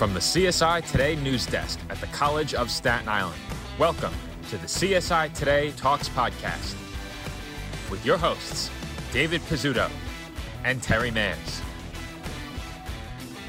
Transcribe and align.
From 0.00 0.14
the 0.14 0.20
CSI 0.20 0.90
Today 0.90 1.14
news 1.14 1.44
desk 1.44 1.78
at 1.90 2.00
the 2.00 2.06
College 2.06 2.54
of 2.54 2.70
Staten 2.70 3.06
Island, 3.06 3.38
welcome 3.78 4.14
to 4.48 4.56
the 4.56 4.66
CSI 4.66 5.30
Today 5.34 5.72
Talks 5.72 6.08
podcast 6.08 6.74
with 7.90 8.02
your 8.06 8.16
hosts, 8.16 8.70
David 9.12 9.42
Pizzuto 9.42 9.90
and 10.64 10.82
Terry 10.82 11.10
Mans. 11.10 11.60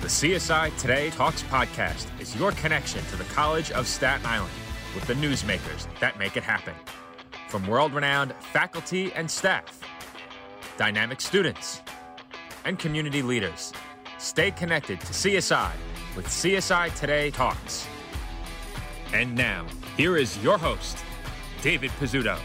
The 0.01 0.09
CSI 0.09 0.77
Today 0.77 1.09
Talks 1.11 1.41
podcast 1.43 2.07
is 2.19 2.35
your 2.35 2.51
connection 2.51 3.01
to 3.05 3.15
the 3.15 3.23
College 3.33 3.71
of 3.71 3.87
Staten 3.87 4.25
Island 4.25 4.51
with 4.93 5.07
the 5.07 5.13
newsmakers 5.13 5.87
that 6.01 6.19
make 6.19 6.35
it 6.35 6.43
happen. 6.43 6.73
From 7.47 7.65
world 7.65 7.93
renowned 7.93 8.33
faculty 8.51 9.13
and 9.13 9.31
staff, 9.31 9.79
dynamic 10.77 11.21
students, 11.21 11.81
and 12.65 12.77
community 12.77 13.21
leaders, 13.21 13.71
stay 14.17 14.51
connected 14.51 14.99
to 14.99 15.13
CSI 15.13 15.71
with 16.15 16.27
CSI 16.27 16.93
Today 16.99 17.31
Talks. 17.31 17.87
And 19.13 19.35
now, 19.35 19.65
here 19.97 20.17
is 20.17 20.41
your 20.43 20.57
host, 20.57 20.97
David 21.61 21.91
Pizzuto. 21.99 22.37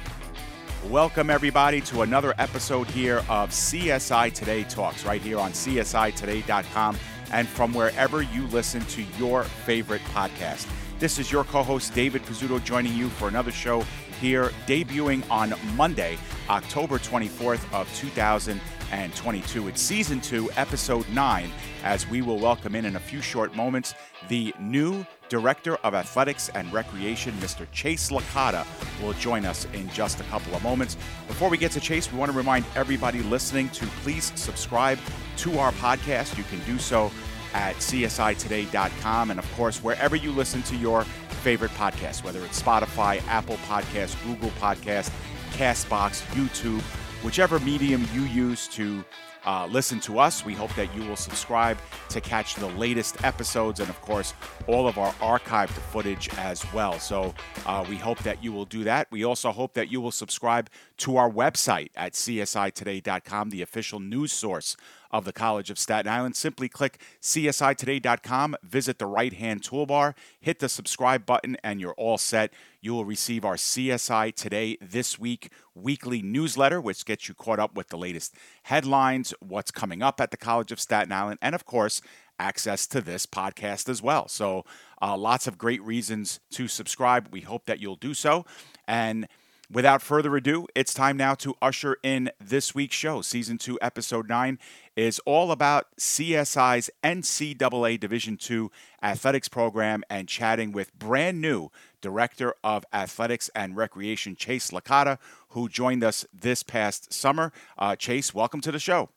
Welcome, 0.88 1.30
everybody, 1.30 1.80
to 1.82 2.02
another 2.02 2.34
episode 2.38 2.86
here 2.88 3.18
of 3.28 3.50
CSI 3.50 4.32
Today 4.32 4.64
Talks, 4.64 5.04
right 5.04 5.20
here 5.20 5.38
on 5.38 5.52
CSIToday.com 5.52 6.96
and 7.32 7.48
from 7.48 7.74
wherever 7.74 8.22
you 8.22 8.46
listen 8.48 8.82
to 8.82 9.02
your 9.18 9.42
favorite 9.42 10.02
podcast. 10.12 10.68
This 10.98 11.18
is 11.18 11.30
your 11.30 11.44
co 11.44 11.62
host, 11.62 11.94
David 11.94 12.22
Pizzuto, 12.22 12.62
joining 12.62 12.94
you 12.94 13.08
for 13.08 13.28
another 13.28 13.50
show 13.50 13.84
here, 14.20 14.50
debuting 14.66 15.28
on 15.30 15.54
Monday, 15.74 16.18
October 16.48 16.98
24th 16.98 17.72
of 17.72 17.92
2022. 17.96 19.68
It's 19.68 19.80
season 19.82 20.20
two, 20.20 20.50
episode 20.56 21.08
nine, 21.10 21.50
as 21.86 22.04
we 22.08 22.20
will 22.20 22.38
welcome 22.38 22.74
in 22.74 22.84
in 22.84 22.96
a 22.96 23.00
few 23.00 23.22
short 23.22 23.54
moments 23.54 23.94
the 24.28 24.52
new 24.58 25.06
Director 25.28 25.76
of 25.76 25.94
Athletics 25.94 26.50
and 26.52 26.72
Recreation, 26.72 27.32
Mr. 27.34 27.64
Chase 27.70 28.10
Licata, 28.10 28.66
will 29.00 29.12
join 29.14 29.44
us 29.44 29.68
in 29.72 29.88
just 29.90 30.18
a 30.18 30.24
couple 30.24 30.52
of 30.56 30.64
moments. 30.64 30.96
Before 31.28 31.48
we 31.48 31.56
get 31.56 31.70
to 31.72 31.80
Chase, 31.80 32.10
we 32.12 32.18
want 32.18 32.32
to 32.32 32.36
remind 32.36 32.64
everybody 32.74 33.22
listening 33.22 33.68
to 33.70 33.86
please 34.02 34.32
subscribe 34.34 34.98
to 35.38 35.58
our 35.60 35.70
podcast. 35.72 36.36
You 36.36 36.42
can 36.44 36.58
do 36.64 36.76
so 36.78 37.12
at 37.54 37.76
csitoday.com 37.76 39.30
and, 39.30 39.38
of 39.38 39.52
course, 39.54 39.82
wherever 39.82 40.16
you 40.16 40.32
listen 40.32 40.62
to 40.64 40.76
your 40.76 41.04
favorite 41.44 41.70
podcast, 41.72 42.24
whether 42.24 42.44
it's 42.44 42.60
Spotify, 42.60 43.24
Apple 43.28 43.58
Podcast, 43.68 44.20
Google 44.24 44.50
Podcast, 44.60 45.12
Castbox, 45.52 46.22
YouTube, 46.32 46.82
whichever 47.24 47.60
medium 47.60 48.06
you 48.12 48.22
use 48.22 48.66
to 48.68 49.04
uh, 49.46 49.66
listen 49.70 50.00
to 50.00 50.18
us. 50.18 50.44
We 50.44 50.54
hope 50.54 50.74
that 50.74 50.94
you 50.94 51.02
will 51.04 51.16
subscribe 51.16 51.78
to 52.10 52.20
catch 52.20 52.56
the 52.56 52.68
latest 52.68 53.22
episodes 53.24 53.80
and, 53.80 53.88
of 53.88 54.00
course, 54.00 54.34
all 54.66 54.88
of 54.88 54.98
our 54.98 55.12
archived 55.14 55.68
footage 55.68 56.28
as 56.38 56.64
well. 56.72 56.98
So 56.98 57.34
uh, 57.64 57.84
we 57.88 57.96
hope 57.96 58.18
that 58.20 58.42
you 58.42 58.52
will 58.52 58.64
do 58.64 58.84
that. 58.84 59.08
We 59.10 59.24
also 59.24 59.52
hope 59.52 59.74
that 59.74 59.90
you 59.90 60.00
will 60.00 60.10
subscribe 60.10 60.68
to 60.98 61.16
our 61.16 61.30
website 61.30 61.90
at 61.96 62.12
csitoday.com, 62.12 63.50
the 63.50 63.62
official 63.62 64.00
news 64.00 64.32
source 64.32 64.76
of 65.10 65.24
the 65.24 65.32
College 65.32 65.70
of 65.70 65.78
Staten 65.78 66.10
Island. 66.10 66.36
Simply 66.36 66.68
click 66.68 67.00
csitoday.com, 67.22 68.56
visit 68.62 68.98
the 68.98 69.06
right 69.06 69.32
hand 69.32 69.62
toolbar, 69.62 70.14
hit 70.40 70.58
the 70.58 70.68
subscribe 70.68 71.26
button, 71.26 71.56
and 71.62 71.80
you're 71.80 71.94
all 71.94 72.18
set. 72.18 72.52
You 72.80 72.94
will 72.94 73.04
receive 73.04 73.44
our 73.44 73.56
CSI 73.56 74.34
Today 74.34 74.76
This 74.80 75.18
Week 75.18 75.50
weekly 75.74 76.22
newsletter, 76.22 76.80
which 76.80 77.04
gets 77.04 77.28
you 77.28 77.34
caught 77.34 77.58
up 77.58 77.74
with 77.74 77.88
the 77.88 77.98
latest 77.98 78.34
headlines, 78.64 79.34
what's 79.40 79.70
coming 79.70 80.02
up 80.02 80.20
at 80.20 80.30
the 80.30 80.36
College 80.36 80.72
of 80.72 80.80
Staten 80.80 81.12
Island, 81.12 81.38
and 81.42 81.54
of 81.54 81.64
course, 81.64 82.00
access 82.38 82.86
to 82.88 83.00
this 83.00 83.26
podcast 83.26 83.88
as 83.88 84.02
well. 84.02 84.28
So, 84.28 84.64
uh, 85.00 85.16
lots 85.16 85.46
of 85.46 85.58
great 85.58 85.82
reasons 85.82 86.40
to 86.50 86.68
subscribe. 86.68 87.28
We 87.30 87.42
hope 87.42 87.66
that 87.66 87.80
you'll 87.80 87.96
do 87.96 88.14
so. 88.14 88.44
And 88.86 89.26
Without 89.70 90.00
further 90.00 90.36
ado, 90.36 90.68
it's 90.76 90.94
time 90.94 91.16
now 91.16 91.34
to 91.34 91.54
usher 91.60 91.96
in 92.04 92.30
this 92.40 92.72
week's 92.72 92.94
show. 92.94 93.20
Season 93.20 93.58
2, 93.58 93.80
Episode 93.82 94.28
9 94.28 94.60
is 94.94 95.18
all 95.26 95.50
about 95.50 95.88
CSI's 95.98 96.88
NCAA 97.02 97.98
Division 97.98 98.38
II 98.48 98.68
athletics 99.02 99.48
program 99.48 100.04
and 100.08 100.28
chatting 100.28 100.70
with 100.70 100.96
brand 100.96 101.40
new 101.40 101.70
Director 102.00 102.54
of 102.62 102.84
Athletics 102.92 103.50
and 103.56 103.76
Recreation, 103.76 104.36
Chase 104.36 104.70
Licata, 104.70 105.18
who 105.48 105.68
joined 105.68 106.04
us 106.04 106.24
this 106.32 106.62
past 106.62 107.12
summer. 107.12 107.52
Uh, 107.76 107.96
Chase, 107.96 108.32
welcome 108.32 108.60
to 108.60 108.70
the 108.70 108.78
show. 108.78 109.10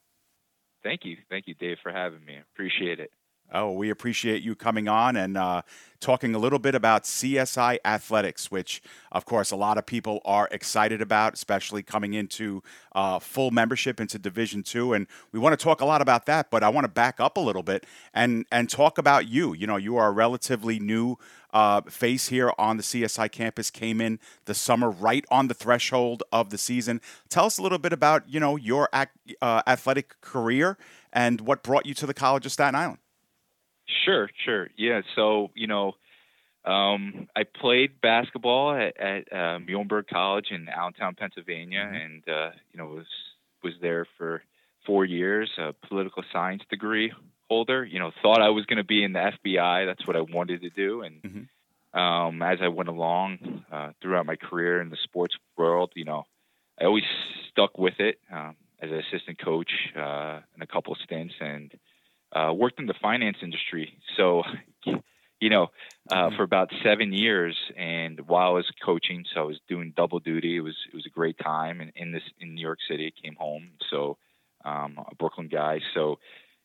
Thank 0.81 1.05
you. 1.05 1.17
Thank 1.29 1.45
you, 1.47 1.53
Dave, 1.53 1.77
for 1.83 1.91
having 1.91 2.25
me. 2.25 2.39
Appreciate 2.55 2.99
it. 2.99 3.11
Oh, 3.51 3.71
we 3.71 3.89
appreciate 3.89 4.43
you 4.43 4.53
coming 4.53 4.87
on 4.87 5.15
and 5.15 5.35
uh, 5.35 5.63
talking 5.99 6.35
a 6.35 6.37
little 6.37 6.59
bit 6.59 6.75
about 6.75 7.03
CSI 7.03 7.79
athletics, 7.83 8.51
which, 8.51 8.79
of 9.11 9.25
course, 9.25 9.49
a 9.49 9.55
lot 9.55 9.79
of 9.79 9.87
people 9.87 10.21
are 10.23 10.47
excited 10.51 11.01
about, 11.01 11.33
especially 11.33 11.81
coming 11.81 12.13
into 12.13 12.61
uh, 12.93 13.17
full 13.17 13.49
membership 13.49 13.99
into 13.99 14.19
Division 14.19 14.61
Two. 14.61 14.93
And 14.93 15.07
we 15.31 15.39
want 15.39 15.59
to 15.59 15.63
talk 15.63 15.81
a 15.81 15.85
lot 15.85 15.99
about 15.99 16.27
that, 16.27 16.51
but 16.51 16.63
I 16.63 16.69
want 16.69 16.85
to 16.85 16.89
back 16.89 17.19
up 17.19 17.37
a 17.37 17.39
little 17.39 17.63
bit 17.63 17.87
and 18.13 18.45
and 18.51 18.69
talk 18.69 18.99
about 18.99 19.27
you. 19.27 19.53
You 19.53 19.65
know, 19.65 19.77
you 19.77 19.97
are 19.97 20.09
a 20.09 20.11
relatively 20.11 20.79
new 20.79 21.17
uh, 21.51 21.81
face 21.81 22.27
here 22.27 22.53
on 22.59 22.77
the 22.77 22.83
CSI 22.83 23.31
campus. 23.31 23.71
Came 23.71 23.99
in 23.99 24.19
the 24.45 24.53
summer, 24.53 24.91
right 24.91 25.25
on 25.31 25.47
the 25.47 25.55
threshold 25.55 26.21
of 26.31 26.51
the 26.51 26.59
season. 26.59 27.01
Tell 27.29 27.45
us 27.45 27.57
a 27.57 27.63
little 27.63 27.79
bit 27.79 27.93
about 27.93 28.29
you 28.29 28.39
know 28.39 28.57
your 28.57 28.89
ac- 28.93 29.37
uh, 29.41 29.63
athletic 29.65 30.21
career 30.21 30.77
and 31.11 31.41
what 31.41 31.63
brought 31.63 31.87
you 31.87 31.95
to 31.95 32.05
the 32.05 32.13
College 32.13 32.45
of 32.45 32.51
Staten 32.51 32.75
Island. 32.75 32.99
Sure, 34.05 34.29
sure. 34.45 34.69
Yeah. 34.77 35.01
So, 35.15 35.51
you 35.55 35.67
know, 35.67 35.95
um, 36.65 37.27
I 37.35 37.43
played 37.43 38.01
basketball 38.01 38.73
at, 38.73 38.99
at 38.99 39.31
uh, 39.31 39.59
Muhlenberg 39.59 40.07
College 40.07 40.47
in 40.51 40.67
Allentown, 40.67 41.15
Pennsylvania, 41.15 41.85
mm-hmm. 41.85 41.95
and 41.95 42.29
uh, 42.29 42.51
you 42.71 42.77
know 42.77 42.85
was 42.87 43.07
was 43.63 43.73
there 43.81 44.05
for 44.17 44.43
four 44.85 45.05
years. 45.05 45.49
A 45.57 45.73
political 45.87 46.23
science 46.33 46.63
degree 46.69 47.13
holder. 47.49 47.85
You 47.85 47.99
know, 47.99 48.11
thought 48.21 48.41
I 48.41 48.49
was 48.49 48.65
going 48.65 48.77
to 48.77 48.83
be 48.83 49.03
in 49.03 49.13
the 49.13 49.31
FBI. 49.43 49.85
That's 49.85 50.05
what 50.05 50.17
I 50.17 50.21
wanted 50.21 50.61
to 50.61 50.69
do, 50.69 51.01
and 51.01 51.21
mm-hmm. 51.21 51.99
um, 51.99 52.41
as 52.41 52.59
I 52.61 52.67
went 52.67 52.89
along 52.89 53.63
uh, 53.71 53.91
throughout 54.01 54.25
my 54.25 54.35
career 54.35 54.81
in 54.81 54.89
the 54.89 54.97
sports 55.03 55.35
world, 55.57 55.93
you 55.95 56.05
know, 56.05 56.25
I 56.79 56.85
always 56.85 57.05
stuck 57.51 57.77
with 57.77 57.99
it 57.99 58.19
um, 58.31 58.57
as 58.81 58.91
an 58.91 58.99
assistant 58.99 59.39
coach 59.39 59.71
uh, 59.95 60.41
in 60.55 60.61
a 60.61 60.67
couple 60.67 60.91
of 60.91 60.99
stints, 61.05 61.35
and 61.39 61.71
uh, 62.33 62.53
worked 62.53 62.79
in 62.79 62.85
the 62.85 62.93
finance 63.01 63.37
industry. 63.41 63.97
So, 64.17 64.43
you 65.39 65.49
know, 65.49 65.67
uh, 66.11 66.15
mm-hmm. 66.15 66.35
for 66.35 66.43
about 66.43 66.69
seven 66.83 67.13
years, 67.13 67.55
and 67.77 68.19
while 68.27 68.49
I 68.49 68.53
was 68.53 68.71
coaching, 68.83 69.25
so 69.33 69.41
I 69.41 69.43
was 69.43 69.59
doing 69.67 69.93
double 69.95 70.19
duty. 70.19 70.57
It 70.57 70.61
was 70.61 70.75
it 70.91 70.95
was 70.95 71.05
a 71.05 71.09
great 71.09 71.37
time, 71.37 71.81
and 71.81 71.91
in 71.95 72.11
this 72.11 72.23
in 72.39 72.55
New 72.55 72.61
York 72.61 72.79
City, 72.89 73.13
I 73.13 73.21
came 73.25 73.35
home. 73.35 73.71
So, 73.89 74.17
um, 74.65 74.97
a 74.99 75.15
Brooklyn 75.15 75.47
guy. 75.47 75.79
So, 75.93 76.19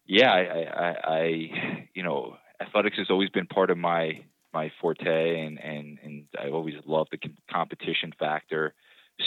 yeah, 0.06 0.32
I, 0.32 0.40
I, 0.40 0.96
I, 1.04 1.86
you 1.94 2.02
know, 2.02 2.36
athletics 2.60 2.98
has 2.98 3.10
always 3.10 3.30
been 3.30 3.46
part 3.46 3.70
of 3.70 3.78
my 3.78 4.24
my 4.52 4.70
forte, 4.80 5.40
and 5.40 5.58
and 5.62 5.98
and 6.02 6.24
I 6.38 6.48
always 6.50 6.74
loved 6.86 7.10
the 7.12 7.18
competition 7.50 8.12
factor. 8.18 8.74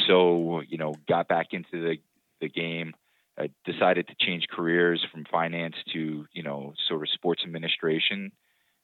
So, 0.07 0.61
you 0.67 0.77
know, 0.77 0.93
got 1.07 1.27
back 1.27 1.47
into 1.51 1.71
the 1.71 1.97
the 2.41 2.49
game 2.49 2.93
I 3.37 3.49
decided 3.65 4.07
to 4.07 4.15
change 4.19 4.47
careers 4.49 5.05
from 5.11 5.25
finance 5.25 5.75
to 5.93 6.25
you 6.31 6.43
know 6.43 6.73
sort 6.87 7.03
of 7.03 7.09
sports 7.09 7.43
administration, 7.45 8.31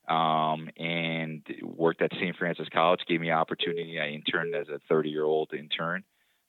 um, 0.07 0.69
and 0.77 1.43
worked 1.61 2.01
at 2.01 2.11
St. 2.13 2.35
Francis 2.37 2.67
College. 2.71 3.01
Gave 3.07 3.21
me 3.21 3.29
an 3.29 3.37
opportunity. 3.37 3.99
I 3.99 4.09
interned 4.09 4.55
as 4.55 4.67
a 4.69 4.79
30 4.89 5.09
year 5.09 5.23
old 5.23 5.53
intern, 5.53 6.03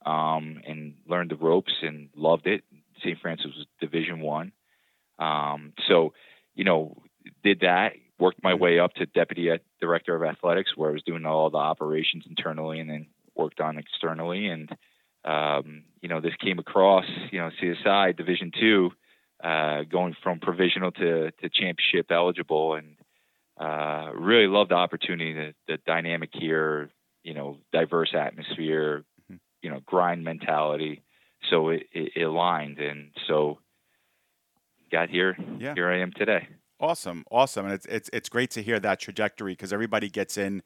um, 0.04 0.60
and 0.66 0.94
learned 1.08 1.30
the 1.30 1.36
ropes 1.36 1.72
and 1.82 2.10
loved 2.14 2.46
it. 2.46 2.62
St. 2.98 3.18
Francis 3.20 3.46
was 3.56 3.66
Division 3.80 4.20
One, 4.20 4.52
um, 5.18 5.72
so 5.88 6.12
you 6.54 6.64
know 6.64 7.02
did 7.42 7.60
that. 7.60 7.92
Worked 8.18 8.44
my 8.44 8.54
way 8.54 8.78
up 8.78 8.94
to 8.94 9.06
deputy 9.06 9.50
director 9.80 10.14
of 10.14 10.22
athletics, 10.22 10.76
where 10.76 10.90
I 10.90 10.92
was 10.92 11.02
doing 11.02 11.26
all 11.26 11.50
the 11.50 11.58
operations 11.58 12.24
internally, 12.28 12.78
and 12.80 12.88
then 12.88 13.06
worked 13.34 13.60
on 13.60 13.78
externally 13.78 14.46
and 14.46 14.70
um, 15.24 15.84
you 16.00 16.08
know, 16.08 16.20
this 16.20 16.34
came 16.40 16.58
across, 16.58 17.06
you 17.30 17.40
know, 17.40 17.50
CSI 17.62 18.16
Division 18.16 18.52
Two, 18.58 18.90
uh, 19.42 19.82
going 19.84 20.14
from 20.22 20.40
provisional 20.40 20.92
to, 20.92 21.30
to 21.30 21.48
championship 21.48 22.10
eligible, 22.10 22.74
and 22.74 22.96
uh, 23.58 24.10
really 24.14 24.46
loved 24.46 24.70
the 24.70 24.74
opportunity, 24.74 25.32
the, 25.32 25.54
the 25.66 25.78
dynamic 25.86 26.30
here, 26.32 26.90
you 27.22 27.34
know, 27.34 27.58
diverse 27.72 28.14
atmosphere, 28.14 29.04
mm-hmm. 29.22 29.36
you 29.62 29.70
know, 29.70 29.80
grind 29.86 30.24
mentality. 30.24 31.02
So 31.50 31.70
it, 31.70 31.84
it, 31.92 32.12
it 32.16 32.22
aligned, 32.22 32.78
and 32.78 33.10
so 33.26 33.58
got 34.90 35.08
here. 35.08 35.36
Yeah. 35.58 35.74
Here 35.74 35.88
I 35.88 36.00
am 36.00 36.12
today. 36.12 36.48
Awesome, 36.80 37.24
awesome, 37.30 37.66
and 37.66 37.74
it's 37.74 37.86
it's 37.86 38.10
it's 38.12 38.28
great 38.28 38.50
to 38.52 38.62
hear 38.62 38.78
that 38.80 39.00
trajectory 39.00 39.52
because 39.52 39.72
everybody 39.72 40.10
gets 40.10 40.36
in 40.36 40.62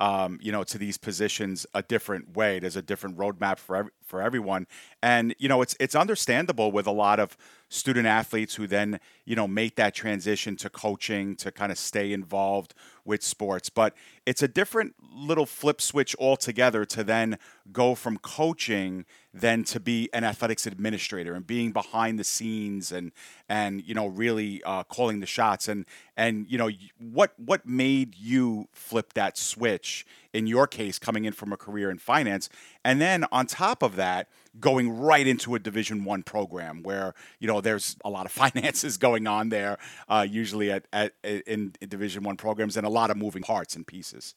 um, 0.00 0.38
you 0.40 0.50
know, 0.50 0.64
to 0.64 0.78
these 0.78 0.96
positions 0.96 1.66
a 1.74 1.82
different 1.82 2.34
way. 2.34 2.58
There's 2.58 2.76
a 2.76 2.82
different 2.82 3.18
roadmap 3.18 3.58
for 3.58 3.76
every, 3.76 3.92
for 4.10 4.20
everyone, 4.20 4.66
and 5.02 5.34
you 5.38 5.48
know, 5.48 5.62
it's 5.62 5.76
it's 5.80 5.94
understandable 5.94 6.72
with 6.72 6.86
a 6.86 6.90
lot 6.92 7.20
of 7.20 7.36
student 7.70 8.06
athletes 8.06 8.56
who 8.56 8.66
then 8.66 8.98
you 9.24 9.36
know 9.36 9.46
make 9.46 9.76
that 9.76 9.94
transition 9.94 10.56
to 10.56 10.68
coaching 10.68 11.36
to 11.36 11.52
kind 11.52 11.70
of 11.70 11.78
stay 11.78 12.12
involved 12.12 12.74
with 13.04 13.22
sports. 13.22 13.70
But 13.70 13.94
it's 14.26 14.42
a 14.42 14.48
different 14.48 14.94
little 15.12 15.46
flip 15.46 15.80
switch 15.80 16.14
altogether 16.18 16.84
to 16.84 17.04
then 17.04 17.38
go 17.72 17.94
from 17.94 18.18
coaching 18.18 19.06
then 19.32 19.62
to 19.62 19.78
be 19.78 20.08
an 20.12 20.24
athletics 20.24 20.66
administrator 20.66 21.34
and 21.34 21.46
being 21.46 21.70
behind 21.70 22.18
the 22.18 22.24
scenes 22.24 22.90
and 22.90 23.12
and 23.48 23.82
you 23.86 23.94
know 23.94 24.08
really 24.08 24.62
uh, 24.64 24.82
calling 24.84 25.20
the 25.20 25.26
shots. 25.26 25.68
And 25.68 25.86
and 26.16 26.46
you 26.48 26.58
know 26.58 26.70
what 26.98 27.32
what 27.38 27.64
made 27.64 28.16
you 28.16 28.68
flip 28.72 29.12
that 29.14 29.38
switch 29.38 30.04
in 30.32 30.46
your 30.46 30.66
case 30.66 30.98
coming 30.98 31.24
in 31.24 31.32
from 31.32 31.52
a 31.52 31.56
career 31.56 31.90
in 31.90 31.98
finance 31.98 32.48
and 32.84 33.00
then 33.00 33.24
on 33.32 33.46
top 33.46 33.82
of 33.82 33.96
that 33.96 34.28
going 34.58 34.98
right 34.98 35.26
into 35.26 35.54
a 35.54 35.58
division 35.58 36.04
one 36.04 36.22
program 36.22 36.82
where 36.82 37.14
you 37.38 37.46
know 37.46 37.60
there's 37.60 37.96
a 38.04 38.10
lot 38.10 38.26
of 38.26 38.32
finances 38.54 38.96
going 38.96 39.26
on 39.26 39.48
there 39.48 39.78
uh, 40.08 40.26
usually 40.28 40.70
at, 40.70 40.86
at 40.92 41.12
in, 41.22 41.72
in 41.80 41.88
division 41.88 42.22
one 42.22 42.36
programs 42.36 42.76
and 42.76 42.86
a 42.86 42.90
lot 42.90 43.10
of 43.10 43.16
moving 43.16 43.42
parts 43.42 43.76
and 43.76 43.86
pieces. 43.86 44.34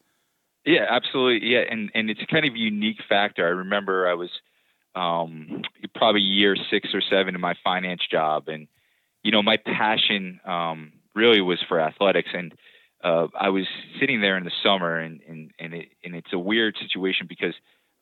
Yeah 0.66 0.86
absolutely. 0.90 1.50
Yeah 1.50 1.64
and 1.70 1.92
and 1.94 2.10
it's 2.10 2.22
kind 2.30 2.46
of 2.46 2.54
a 2.54 2.58
unique 2.58 3.02
factor. 3.08 3.46
I 3.46 3.52
remember 3.52 4.08
i 4.08 4.14
was 4.14 4.30
um, 4.96 5.64
probably 5.96 6.22
year 6.22 6.56
six 6.70 6.90
or 6.94 7.02
seven 7.02 7.34
in 7.34 7.42
my 7.42 7.56
finance 7.64 8.02
job 8.10 8.48
and 8.48 8.68
you 9.24 9.32
know 9.32 9.42
my 9.42 9.58
passion 9.58 10.40
um, 10.46 10.94
really 11.16 11.42
was 11.42 11.60
for 11.68 11.80
athletics 11.80 12.30
and 12.34 12.54
uh, 13.04 13.28
I 13.38 13.50
was 13.50 13.66
sitting 14.00 14.22
there 14.22 14.38
in 14.38 14.46
the 14.46 14.52
summer, 14.64 14.98
and 14.98 15.20
and 15.28 15.52
and, 15.60 15.74
it, 15.74 15.90
and 16.04 16.16
it's 16.16 16.32
a 16.32 16.40
weird 16.40 16.78
situation 16.82 17.28
because 17.28 17.54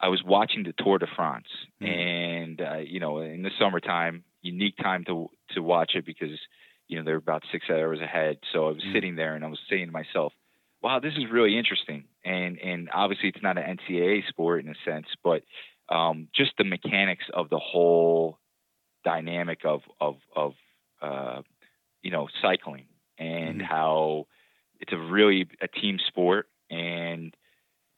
I 0.01 0.07
was 0.07 0.23
watching 0.25 0.63
the 0.63 0.73
Tour 0.77 0.97
de 0.97 1.07
France, 1.15 1.47
mm. 1.81 1.87
and 1.87 2.61
uh, 2.61 2.77
you 2.77 2.99
know, 2.99 3.19
in 3.19 3.43
the 3.43 3.51
summertime, 3.59 4.23
unique 4.41 4.77
time 4.77 5.05
to 5.05 5.29
to 5.51 5.61
watch 5.61 5.91
it 5.95 6.05
because 6.05 6.39
you 6.87 6.97
know 6.97 7.05
they're 7.05 7.15
about 7.15 7.43
six 7.51 7.69
hours 7.69 7.99
ahead. 8.01 8.37
So 8.51 8.67
I 8.67 8.71
was 8.71 8.83
mm. 8.83 8.93
sitting 8.93 9.15
there, 9.15 9.35
and 9.35 9.45
I 9.45 9.47
was 9.47 9.59
saying 9.69 9.85
to 9.85 9.91
myself, 9.91 10.33
"Wow, 10.81 10.99
this 10.99 11.13
is 11.13 11.25
really 11.31 11.57
interesting." 11.57 12.05
And 12.25 12.59
and 12.59 12.89
obviously, 12.91 13.29
it's 13.29 13.43
not 13.43 13.57
an 13.57 13.77
NCAA 13.77 14.27
sport 14.27 14.63
in 14.63 14.71
a 14.71 14.75
sense, 14.83 15.07
but 15.23 15.43
um, 15.89 16.29
just 16.35 16.51
the 16.57 16.63
mechanics 16.63 17.25
of 17.33 17.49
the 17.49 17.59
whole 17.59 18.39
dynamic 19.03 19.59
of 19.65 19.81
of 19.99 20.17
of 20.35 20.53
uh, 21.01 21.41
you 22.01 22.11
know 22.11 22.27
cycling 22.41 22.85
and 23.17 23.61
mm. 23.61 23.65
how 23.65 24.25
it's 24.79 24.93
a 24.93 24.97
really 24.97 25.47
a 25.61 25.67
team 25.67 25.99
sport 26.07 26.47
and 26.69 27.35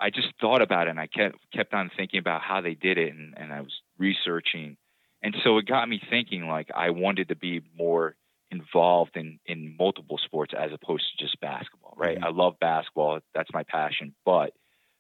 I 0.04 0.10
just 0.10 0.28
thought 0.42 0.62
about 0.62 0.88
it 0.88 0.92
and 0.92 1.00
I 1.00 1.08
kept 1.08 1.38
kept 1.54 1.74
on 1.74 1.90
thinking 1.96 2.20
about 2.20 2.42
how 2.42 2.60
they 2.60 2.74
did 2.74 2.98
it 2.98 3.14
and, 3.14 3.34
and 3.38 3.54
I 3.54 3.62
was 3.62 3.72
researching 3.98 4.76
and 5.22 5.34
so 5.46 5.58
it 5.60 5.66
got 5.66 5.88
me 5.88 6.02
thinking 6.10 6.48
like 6.48 6.70
I 6.76 6.90
wanted 6.90 7.30
to 7.30 7.38
be 7.38 7.62
more 7.78 8.18
involved 8.52 9.16
in 9.16 9.40
in 9.46 9.78
multiple 9.80 10.20
sports 10.24 10.54
as 10.58 10.72
opposed 10.74 11.06
to 11.12 11.24
just 11.24 11.40
basketball 11.40 11.94
right 11.96 12.18
mm-hmm. 12.18 12.26
I 12.26 12.32
love 12.32 12.60
basketball 12.60 13.22
that's 13.34 13.50
my 13.54 13.64
passion 13.64 14.14
but 14.26 14.52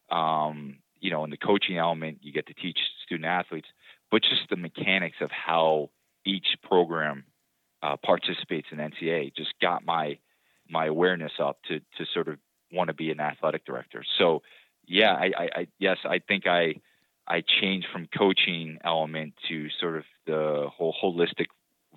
um 0.10 0.78
you 1.02 1.12
know 1.12 1.26
in 1.26 1.32
the 1.32 1.38
coaching 1.38 1.78
element 1.78 2.20
you 2.22 2.32
get 2.32 2.48
to 2.48 2.54
teach 2.54 2.80
student 3.06 3.26
athletes 3.26 3.68
but 4.10 4.22
just 4.22 4.50
the 4.50 4.56
mechanics 4.56 5.18
of 5.20 5.32
how 5.32 5.90
each 6.26 6.48
program 6.64 7.26
uh, 7.82 7.98
participates 7.98 8.68
in 8.72 8.78
NCAA 8.78 9.36
just 9.36 9.54
got 9.62 9.86
my 9.86 10.18
my 10.70 10.86
awareness 10.86 11.34
up 11.40 11.58
to 11.68 11.80
to 11.98 12.06
sort 12.14 12.30
of 12.30 12.38
want 12.72 12.88
to 12.88 12.94
be 12.94 13.12
an 13.12 13.20
athletic 13.20 13.66
director. 13.66 14.04
So 14.18 14.42
yeah, 14.86 15.14
I, 15.14 15.32
I, 15.38 15.50
I 15.56 15.68
yes, 15.80 15.98
I 16.06 16.20
think 16.20 16.48
I 16.48 16.76
I 17.28 17.42
changed 17.62 17.88
from 17.92 18.08
coaching 18.16 18.80
element 18.84 19.34
to 19.50 19.68
sort 19.80 19.98
of 19.98 20.04
the 20.26 20.68
whole 20.76 20.96
holistic 21.02 21.48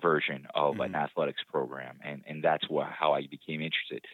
version 0.01 0.47
of 0.53 0.73
mm-hmm. 0.73 0.81
an 0.81 0.95
athletics 0.95 1.41
program, 1.49 1.99
and 2.03 2.23
and 2.27 2.43
that's 2.43 2.67
what, 2.69 2.87
how 2.87 3.13
I 3.13 3.27
became 3.27 3.61
interested. 3.61 4.05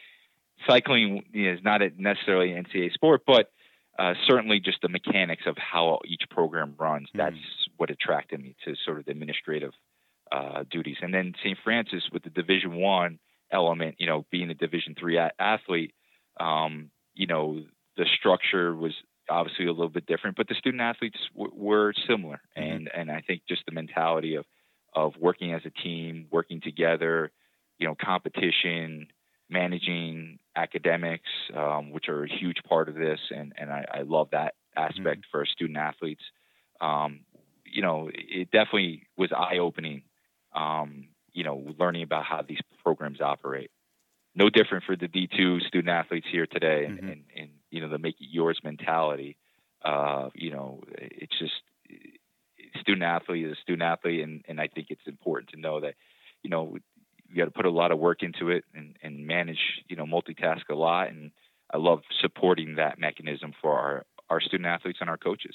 Cycling 0.66 1.24
is 1.32 1.60
not 1.62 1.82
a 1.82 1.90
necessarily 1.96 2.52
an 2.52 2.64
NCAA 2.64 2.92
sport, 2.92 3.22
but 3.26 3.50
uh, 3.98 4.14
certainly 4.26 4.60
just 4.60 4.78
the 4.82 4.88
mechanics 4.88 5.44
of 5.46 5.56
how 5.56 6.00
each 6.04 6.22
program 6.30 6.74
runs. 6.78 7.08
Mm-hmm. 7.08 7.18
That's 7.18 7.68
what 7.76 7.90
attracted 7.90 8.40
me 8.40 8.56
to 8.64 8.74
sort 8.84 8.98
of 8.98 9.04
the 9.04 9.12
administrative 9.12 9.72
uh, 10.32 10.64
duties. 10.70 10.96
And 11.00 11.12
then 11.14 11.34
St. 11.42 11.58
Francis 11.62 12.02
with 12.12 12.24
the 12.24 12.30
Division 12.30 12.74
One 12.74 13.18
element, 13.52 13.96
you 13.98 14.06
know, 14.06 14.26
being 14.30 14.50
a 14.50 14.54
Division 14.54 14.94
three 14.98 15.16
a- 15.16 15.32
athlete, 15.38 15.92
um, 16.40 16.90
you 17.14 17.26
know, 17.26 17.64
the 17.96 18.06
structure 18.18 18.74
was 18.74 18.92
obviously 19.28 19.66
a 19.66 19.72
little 19.72 19.88
bit 19.88 20.06
different, 20.06 20.36
but 20.36 20.48
the 20.48 20.54
student 20.54 20.82
athletes 20.82 21.18
w- 21.34 21.52
were 21.54 21.92
similar, 22.08 22.40
mm-hmm. 22.56 22.62
and 22.62 22.90
and 22.94 23.10
I 23.10 23.22
think 23.26 23.42
just 23.48 23.62
the 23.66 23.72
mentality 23.72 24.36
of 24.36 24.44
of 24.94 25.14
working 25.18 25.52
as 25.52 25.62
a 25.64 25.70
team, 25.70 26.26
working 26.30 26.60
together, 26.60 27.32
you 27.78 27.88
know, 27.88 27.96
competition, 28.00 29.08
managing 29.50 30.38
academics, 30.54 31.28
um, 31.56 31.90
which 31.90 32.08
are 32.08 32.24
a 32.24 32.28
huge 32.28 32.58
part 32.68 32.88
of 32.88 32.94
this, 32.94 33.20
and 33.30 33.52
and 33.56 33.70
I, 33.70 33.84
I 33.92 34.02
love 34.02 34.28
that 34.32 34.54
aspect 34.76 35.22
mm-hmm. 35.22 35.30
for 35.30 35.46
student 35.46 35.78
athletes. 35.78 36.22
Um, 36.80 37.20
you 37.64 37.82
know, 37.82 38.10
it 38.12 38.50
definitely 38.50 39.06
was 39.16 39.32
eye 39.32 39.58
opening 39.58 40.02
um, 40.54 41.08
you 41.32 41.44
know, 41.44 41.74
learning 41.78 42.02
about 42.02 42.24
how 42.24 42.42
these 42.46 42.60
programs 42.82 43.20
operate. 43.20 43.70
No 44.34 44.48
different 44.48 44.84
for 44.84 44.96
the 44.96 45.06
D2 45.06 45.66
student 45.66 45.88
athletes 45.88 46.26
here 46.30 46.46
today, 46.46 46.84
and, 46.86 46.98
mm-hmm. 46.98 47.08
and, 47.08 47.24
and 47.36 47.50
you 47.74 47.80
know 47.80 47.88
the 47.88 47.98
make 47.98 48.20
it 48.20 48.28
yours 48.30 48.58
mentality. 48.62 49.36
Uh, 49.84 50.30
you 50.34 50.50
know, 50.50 50.80
it's 50.96 51.38
just 51.38 51.52
student 52.80 53.04
athlete 53.04 53.46
is 53.46 53.52
a 53.52 53.60
student 53.60 53.82
athlete, 53.82 54.22
and, 54.22 54.44
and 54.48 54.60
I 54.60 54.68
think 54.68 54.88
it's 54.90 55.06
important 55.06 55.50
to 55.50 55.60
know 55.60 55.80
that, 55.80 55.94
you 56.42 56.50
know, 56.50 56.76
you 57.28 57.36
got 57.36 57.46
to 57.46 57.50
put 57.50 57.66
a 57.66 57.70
lot 57.70 57.92
of 57.92 57.98
work 57.98 58.22
into 58.22 58.50
it 58.50 58.64
and, 58.74 58.96
and 59.02 59.26
manage, 59.26 59.58
you 59.88 59.96
know, 59.96 60.04
multitask 60.04 60.68
a 60.70 60.74
lot. 60.74 61.08
And 61.08 61.30
I 61.72 61.78
love 61.78 62.00
supporting 62.20 62.76
that 62.76 62.98
mechanism 62.98 63.52
for 63.60 63.72
our, 63.72 64.04
our 64.30 64.40
student 64.40 64.66
athletes 64.66 64.98
and 65.00 65.10
our 65.10 65.16
coaches. 65.16 65.54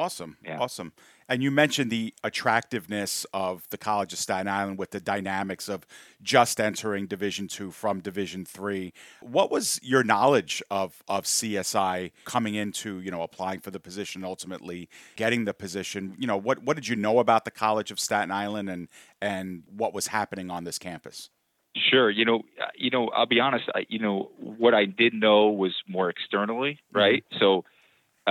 Awesome. 0.00 0.38
Yeah. 0.42 0.58
Awesome. 0.58 0.94
And 1.28 1.42
you 1.42 1.50
mentioned 1.50 1.90
the 1.90 2.14
attractiveness 2.24 3.26
of 3.34 3.68
the 3.68 3.76
College 3.76 4.14
of 4.14 4.18
Staten 4.18 4.48
Island 4.48 4.78
with 4.78 4.92
the 4.92 5.00
dynamics 5.00 5.68
of 5.68 5.86
just 6.22 6.58
entering 6.58 7.06
Division 7.06 7.48
two 7.48 7.70
from 7.70 8.00
Division 8.00 8.46
three. 8.46 8.94
What 9.20 9.50
was 9.50 9.78
your 9.82 10.02
knowledge 10.02 10.62
of, 10.70 11.02
of 11.06 11.24
CSI 11.24 12.12
coming 12.24 12.54
into, 12.54 13.00
you 13.00 13.10
know, 13.10 13.20
applying 13.20 13.60
for 13.60 13.70
the 13.70 13.78
position, 13.78 14.24
ultimately 14.24 14.88
getting 15.16 15.44
the 15.44 15.52
position? 15.52 16.14
You 16.18 16.26
know, 16.26 16.38
what, 16.38 16.62
what 16.62 16.76
did 16.76 16.88
you 16.88 16.96
know 16.96 17.18
about 17.18 17.44
the 17.44 17.50
College 17.50 17.90
of 17.90 18.00
Staten 18.00 18.30
Island 18.30 18.70
and 18.70 18.88
and 19.20 19.64
what 19.68 19.92
was 19.92 20.06
happening 20.06 20.50
on 20.50 20.64
this 20.64 20.78
campus? 20.78 21.28
Sure. 21.76 22.08
You 22.08 22.24
know, 22.24 22.40
you 22.74 22.88
know, 22.88 23.08
I'll 23.08 23.26
be 23.26 23.38
honest, 23.38 23.64
I, 23.74 23.84
you 23.90 23.98
know, 23.98 24.30
what 24.38 24.72
I 24.72 24.86
did 24.86 25.12
know 25.12 25.50
was 25.50 25.74
more 25.86 26.08
externally, 26.08 26.78
right? 26.90 27.22
Mm-hmm. 27.30 27.38
So 27.38 27.64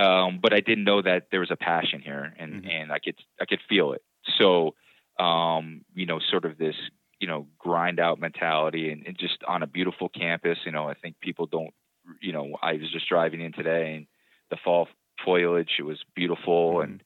um, 0.00 0.38
but 0.42 0.52
I 0.54 0.60
didn't 0.60 0.84
know 0.84 1.02
that 1.02 1.26
there 1.30 1.40
was 1.40 1.50
a 1.50 1.56
passion 1.56 2.00
here, 2.00 2.32
and 2.38 2.62
mm-hmm. 2.62 2.70
and 2.70 2.92
I 2.92 2.98
could 2.98 3.16
I 3.40 3.44
could 3.44 3.60
feel 3.68 3.92
it. 3.92 4.02
So, 4.38 4.74
um, 5.22 5.84
you 5.94 6.06
know, 6.06 6.20
sort 6.30 6.44
of 6.44 6.58
this 6.58 6.76
you 7.18 7.28
know 7.28 7.46
grind 7.58 8.00
out 8.00 8.20
mentality, 8.20 8.90
and, 8.90 9.06
and 9.06 9.18
just 9.18 9.38
on 9.46 9.62
a 9.62 9.66
beautiful 9.66 10.08
campus. 10.08 10.58
You 10.64 10.72
know, 10.72 10.88
I 10.88 10.94
think 10.94 11.20
people 11.20 11.46
don't. 11.46 11.74
You 12.20 12.32
know, 12.32 12.56
I 12.62 12.72
was 12.74 12.90
just 12.90 13.08
driving 13.08 13.40
in 13.40 13.52
today, 13.52 13.94
and 13.96 14.06
the 14.50 14.56
fall 14.64 14.88
foliage 15.24 15.72
it 15.78 15.82
was 15.82 15.98
beautiful, 16.14 16.74
mm-hmm. 16.74 16.92
and 16.92 17.02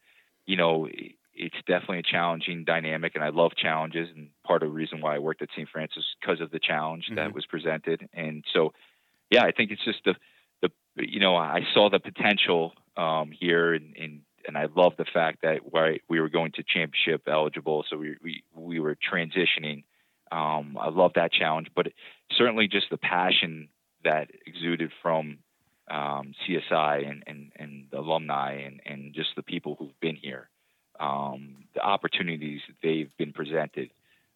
you 0.47 0.57
know. 0.57 0.89
it's 1.37 1.57
definitely 1.67 1.99
a 1.99 2.03
challenging 2.03 2.63
dynamic, 2.65 3.17
and 3.17 3.25
I 3.25 3.31
love 3.31 3.57
challenges. 3.57 4.09
And 4.15 4.29
part 4.47 4.63
of 4.63 4.69
the 4.69 4.73
reason 4.73 5.01
why 5.01 5.17
I 5.17 5.19
worked 5.19 5.43
at 5.43 5.49
St. 5.51 5.69
Francis 5.69 6.05
because 6.21 6.41
of 6.41 6.53
the 6.53 6.61
challenge 6.61 7.07
mm-hmm. 7.07 7.17
that 7.17 7.35
was 7.35 7.45
presented. 7.45 8.09
And 8.13 8.45
so, 8.53 8.73
yeah, 9.33 9.43
I 9.43 9.51
think 9.51 9.73
it's 9.73 9.85
just 9.85 10.05
the 10.05 10.15
the 10.63 10.71
you 10.97 11.19
know 11.19 11.35
I 11.35 11.63
saw 11.75 11.91
the 11.91 11.99
potential 11.99 12.73
um, 12.97 13.31
here, 13.31 13.75
and, 13.75 13.95
and 13.97 14.21
and 14.47 14.59
I 14.59 14.67
love 14.75 14.93
the 14.99 15.07
fact 15.07 15.43
that 15.43 15.61
we 16.09 16.21
were 16.21 16.29
going 16.29 16.53
to 16.53 16.63
championship 16.63 17.23
eligible, 17.29 17.85
so 17.89 17.97
we 17.97 18.17
we, 18.23 18.45
we 18.55 18.81
were 18.81 18.97
transitioning. 18.97 19.85
Um, 20.31 20.77
I 20.81 20.89
love 20.89 21.13
that 21.15 21.33
challenge, 21.33 21.69
but 21.75 21.89
certainly 22.37 22.69
just 22.69 22.91
the 22.91 22.97
passion 22.97 23.69
that 24.05 24.31
exuded 24.47 24.91
from 25.03 25.39
um, 25.91 26.35
CSI 26.47 27.09
and, 27.09 27.23
and, 27.27 27.53
and 27.57 27.87
the 27.91 27.99
alumni 27.99 28.63
and, 28.65 28.81
and 28.87 29.15
just 29.15 29.31
the 29.37 29.43
people 29.43 29.77
who've 29.79 29.99
been 30.01 30.17
here, 30.17 30.49
um, 30.99 31.65
the 31.75 31.81
opportunities 31.81 32.61
they've 32.83 33.11
been 33.19 33.33
presented. 33.33 33.91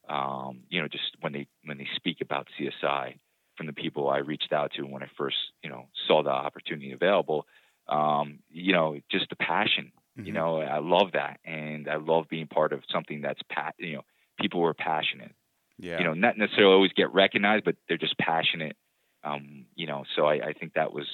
Um, 0.08 0.60
you 0.70 0.80
know, 0.80 0.88
just 0.88 1.16
when 1.20 1.32
they 1.34 1.46
when 1.64 1.76
they 1.76 1.88
speak 1.96 2.22
about 2.22 2.48
CSI 2.58 3.16
from 3.56 3.66
the 3.66 3.74
people 3.74 4.08
I 4.08 4.18
reached 4.18 4.52
out 4.52 4.72
to 4.76 4.82
when 4.82 5.02
I 5.02 5.08
first 5.18 5.36
you 5.62 5.68
know 5.68 5.86
saw 6.06 6.22
the 6.22 6.30
opportunity 6.30 6.92
available 6.92 7.46
um, 7.88 8.40
you 8.50 8.73
know, 8.73 8.99
just 9.11 9.30
the 9.30 9.37
passion. 9.37 9.92
Mm-hmm. 10.16 10.26
You 10.26 10.33
know, 10.33 10.61
I 10.61 10.78
love 10.78 11.12
that, 11.12 11.40
and 11.45 11.88
I 11.88 11.97
love 11.97 12.28
being 12.28 12.47
part 12.47 12.73
of 12.73 12.83
something 12.92 13.21
that's 13.21 13.40
pat. 13.50 13.75
You 13.78 13.97
know, 13.97 14.04
people 14.40 14.61
who 14.61 14.66
are 14.66 14.75
passionate. 14.75 15.33
Yeah. 15.78 15.99
You 15.99 16.04
know, 16.04 16.14
not 16.14 16.37
necessarily 16.37 16.75
always 16.75 16.92
get 16.92 17.12
recognized, 17.12 17.64
but 17.64 17.76
they're 17.88 17.99
just 17.99 18.18
passionate. 18.18 18.76
Um, 19.23 19.66
you 19.76 19.87
know, 19.87 20.04
so 20.16 20.26
I, 20.26 20.49
I 20.49 20.52
think 20.52 20.75
that 20.75 20.92
was 20.92 21.07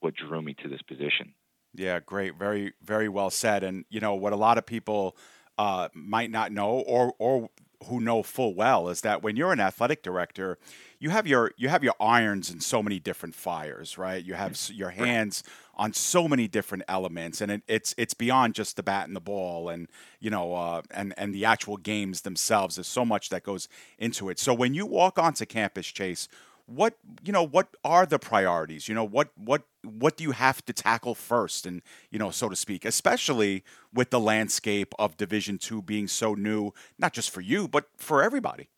what 0.00 0.14
drew 0.14 0.40
me 0.40 0.54
to 0.62 0.68
this 0.68 0.82
position. 0.82 1.34
Yeah, 1.74 2.00
great, 2.00 2.36
very 2.38 2.72
very 2.82 3.08
well 3.08 3.30
said. 3.30 3.62
And 3.62 3.84
you 3.90 4.00
know 4.00 4.14
what 4.14 4.32
a 4.32 4.36
lot 4.36 4.56
of 4.56 4.64
people 4.64 5.16
uh, 5.58 5.88
might 5.94 6.30
not 6.30 6.52
know, 6.52 6.70
or 6.70 7.12
or 7.18 7.50
who 7.84 8.00
know 8.00 8.22
full 8.22 8.54
well, 8.54 8.88
is 8.88 9.02
that 9.02 9.22
when 9.22 9.36
you're 9.36 9.52
an 9.52 9.60
athletic 9.60 10.02
director, 10.02 10.58
you 10.98 11.10
have 11.10 11.26
your 11.26 11.52
you 11.56 11.68
have 11.68 11.84
your 11.84 11.94
irons 12.00 12.50
in 12.50 12.60
so 12.60 12.82
many 12.82 12.98
different 12.98 13.34
fires, 13.34 13.98
right? 13.98 14.24
You 14.24 14.34
have 14.34 14.58
your 14.72 14.90
hands 14.90 15.42
on 15.76 15.92
so 15.92 16.26
many 16.26 16.48
different 16.48 16.84
elements, 16.88 17.40
and 17.40 17.52
it, 17.52 17.62
it's 17.68 17.94
it's 17.98 18.14
beyond 18.14 18.54
just 18.54 18.76
the 18.76 18.82
bat 18.82 19.06
and 19.06 19.14
the 19.14 19.20
ball, 19.20 19.68
and 19.68 19.88
you 20.20 20.30
know, 20.30 20.54
uh, 20.54 20.82
and 20.90 21.12
and 21.16 21.34
the 21.34 21.44
actual 21.44 21.76
games 21.76 22.22
themselves. 22.22 22.76
There's 22.76 22.88
so 22.88 23.04
much 23.04 23.28
that 23.28 23.42
goes 23.42 23.68
into 23.98 24.30
it. 24.30 24.38
So 24.38 24.54
when 24.54 24.74
you 24.74 24.86
walk 24.86 25.18
onto 25.18 25.44
campus, 25.44 25.86
Chase, 25.86 26.28
what 26.66 26.94
you 27.24 27.32
know 27.32 27.44
what 27.44 27.68
are 27.84 28.06
the 28.06 28.18
priorities? 28.18 28.88
You 28.88 28.94
know 28.94 29.04
what 29.04 29.30
what 29.36 29.62
what 29.82 30.16
do 30.16 30.24
you 30.24 30.32
have 30.32 30.64
to 30.66 30.72
tackle 30.72 31.14
first 31.14 31.64
and 31.64 31.80
you 32.10 32.18
know 32.18 32.30
so 32.30 32.48
to 32.48 32.56
speak 32.56 32.84
especially 32.84 33.64
with 33.94 34.10
the 34.10 34.20
landscape 34.20 34.92
of 34.98 35.16
division 35.16 35.58
2 35.58 35.82
being 35.82 36.08
so 36.08 36.34
new 36.34 36.72
not 36.98 37.12
just 37.12 37.30
for 37.30 37.40
you 37.40 37.68
but 37.68 37.86
for 37.96 38.22
everybody? 38.22 38.68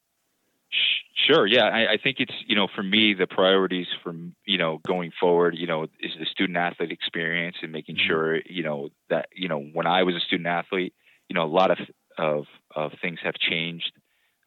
Sure 1.27 1.47
yeah. 1.47 1.65
I, 1.65 1.93
I, 1.93 1.97
think 2.03 2.19
it's 2.21 2.33
you 2.47 2.55
know 2.55 2.69
for 2.75 2.83
me 2.83 3.15
the 3.15 3.27
priorities 3.27 3.87
for 4.03 4.15
you 4.45 4.59
know 4.59 4.81
going 4.87 5.13
forward 5.19 5.55
you 5.57 5.67
know 5.67 5.85
is 5.85 6.13
the 6.19 6.27
student 6.27 6.59
athlete 6.59 6.93
experience 6.93 7.57
and 7.63 7.73
making 7.73 7.97
mm-hmm. 7.97 8.09
sure 8.09 8.41
you 8.47 8.63
know 8.63 8.91
that 9.09 9.29
you 9.35 9.49
know 9.49 9.61
when 9.61 9.87
i 9.87 10.03
was 10.03 10.15
a 10.15 10.21
student 10.21 10.47
athlete 10.47 10.95
you 11.29 11.35
know 11.35 11.45
a 11.45 11.49
lot 11.49 11.71
of 11.71 11.79
of 12.19 12.45
of 12.75 12.93
things 13.01 13.19
have 13.23 13.35
changed 13.35 13.93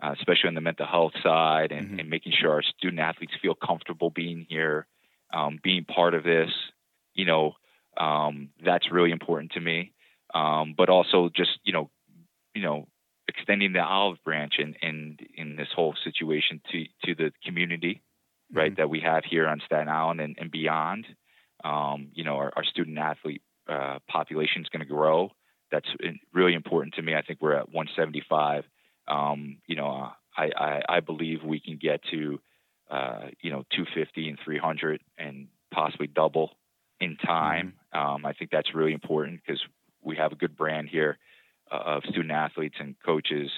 uh, 0.01 0.13
especially 0.17 0.47
on 0.47 0.55
the 0.55 0.61
mental 0.61 0.85
health 0.85 1.13
side, 1.21 1.71
and, 1.71 1.87
mm-hmm. 1.87 1.99
and, 1.99 2.09
making 2.09 2.33
sure 2.33 2.51
our 2.51 2.63
student 2.63 2.99
athletes 2.99 3.33
feel 3.41 3.53
comfortable 3.53 4.09
being 4.09 4.45
here, 4.49 4.87
um, 5.33 5.59
being 5.61 5.85
part 5.85 6.13
of 6.13 6.23
this. 6.23 6.49
You 7.13 7.25
know, 7.25 7.53
um, 7.97 8.49
that's 8.63 8.91
really 8.91 9.11
important 9.11 9.51
to 9.53 9.61
me. 9.61 9.93
Um, 10.33 10.73
but 10.77 10.89
also 10.89 11.29
just 11.33 11.51
you 11.63 11.73
know, 11.73 11.89
you 12.55 12.63
know, 12.63 12.87
extending 13.27 13.73
the 13.73 13.83
olive 13.83 14.17
branch 14.23 14.55
in 14.59 14.75
in, 14.81 15.17
in 15.35 15.55
this 15.55 15.67
whole 15.75 15.95
situation 16.03 16.61
to 16.71 16.85
to 17.05 17.15
the 17.15 17.31
community, 17.45 18.01
mm-hmm. 18.51 18.57
right, 18.57 18.77
that 18.77 18.89
we 18.89 19.01
have 19.01 19.23
here 19.23 19.47
on 19.47 19.61
Staten 19.65 19.89
Island 19.89 20.21
and, 20.21 20.35
and 20.39 20.51
beyond. 20.51 21.05
Um, 21.63 22.09
you 22.13 22.23
know, 22.23 22.37
our, 22.37 22.51
our 22.55 22.63
student 22.63 22.97
athlete 22.97 23.43
uh, 23.69 23.99
population 24.09 24.63
is 24.63 24.69
going 24.69 24.79
to 24.79 24.91
grow. 24.91 25.31
That's 25.71 25.87
really 26.33 26.55
important 26.55 26.95
to 26.95 27.03
me. 27.03 27.13
I 27.13 27.21
think 27.21 27.39
we're 27.39 27.53
at 27.53 27.71
175 27.71 28.65
um, 29.07 29.57
you 29.67 29.75
know, 29.75 30.11
I, 30.37 30.49
I, 30.55 30.81
I, 30.87 30.99
believe 30.99 31.43
we 31.43 31.59
can 31.59 31.77
get 31.77 32.01
to, 32.11 32.39
uh, 32.89 33.27
you 33.41 33.51
know, 33.51 33.63
250 33.71 34.29
and 34.29 34.39
300 34.43 35.01
and 35.17 35.47
possibly 35.73 36.07
double 36.07 36.51
in 36.99 37.17
time. 37.17 37.73
Mm-hmm. 37.93 38.09
Um, 38.15 38.25
I 38.25 38.33
think 38.33 38.51
that's 38.51 38.73
really 38.73 38.93
important 38.93 39.41
because 39.45 39.61
we 40.01 40.17
have 40.17 40.31
a 40.31 40.35
good 40.35 40.55
brand 40.55 40.89
here 40.89 41.17
uh, 41.71 41.97
of 41.97 42.03
student 42.03 42.31
athletes 42.31 42.75
and 42.79 42.95
coaches, 43.05 43.49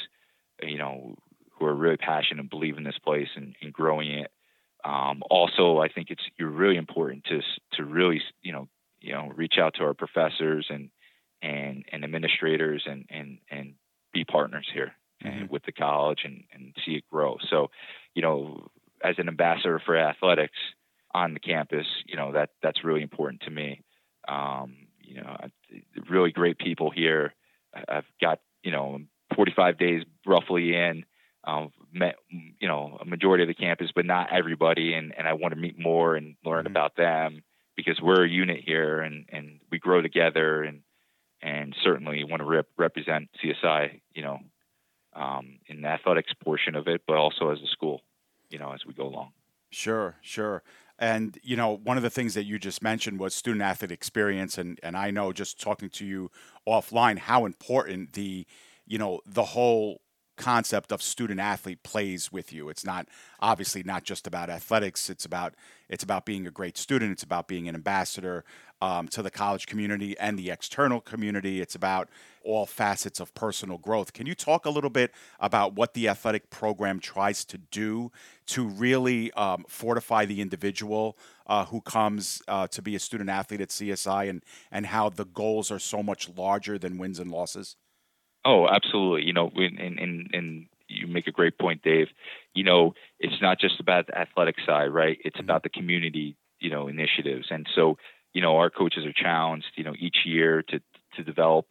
you 0.61 0.77
know, 0.77 1.15
who 1.51 1.65
are 1.65 1.75
really 1.75 1.97
passionate 1.97 2.41
and 2.41 2.49
believe 2.49 2.77
in 2.77 2.83
this 2.83 2.97
place 3.03 3.29
and, 3.35 3.55
and 3.61 3.71
growing 3.71 4.11
it. 4.11 4.31
Um, 4.83 5.23
also, 5.29 5.77
I 5.77 5.87
think 5.87 6.09
it's 6.09 6.23
really 6.37 6.75
important 6.75 7.23
to 7.25 7.39
to 7.77 7.85
really, 7.85 8.21
you 8.41 8.51
know, 8.51 8.67
you 8.99 9.13
know, 9.13 9.31
reach 9.33 9.53
out 9.57 9.75
to 9.75 9.83
our 9.83 9.93
professors 9.93 10.67
and 10.69 10.89
and 11.41 11.85
and 11.91 12.03
administrators 12.03 12.83
and 12.85 13.05
and 13.09 13.37
and 13.49 13.75
be 14.13 14.25
partners 14.25 14.67
here 14.73 14.93
mm-hmm. 15.23 15.45
with 15.49 15.63
the 15.63 15.71
college 15.71 16.19
and, 16.23 16.43
and 16.53 16.75
see 16.85 16.93
it 16.93 17.03
grow. 17.11 17.37
So, 17.49 17.69
you 18.13 18.21
know, 18.21 18.67
as 19.03 19.15
an 19.17 19.27
ambassador 19.27 19.81
for 19.85 19.97
athletics 19.97 20.57
on 21.13 21.33
the 21.33 21.39
campus, 21.39 21.85
you 22.05 22.15
know, 22.15 22.31
that 22.33 22.49
that's 22.61 22.83
really 22.83 23.01
important 23.01 23.41
to 23.41 23.51
me. 23.51 23.81
Um, 24.27 24.75
you 24.99 25.21
know, 25.21 25.37
really 26.09 26.31
great 26.31 26.57
people 26.57 26.89
here. 26.89 27.33
I've 27.87 28.05
got, 28.21 28.39
you 28.63 28.71
know, 28.71 28.99
45 29.35 29.77
days 29.77 30.03
roughly 30.25 30.75
in, 30.75 31.05
um, 31.43 31.71
met, 31.91 32.15
you 32.29 32.67
know, 32.67 32.97
a 33.01 33.05
majority 33.05 33.43
of 33.43 33.47
the 33.47 33.53
campus, 33.53 33.91
but 33.93 34.05
not 34.05 34.31
everybody. 34.31 34.93
And, 34.93 35.13
and 35.17 35.27
I 35.27 35.33
want 35.33 35.53
to 35.53 35.59
meet 35.59 35.77
more 35.77 36.15
and 36.15 36.35
learn 36.45 36.65
mm-hmm. 36.65 36.67
about 36.67 36.95
them 36.95 37.43
because 37.75 37.99
we're 38.01 38.23
a 38.23 38.29
unit 38.29 38.61
here 38.65 39.01
and, 39.01 39.25
and 39.29 39.59
we 39.71 39.79
grow 39.79 40.01
together 40.01 40.63
and, 40.63 40.81
and 41.41 41.75
certainly 41.83 42.23
want 42.23 42.39
to 42.39 42.45
rep- 42.45 42.67
represent 42.77 43.29
CSI, 43.43 43.99
you 44.13 44.21
know, 44.21 44.39
um, 45.15 45.59
in 45.67 45.81
the 45.81 45.87
athletics 45.87 46.33
portion 46.43 46.75
of 46.75 46.87
it, 46.87 47.01
but 47.07 47.17
also 47.17 47.49
as 47.49 47.59
a 47.61 47.67
school, 47.67 48.01
you 48.49 48.59
know, 48.59 48.71
as 48.73 48.85
we 48.85 48.93
go 48.93 49.07
along. 49.07 49.31
Sure, 49.69 50.17
sure. 50.21 50.63
And 50.99 51.37
you 51.41 51.55
know, 51.55 51.79
one 51.83 51.97
of 51.97 52.03
the 52.03 52.09
things 52.09 52.35
that 52.35 52.43
you 52.43 52.59
just 52.59 52.83
mentioned 52.83 53.19
was 53.19 53.33
student 53.33 53.63
athlete 53.63 53.91
experience, 53.91 54.57
and 54.57 54.79
and 54.83 54.95
I 54.95 55.11
know 55.11 55.33
just 55.33 55.59
talking 55.59 55.89
to 55.89 56.05
you 56.05 56.29
offline 56.67 57.17
how 57.17 57.45
important 57.45 58.13
the 58.13 58.45
you 58.85 58.97
know 58.97 59.19
the 59.25 59.43
whole 59.43 60.01
concept 60.35 60.91
of 60.91 61.01
student 61.01 61.39
athlete 61.39 61.83
plays 61.83 62.31
with 62.31 62.51
you. 62.51 62.69
It's 62.69 62.85
not 62.85 63.07
obviously 63.39 63.83
not 63.83 64.03
just 64.03 64.27
about 64.27 64.49
athletics. 64.49 65.09
It's 65.09 65.25
about 65.25 65.55
it's 65.89 66.03
about 66.03 66.25
being 66.25 66.47
a 66.47 66.51
great 66.51 66.77
student. 66.77 67.11
It's 67.11 67.23
about 67.23 67.47
being 67.47 67.67
an 67.67 67.75
ambassador 67.75 68.43
um, 68.83 69.07
to 69.07 69.21
the 69.21 69.31
college 69.31 69.65
community 69.65 70.13
and 70.19 70.37
the 70.37 70.51
external 70.51 70.99
community. 70.99 71.61
It's 71.61 71.73
about 71.73 72.09
all 72.43 72.65
facets 72.65 73.21
of 73.21 73.33
personal 73.33 73.77
growth. 73.77 74.11
Can 74.11 74.27
you 74.27 74.35
talk 74.35 74.65
a 74.65 74.69
little 74.69 74.89
bit 74.89 75.11
about 75.39 75.73
what 75.73 75.93
the 75.93 76.09
athletic 76.09 76.49
program 76.49 76.99
tries 76.99 77.45
to 77.45 77.57
do 77.57 78.11
to 78.47 78.67
really 78.67 79.31
um, 79.33 79.63
fortify 79.69 80.25
the 80.25 80.41
individual 80.41 81.17
uh, 81.47 81.63
who 81.63 81.79
comes 81.79 82.41
uh, 82.49 82.67
to 82.67 82.81
be 82.81 82.93
a 82.93 82.99
student 82.99 83.29
athlete 83.29 83.61
at 83.61 83.69
CSI 83.69 84.29
and, 84.29 84.43
and 84.69 84.87
how 84.87 85.07
the 85.07 85.25
goals 85.25 85.71
are 85.71 85.79
so 85.79 86.03
much 86.03 86.27
larger 86.35 86.77
than 86.77 86.97
wins 86.97 87.19
and 87.19 87.31
losses? 87.31 87.77
Oh, 88.43 88.67
absolutely. 88.67 89.25
You 89.25 89.31
know, 89.31 89.49
and, 89.55 89.79
and, 89.79 90.29
and 90.33 90.65
you 90.89 91.07
make 91.07 91.27
a 91.27 91.31
great 91.31 91.57
point, 91.57 91.83
Dave. 91.83 92.07
You 92.53 92.65
know, 92.65 92.95
it's 93.21 93.41
not 93.41 93.61
just 93.61 93.79
about 93.79 94.07
the 94.07 94.17
athletic 94.17 94.55
side, 94.65 94.87
right? 94.87 95.17
It's 95.23 95.37
mm-hmm. 95.37 95.45
about 95.45 95.63
the 95.63 95.69
community, 95.69 96.35
you 96.59 96.69
know, 96.69 96.89
initiatives. 96.89 97.47
And 97.49 97.65
so, 97.73 97.97
you 98.33 98.41
know, 98.41 98.57
our 98.57 98.69
coaches 98.69 99.05
are 99.05 99.13
challenged, 99.13 99.67
you 99.75 99.83
know, 99.83 99.93
each 99.97 100.17
year 100.25 100.63
to 100.63 100.79
to 101.15 101.23
develop, 101.23 101.67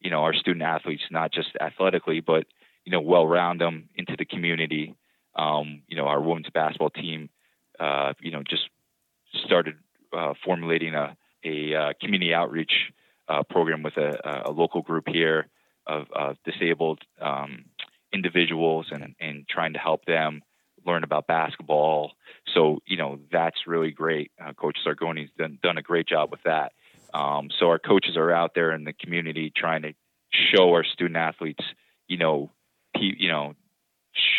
you 0.00 0.10
know, 0.10 0.22
our 0.22 0.34
student 0.34 0.62
athletes 0.62 1.02
not 1.10 1.32
just 1.32 1.48
athletically, 1.60 2.20
but 2.20 2.46
you 2.84 2.92
know, 2.92 3.00
well 3.00 3.26
round 3.26 3.60
them 3.60 3.88
into 3.94 4.14
the 4.16 4.24
community. 4.24 4.94
Um, 5.36 5.82
you 5.88 5.96
know, 5.96 6.04
our 6.04 6.20
women's 6.20 6.50
basketball 6.50 6.90
team, 6.90 7.30
uh, 7.80 8.12
you 8.20 8.30
know, 8.30 8.42
just 8.48 8.68
started 9.44 9.76
uh, 10.12 10.34
formulating 10.44 10.94
a 10.94 11.16
a 11.44 11.74
uh, 11.74 11.92
community 12.00 12.32
outreach 12.32 12.72
uh, 13.28 13.42
program 13.42 13.82
with 13.82 13.96
a, 13.96 14.42
a 14.46 14.50
local 14.50 14.82
group 14.82 15.04
here 15.08 15.48
of, 15.86 16.06
of 16.12 16.36
disabled 16.44 17.00
um, 17.20 17.66
individuals 18.12 18.86
and, 18.90 19.14
and 19.20 19.46
trying 19.48 19.74
to 19.74 19.78
help 19.78 20.04
them 20.06 20.40
learn 20.86 21.04
about 21.04 21.26
basketball. 21.26 22.12
So, 22.52 22.80
you 22.86 22.96
know, 22.96 23.18
that's 23.32 23.66
really 23.66 23.90
great. 23.90 24.30
Uh, 24.42 24.52
Coach 24.52 24.78
Sargoni's 24.84 25.30
done, 25.38 25.58
done 25.62 25.78
a 25.78 25.82
great 25.82 26.06
job 26.06 26.30
with 26.30 26.42
that. 26.44 26.72
Um, 27.12 27.48
so 27.58 27.68
our 27.68 27.78
coaches 27.78 28.16
are 28.16 28.30
out 28.30 28.52
there 28.54 28.72
in 28.72 28.84
the 28.84 28.92
community 28.92 29.52
trying 29.54 29.82
to 29.82 29.94
show 30.32 30.70
our 30.70 30.84
student 30.84 31.16
athletes, 31.16 31.64
you 32.08 32.18
know, 32.18 32.50
you 32.96 33.28
know, 33.28 33.54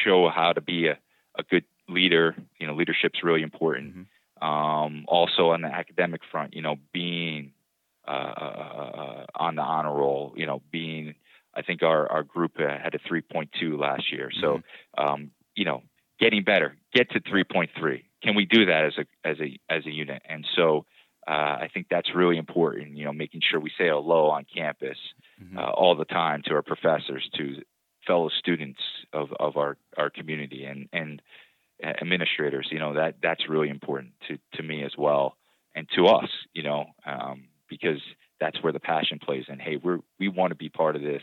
show 0.03 0.29
how 0.29 0.53
to 0.53 0.61
be 0.61 0.87
a, 0.87 0.97
a 1.37 1.43
good 1.43 1.65
leader. 1.87 2.35
You 2.59 2.67
know, 2.67 2.73
leadership's 2.73 3.23
really 3.23 3.43
important. 3.43 3.95
Mm-hmm. 3.95 4.47
Um, 4.47 5.05
also 5.07 5.51
on 5.51 5.61
the 5.61 5.69
academic 5.69 6.21
front, 6.29 6.53
you 6.53 6.61
know, 6.61 6.75
being 6.93 7.53
uh, 8.07 8.11
uh, 8.11 8.91
uh 8.97 9.25
on 9.35 9.55
the 9.55 9.61
honor 9.61 9.93
roll, 9.93 10.33
you 10.35 10.45
know, 10.45 10.61
being 10.71 11.15
I 11.55 11.61
think 11.61 11.83
our, 11.83 12.11
our 12.11 12.23
group 12.23 12.57
had 12.57 12.93
a 12.95 12.99
3.2 12.99 13.79
last 13.79 14.11
year. 14.11 14.29
So, 14.41 14.57
mm-hmm. 14.57 15.03
um, 15.03 15.31
you 15.55 15.65
know, 15.65 15.83
getting 16.19 16.43
better, 16.43 16.77
get 16.93 17.10
to 17.12 17.19
3.3. 17.22 18.03
Can 18.24 18.36
we 18.36 18.45
do 18.45 18.65
that 18.65 18.86
as 18.86 18.93
a 18.98 19.27
as 19.27 19.38
a 19.39 19.60
as 19.69 19.86
a 19.86 19.91
unit? 19.91 20.22
And 20.27 20.45
so, 20.55 20.86
uh, 21.27 21.31
I 21.31 21.69
think 21.74 21.88
that's 21.89 22.10
really 22.15 22.38
important. 22.38 22.98
You 22.98 23.05
know, 23.05 23.13
making 23.13 23.41
sure 23.50 23.60
we 23.60 23.69
say 23.77 23.88
hello 23.89 24.29
on 24.29 24.45
campus 24.53 24.98
mm-hmm. 25.41 25.57
uh, 25.57 25.69
all 25.72 25.95
the 25.95 26.05
time 26.05 26.41
to 26.45 26.55
our 26.55 26.62
professors, 26.62 27.27
to 27.38 27.62
fellow 28.07 28.29
students 28.29 28.79
of, 29.13 29.29
of 29.39 29.57
our, 29.57 29.77
our 29.98 30.10
community, 30.10 30.65
and 30.65 30.88
and 30.91 31.22
administrators. 31.84 32.67
You 32.72 32.79
know, 32.79 32.93
that 32.93 33.15
that's 33.22 33.50
really 33.50 33.69
important 33.69 34.13
to 34.27 34.38
to 34.57 34.63
me 34.63 34.84
as 34.84 34.93
well, 34.98 35.38
and 35.75 35.88
to 35.95 36.07
us. 36.07 36.29
You 36.53 36.63
know, 36.63 36.86
um, 37.05 37.45
because 37.69 38.01
that's 38.39 38.62
where 38.63 38.74
the 38.74 38.79
passion 38.79 39.19
plays. 39.19 39.45
And 39.48 39.62
hey, 39.62 39.77
we're 39.77 40.00
we 40.19 40.27
want 40.29 40.51
to 40.51 40.55
be 40.55 40.69
part 40.69 40.95
of 40.95 41.01
this. 41.01 41.22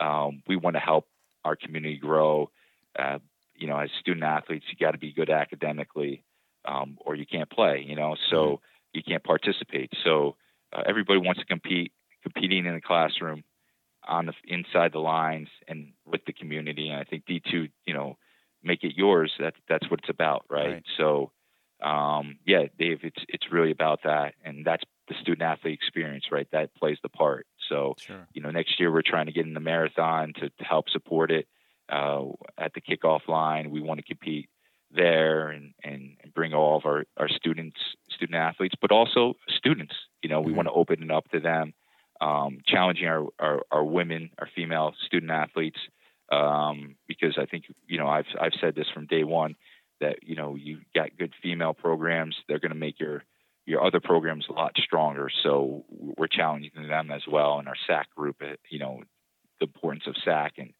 Um, 0.00 0.42
we 0.46 0.56
want 0.56 0.76
to 0.76 0.80
help 0.80 1.06
our 1.44 1.56
community 1.56 1.98
grow. 1.98 2.50
Uh, 2.98 3.18
you 3.58 3.66
know, 3.66 3.78
as 3.78 3.90
student 4.00 4.24
athletes, 4.24 4.64
you 4.70 4.76
got 4.86 4.92
to 4.92 4.98
be 4.98 5.12
good 5.12 5.30
academically, 5.30 6.24
um, 6.64 6.96
or 7.04 7.14
you 7.14 7.26
can't 7.26 7.50
play. 7.50 7.84
You 7.86 7.96
know, 7.96 8.16
so 8.30 8.36
mm-hmm. 8.36 8.64
you 8.94 9.02
can't 9.02 9.24
participate. 9.24 9.92
So 10.04 10.36
uh, 10.72 10.82
everybody 10.86 11.18
wants 11.18 11.40
to 11.40 11.46
compete, 11.46 11.92
competing 12.22 12.66
in 12.66 12.74
the 12.74 12.80
classroom, 12.80 13.44
on 14.06 14.26
the 14.26 14.34
inside 14.46 14.92
the 14.92 15.00
lines, 15.00 15.48
and 15.66 15.92
with 16.06 16.24
the 16.26 16.32
community. 16.32 16.88
And 16.88 16.98
I 16.98 17.04
think 17.04 17.24
D 17.26 17.42
two, 17.50 17.68
you 17.86 17.94
know, 17.94 18.16
make 18.62 18.84
it 18.84 18.94
yours. 18.96 19.32
That's 19.38 19.60
that's 19.68 19.90
what 19.90 20.00
it's 20.00 20.10
about, 20.10 20.44
right? 20.48 20.72
right. 20.74 20.84
So. 20.96 21.32
um, 21.80 22.38
yeah, 22.44 22.64
Dave, 22.78 23.00
it's 23.02 23.24
it's 23.28 23.52
really 23.52 23.70
about 23.70 24.00
that, 24.02 24.34
and 24.44 24.64
that's 24.64 24.82
the 25.08 25.14
student 25.20 25.42
athlete 25.42 25.74
experience, 25.74 26.24
right? 26.30 26.48
That 26.50 26.74
plays 26.74 26.98
the 27.02 27.08
part. 27.08 27.46
So, 27.68 27.94
sure. 27.98 28.26
you 28.32 28.42
know, 28.42 28.50
next 28.50 28.80
year 28.80 28.92
we're 28.92 29.02
trying 29.02 29.26
to 29.26 29.32
get 29.32 29.46
in 29.46 29.54
the 29.54 29.60
marathon 29.60 30.32
to, 30.34 30.50
to 30.50 30.64
help 30.64 30.90
support 30.90 31.30
it. 31.30 31.46
Uh, 31.88 32.26
at 32.58 32.72
the 32.74 32.80
kickoff 32.80 33.26
line, 33.28 33.70
we 33.70 33.80
want 33.80 33.98
to 33.98 34.04
compete 34.04 34.48
there 34.90 35.48
and, 35.48 35.74
and, 35.82 36.16
and, 36.22 36.34
bring 36.34 36.54
all 36.54 36.76
of 36.76 36.86
our, 36.86 37.04
our 37.16 37.28
students, 37.28 37.76
student 38.10 38.36
athletes, 38.36 38.74
but 38.80 38.90
also 38.90 39.34
students. 39.48 39.94
You 40.22 40.30
know, 40.30 40.40
we 40.40 40.48
mm-hmm. 40.48 40.56
want 40.56 40.68
to 40.68 40.72
open 40.72 41.02
it 41.02 41.10
up 41.10 41.30
to 41.30 41.40
them, 41.40 41.74
um, 42.20 42.58
challenging 42.66 43.06
our, 43.06 43.26
our, 43.38 43.62
our, 43.70 43.84
women, 43.84 44.30
our 44.38 44.48
female 44.54 44.94
student 45.06 45.30
athletes, 45.30 45.78
um, 46.30 46.96
because 47.06 47.38
I 47.38 47.46
think 47.46 47.64
you 47.86 47.98
know 47.98 48.06
I've 48.06 48.26
I've 48.38 48.52
said 48.60 48.74
this 48.74 48.86
from 48.92 49.06
day 49.06 49.24
one 49.24 49.56
that 50.00 50.18
you 50.22 50.36
know 50.36 50.54
you 50.56 50.80
got 50.94 51.16
good 51.18 51.32
female 51.42 51.74
programs, 51.74 52.36
they're 52.48 52.58
going 52.58 52.72
to 52.72 52.78
make 52.78 53.00
your 53.00 53.24
your 53.66 53.84
other 53.84 54.00
programs 54.00 54.46
a 54.48 54.52
lot 54.52 54.72
stronger. 54.78 55.28
So 55.42 55.84
we're 55.90 56.26
challenging 56.26 56.88
them 56.88 57.10
as 57.10 57.22
well 57.30 57.60
in 57.60 57.68
our 57.68 57.76
SAC 57.86 58.14
group. 58.14 58.36
Uh, 58.42 58.56
you 58.70 58.78
know, 58.78 59.02
the 59.60 59.66
importance 59.66 60.04
of 60.06 60.14
SAC 60.24 60.54
and 60.58 60.72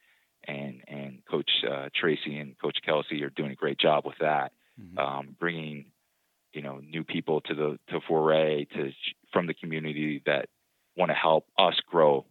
and 0.48 0.82
and 0.88 1.22
Coach 1.30 1.50
uh, 1.70 1.88
Tracy 1.94 2.38
and 2.38 2.58
Coach 2.58 2.78
Kelsey 2.84 3.22
are 3.22 3.30
doing 3.30 3.52
a 3.52 3.54
great 3.54 3.78
job 3.78 4.04
with 4.06 4.16
that, 4.20 4.52
mm-hmm. 4.80 4.98
um, 4.98 5.36
bringing 5.38 5.86
you 6.52 6.62
know 6.62 6.78
new 6.78 7.04
people 7.04 7.40
to 7.42 7.54
the 7.54 7.78
to 7.90 8.00
foray 8.08 8.64
to 8.64 8.90
from 9.32 9.46
the 9.46 9.54
community 9.54 10.22
that 10.26 10.48
want 10.96 11.10
to 11.10 11.14
help 11.14 11.46
us 11.58 11.74
grow 11.88 12.24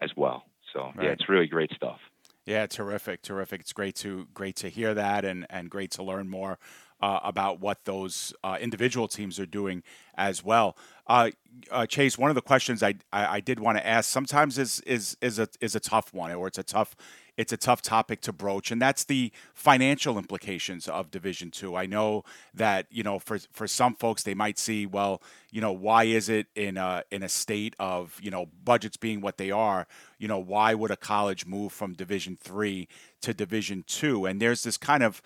as 0.00 0.10
well. 0.16 0.44
So 0.72 0.80
right. 0.80 1.04
yeah, 1.04 1.10
it's 1.10 1.28
really 1.28 1.46
great 1.46 1.70
stuff. 1.72 2.00
Yeah, 2.46 2.66
terrific, 2.66 3.22
terrific. 3.22 3.60
It's 3.60 3.72
great 3.72 3.94
to 3.96 4.26
great 4.32 4.56
to 4.56 4.68
hear 4.68 4.94
that, 4.94 5.24
and 5.24 5.46
and 5.50 5.70
great 5.70 5.90
to 5.92 6.02
learn 6.02 6.28
more 6.28 6.58
uh, 7.00 7.20
about 7.22 7.60
what 7.60 7.84
those 7.84 8.32
uh, 8.44 8.58
individual 8.60 9.08
teams 9.08 9.38
are 9.38 9.46
doing 9.46 9.82
as 10.16 10.44
well. 10.44 10.76
Uh, 11.06 11.30
uh 11.70 11.86
Chase, 11.86 12.18
one 12.18 12.30
of 12.30 12.34
the 12.34 12.42
questions 12.42 12.82
I, 12.82 12.94
I, 13.12 13.36
I 13.36 13.40
did 13.40 13.58
want 13.58 13.78
to 13.78 13.86
ask 13.86 14.08
sometimes 14.08 14.58
is 14.58 14.80
is 14.80 15.16
is 15.20 15.38
a 15.38 15.48
is 15.60 15.74
a 15.74 15.80
tough 15.80 16.12
one, 16.12 16.32
or 16.32 16.46
it's 16.46 16.58
a 16.58 16.62
tough 16.62 16.94
it's 17.40 17.54
a 17.54 17.56
tough 17.56 17.80
topic 17.80 18.20
to 18.20 18.34
broach, 18.34 18.70
and 18.70 18.82
that's 18.82 19.04
the 19.04 19.32
financial 19.54 20.18
implications 20.18 20.86
of 20.86 21.10
Division 21.10 21.50
Two. 21.50 21.74
I 21.74 21.86
know 21.86 22.22
that 22.52 22.86
you 22.90 23.02
know 23.02 23.18
for 23.18 23.38
for 23.50 23.66
some 23.66 23.94
folks 23.94 24.22
they 24.22 24.34
might 24.34 24.58
see, 24.58 24.84
well, 24.84 25.22
you 25.50 25.62
know, 25.62 25.72
why 25.72 26.04
is 26.04 26.28
it 26.28 26.48
in 26.54 26.76
a 26.76 27.02
in 27.10 27.22
a 27.22 27.30
state 27.30 27.74
of 27.78 28.18
you 28.22 28.30
know 28.30 28.46
budgets 28.62 28.98
being 28.98 29.22
what 29.22 29.38
they 29.38 29.50
are, 29.50 29.86
you 30.18 30.28
know, 30.28 30.38
why 30.38 30.74
would 30.74 30.90
a 30.90 30.98
college 30.98 31.46
move 31.46 31.72
from 31.72 31.94
Division 31.94 32.36
Three 32.38 32.88
to 33.22 33.32
Division 33.32 33.84
Two? 33.86 34.26
And 34.26 34.38
there's 34.38 34.62
this 34.62 34.76
kind 34.76 35.02
of 35.02 35.22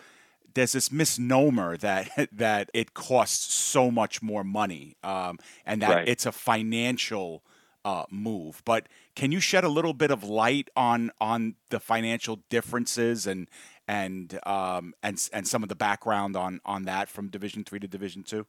there's 0.55 0.73
this 0.73 0.91
misnomer 0.91 1.77
that 1.79 2.29
that 2.33 2.71
it 2.73 2.95
costs 2.95 3.55
so 3.55 3.91
much 3.91 4.23
more 4.23 4.45
money, 4.45 4.97
um, 5.03 5.39
and 5.67 5.83
that 5.83 5.95
right. 5.95 6.09
it's 6.09 6.27
a 6.27 6.33
financial 6.33 7.45
uh, 7.85 8.05
move. 8.11 8.63
But 8.65 8.89
can 9.15 9.31
you 9.31 9.41
shed 9.41 9.65
a 9.65 9.69
little 9.69 9.93
bit 9.93 10.11
of 10.11 10.25
light 10.25 10.69
on 10.77 11.11
on 11.21 11.57
the 11.71 11.81
financial 11.81 12.41
differences 12.49 13.27
and 13.27 13.49
and 13.87 14.39
um, 14.47 14.95
and 15.03 15.29
and 15.33 15.47
some 15.47 15.63
of 15.63 15.69
the 15.69 15.77
background 15.77 16.37
on 16.37 16.61
on 16.65 16.85
that 16.85 17.09
from 17.09 17.29
Division 17.29 17.65
three 17.65 17.81
to 17.81 17.89
Division 17.89 18.23
two? 18.23 18.47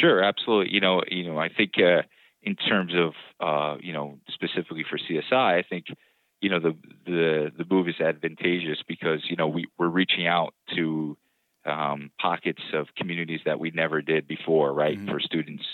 Sure, 0.00 0.22
absolutely. 0.22 0.74
You 0.74 0.80
know, 0.80 1.02
you 1.08 1.24
know, 1.24 1.38
I 1.38 1.48
think 1.48 1.72
uh, 1.78 2.02
in 2.42 2.56
terms 2.56 2.92
of 2.94 3.12
uh, 3.40 3.78
you 3.80 3.92
know 3.92 4.18
specifically 4.28 4.84
for 4.88 4.98
CSI, 4.98 5.58
I 5.58 5.62
think 5.68 5.86
you 6.40 6.50
know 6.50 6.60
the 6.60 6.76
the 7.04 7.52
the 7.56 7.64
move 7.68 7.88
is 7.88 8.00
advantageous 8.00 8.78
because 8.86 9.20
you 9.28 9.36
know 9.36 9.48
we 9.48 9.66
we're 9.78 9.88
reaching 9.88 10.26
out 10.26 10.54
to 10.74 11.16
um, 11.64 12.10
pockets 12.20 12.62
of 12.72 12.86
communities 12.96 13.40
that 13.44 13.60
we 13.60 13.70
never 13.70 14.00
did 14.00 14.26
before, 14.26 14.72
right? 14.72 14.96
Mm-hmm. 14.96 15.10
For 15.10 15.20
students 15.20 15.64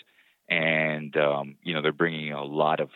and 0.48 1.16
um, 1.16 1.56
you 1.62 1.74
know 1.74 1.82
they're 1.82 1.92
bringing 1.92 2.32
a 2.32 2.44
lot 2.44 2.80
of 2.80 2.90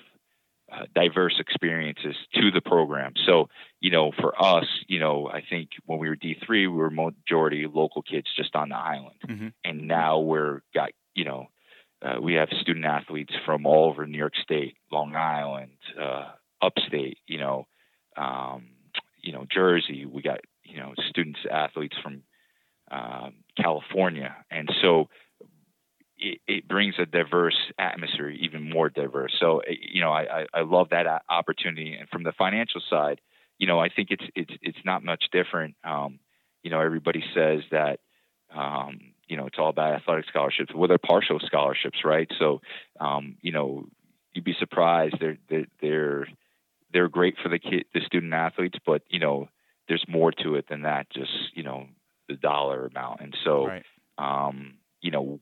uh, 0.71 0.85
diverse 0.95 1.37
experiences 1.39 2.15
to 2.35 2.51
the 2.51 2.61
program. 2.61 3.15
So 3.27 3.49
you 3.81 3.91
know, 3.91 4.13
for 4.13 4.41
us, 4.41 4.67
you 4.87 4.99
know, 4.99 5.29
I 5.29 5.43
think 5.49 5.71
when 5.87 5.99
we 5.99 6.09
were 6.09 6.17
D 6.17 6.37
three, 6.45 6.67
we 6.67 6.77
were 6.77 6.91
majority 6.91 7.67
local 7.73 8.03
kids 8.03 8.27
just 8.37 8.55
on 8.55 8.71
the 8.71 8.77
island, 8.77 9.17
mm-hmm. 9.27 9.49
and 9.65 9.87
now 9.87 10.21
we're 10.21 10.61
got 10.75 10.91
you 11.15 11.25
know. 11.25 11.47
Uh, 12.01 12.21
we 12.23 12.35
have 12.35 12.49
student 12.61 12.85
athletes 12.85 13.35
from 13.45 13.67
all 13.67 13.91
over 13.91 14.07
New 14.07 14.19
York 14.19 14.35
State, 14.41 14.77
Long 14.93 15.17
Island, 15.17 15.73
uh, 16.01 16.29
upstate, 16.63 17.19
you 17.27 17.39
know, 17.39 17.67
um, 18.17 18.69
you 19.23 19.33
know, 19.33 19.47
Jersey. 19.53 20.07
We 20.07 20.23
got 20.23 20.41
you 20.65 20.79
know 20.79 20.95
students 21.09 21.41
athletes 21.51 21.97
from 22.03 22.23
um, 22.91 23.35
California, 23.57 24.37
and 24.51 24.71
so 24.83 25.09
it, 26.19 26.41
it, 26.47 26.69
brings 26.69 26.95
a 26.99 27.07
diverse 27.07 27.57
atmosphere, 27.79 28.31
even 28.31 28.69
more 28.69 28.89
diverse. 28.89 29.35
So, 29.39 29.61
eh, 29.61 29.75
you 29.81 30.01
know, 30.01 30.11
I, 30.11 30.47
I 30.53 30.63
love 30.63 30.89
that 30.91 31.07
opportunity. 31.29 31.95
And 31.95 32.09
from 32.09 32.25
the 32.25 32.33
financial 32.33 32.81
side, 32.89 33.21
you 33.59 33.67
know, 33.67 33.79
I 33.79 33.89
think 33.89 34.11
it's 34.11 34.25
it's 34.35 34.53
it's 34.63 34.79
not 34.85 35.05
much 35.05 35.25
different. 35.33 35.77
Um, 35.85 36.19
you 36.63 36.71
know, 36.71 36.81
everybody 36.81 37.23
says 37.35 37.61
that, 37.71 38.01
um, 38.55 38.99
you 39.27 39.37
know, 39.37 39.47
it's 39.47 39.59
all 39.59 39.69
about 39.69 39.95
athletic 39.95 40.27
scholarships. 40.29 40.73
Well, 40.75 40.89
they're 40.89 40.99
partial 40.99 41.39
scholarships, 41.41 41.99
right? 42.05 42.31
So, 42.39 42.61
um, 43.01 43.37
you 43.41 43.53
know, 43.53 43.87
you'd 44.33 44.45
be 44.45 44.57
surprised. 44.59 45.17
They're 45.21 45.39
they're 45.49 45.67
they're 45.81 46.29
they're 46.93 47.09
great 47.09 47.37
for 47.43 47.49
the 47.49 47.59
kid, 47.59 47.85
the 47.95 48.01
student 48.01 48.33
athletes, 48.33 48.79
but 48.85 49.03
you 49.09 49.19
know, 49.19 49.49
there's 49.89 50.05
more 50.09 50.33
to 50.33 50.55
it 50.57 50.69
than 50.69 50.83
that. 50.83 51.11
Just 51.11 51.33
you 51.55 51.63
know, 51.63 51.87
the 52.29 52.37
dollar 52.37 52.87
amount. 52.87 53.21
And 53.21 53.37
so, 53.45 53.67
right. 53.67 53.85
um, 54.19 54.75
you 55.01 55.11
know, 55.11 55.41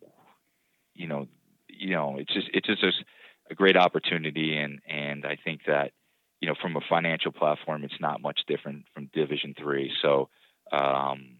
you 0.94 1.06
know, 1.06 1.28
you 1.68 1.90
know, 1.90 2.16
it's 2.18 2.32
just 2.32 2.48
it's 2.52 2.66
just 2.66 3.04
a 3.50 3.54
great 3.54 3.76
opportunity, 3.76 4.56
and 4.56 4.80
and 4.88 5.24
I 5.24 5.36
think 5.42 5.62
that 5.66 5.92
you 6.40 6.48
know 6.48 6.54
from 6.60 6.76
a 6.76 6.80
financial 6.88 7.32
platform, 7.32 7.84
it's 7.84 8.00
not 8.00 8.20
much 8.20 8.40
different 8.46 8.84
from 8.94 9.10
Division 9.12 9.54
three. 9.58 9.92
So, 10.02 10.28
um, 10.72 11.36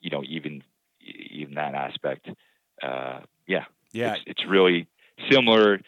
you 0.00 0.10
know, 0.10 0.22
even 0.28 0.62
even 1.00 1.54
that 1.54 1.74
aspect, 1.74 2.28
uh, 2.82 3.20
yeah, 3.46 3.64
yeah, 3.92 4.14
it's, 4.14 4.22
it's 4.26 4.44
really 4.48 4.86
similar 5.30 5.80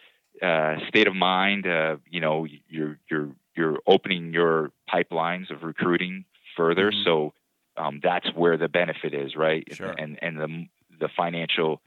uh, 0.43 0.77
state 0.89 1.07
of 1.07 1.15
mind. 1.15 1.67
Uh, 1.67 1.97
you 2.11 2.21
know, 2.21 2.47
you're 2.69 2.99
you're 3.09 3.31
you're 3.55 3.79
opening 3.87 4.33
your 4.33 4.71
pipelines 4.93 5.51
of 5.51 5.63
recruiting 5.63 6.25
further, 6.57 6.91
mm-hmm. 6.91 7.05
so 7.05 7.33
um, 7.77 8.01
that's 8.03 8.29
where 8.35 8.57
the 8.57 8.69
benefit 8.69 9.15
is, 9.15 9.37
right? 9.37 9.67
Sure. 9.73 9.95
And 9.97 10.19
and 10.23 10.39
the 10.39 10.67
the 11.01 11.09
financial 11.17 11.81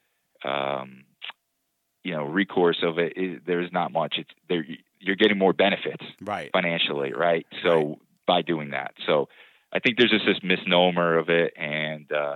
um, 0.43 1.05
you 2.05 2.11
know 2.13 2.23
recourse 2.23 2.77
of 2.83 2.99
it 2.99 3.13
is, 3.17 3.41
there's 3.45 3.73
not 3.73 3.91
much 3.91 4.15
it's 4.19 4.29
there 4.47 4.63
you're 4.99 5.15
getting 5.17 5.37
more 5.37 5.51
benefits 5.51 6.05
right 6.21 6.51
financially 6.53 7.11
right 7.11 7.45
so 7.63 7.75
right. 7.75 7.97
by 8.27 8.41
doing 8.43 8.69
that 8.69 8.93
so 9.05 9.27
i 9.73 9.79
think 9.79 9.97
there's 9.97 10.11
just 10.11 10.25
this 10.25 10.37
misnomer 10.43 11.17
of 11.17 11.29
it 11.29 11.53
and 11.57 12.09
uh 12.13 12.35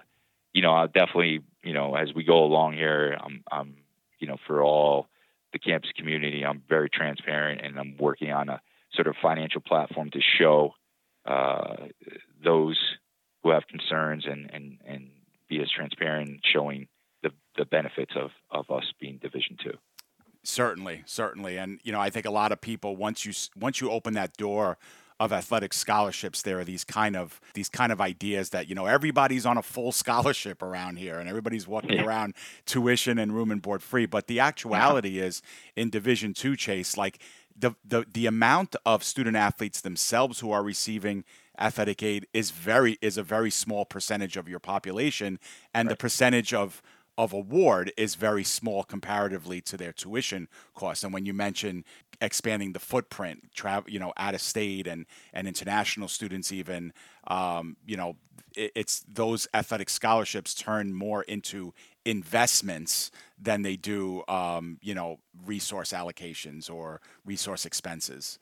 you 0.54 0.62
know 0.64 0.72
i'll 0.72 0.88
definitely 0.88 1.42
you 1.64 1.74
know 1.74 1.96
as 1.96 2.14
we 2.14 2.24
go 2.24 2.44
along 2.44 2.74
here 2.74 3.16
i'm 3.24 3.44
i'm 3.52 3.76
you 4.18 4.28
know 4.28 4.38
for 4.48 4.64
all 4.64 5.08
the 5.54 5.60
campus 5.60 5.92
community 5.96 6.44
i'm 6.44 6.64
very 6.68 6.90
transparent 6.90 7.62
and 7.62 7.78
i'm 7.78 7.96
working 8.00 8.32
on 8.32 8.50
a 8.50 8.60
sort 8.94 9.08
of 9.08 9.16
financial 9.22 9.62
platform 9.62 10.10
to 10.12 10.20
show 10.38 10.74
uh 11.26 11.76
those 12.44 12.78
who 13.44 13.52
have 13.52 13.68
concerns 13.68 14.26
and 14.26 14.50
and 14.54 14.80
and 14.86 15.10
be 15.50 15.62
as 15.62 15.70
transparent 15.72 16.40
showing 16.44 16.88
the, 17.24 17.32
the 17.58 17.66
benefits 17.66 18.14
of, 18.16 18.32
of 18.52 18.70
us 18.70 18.86
being 19.00 19.18
Division 19.18 19.58
two. 19.62 19.78
Certainly, 20.44 21.04
certainly, 21.06 21.58
and 21.58 21.80
you 21.84 21.92
know, 21.92 22.00
I 22.00 22.10
think 22.10 22.26
a 22.26 22.32
lot 22.32 22.52
of 22.52 22.62
people 22.62 22.96
once 22.96 23.26
you 23.26 23.34
once 23.60 23.82
you 23.82 23.92
open 23.92 24.14
that 24.14 24.38
door 24.38 24.78
of 25.20 25.34
athletic 25.34 25.74
scholarships, 25.74 26.44
there 26.44 26.60
are 26.60 26.64
these 26.64 26.86
kind 26.86 27.18
of 27.18 27.42
these 27.54 27.68
kind 27.68 27.92
of 27.92 28.00
ideas 28.00 28.52
that 28.52 28.70
you 28.70 28.76
know 28.76 28.86
everybody's 28.86 29.46
on 29.46 29.58
a 29.58 29.62
full 29.62 29.92
scholarship 30.04 30.62
around 30.62 30.98
here, 30.98 31.20
and 31.20 31.28
everybody's 31.28 31.68
walking 31.68 31.98
yeah. 31.98 32.06
around 32.06 32.36
tuition 32.66 33.18
and 33.20 33.36
room 33.36 33.52
and 33.52 33.62
board 33.62 33.84
free. 33.84 34.06
But 34.06 34.28
the 34.28 34.40
actuality 34.40 35.10
yeah. 35.10 35.26
is 35.26 35.42
in 35.76 35.90
Division 35.90 36.34
two, 36.34 36.56
Chase, 36.56 36.96
like 36.96 37.20
the, 37.60 37.76
the 37.84 38.06
the 38.12 38.26
amount 38.26 38.76
of 38.86 39.04
student 39.04 39.36
athletes 39.36 39.82
themselves 39.82 40.40
who 40.40 40.52
are 40.52 40.64
receiving 40.64 41.24
athletic 41.60 42.02
aid 42.02 42.28
is 42.34 42.52
very 42.52 42.98
is 43.02 43.18
a 43.18 43.24
very 43.24 43.52
small 43.52 43.86
percentage 43.86 44.38
of 44.38 44.48
your 44.48 44.60
population, 44.60 45.40
and 45.74 45.88
right. 45.88 45.94
the 45.94 45.98
percentage 45.98 46.54
of 46.54 46.82
of 47.20 47.34
award 47.34 47.92
is 47.98 48.16
very 48.16 48.46
small 48.46 48.82
comparatively 48.86 49.60
to 49.60 49.76
their 49.76 49.92
tuition 49.92 50.48
costs. 50.74 51.04
And 51.04 51.14
when 51.14 51.26
you 51.26 51.34
mention 51.34 51.84
expanding 52.22 52.72
the 52.72 52.80
footprint, 52.80 53.52
travel, 53.54 53.92
you 53.92 54.00
know, 54.00 54.14
out 54.16 54.36
of 54.36 54.42
state 54.42 54.88
and 54.88 55.06
and 55.34 55.46
international 55.46 56.08
students, 56.08 56.50
even, 56.54 56.94
um, 57.28 57.76
you 57.86 57.98
know, 57.98 58.16
it, 58.56 58.72
it's 58.74 59.04
those 59.06 59.50
athletic 59.54 59.90
scholarships 59.90 60.54
turn 60.54 60.94
more 60.94 61.24
into 61.24 61.74
investments 62.06 63.12
than 63.38 63.64
they 63.64 63.76
do, 63.76 64.24
um, 64.30 64.80
you 64.82 64.96
know, 64.96 65.20
resource 65.46 65.92
allocations 65.92 66.74
or 66.74 67.02
resource 67.26 67.66
expenses. 67.66 68.40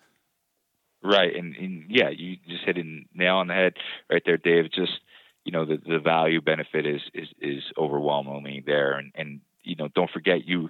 Right, 1.03 1.35
and, 1.35 1.55
and 1.55 1.85
yeah, 1.89 2.09
you 2.09 2.37
just 2.47 2.63
hit 2.63 2.77
a 2.77 2.83
nail 3.13 3.37
on 3.37 3.47
the 3.47 3.53
head 3.55 3.73
right 4.11 4.21
there, 4.23 4.37
Dave. 4.37 4.71
Just 4.71 4.99
you 5.47 5.53
know 5.53 5.63
the 5.63 5.77
the 5.77 5.97
value 5.97 6.41
benefit 6.41 6.86
is 6.86 7.01
is 7.13 7.29
is 7.39 7.63
overwhelmingly 7.77 8.62
there. 8.65 8.91
And 8.91 9.13
and 9.15 9.39
you 9.63 9.77
know 9.77 9.88
don't 9.88 10.12
forget 10.12 10.45
you 10.45 10.69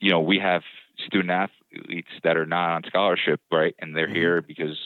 you 0.00 0.10
know 0.10 0.20
we 0.20 0.40
have 0.40 0.62
student 1.06 1.30
athletes 1.30 2.08
that 2.24 2.36
are 2.36 2.44
not 2.44 2.70
on 2.74 2.82
scholarship, 2.84 3.40
right? 3.52 3.76
And 3.78 3.96
they're 3.96 4.08
mm-hmm. 4.08 4.16
here 4.16 4.42
because 4.42 4.76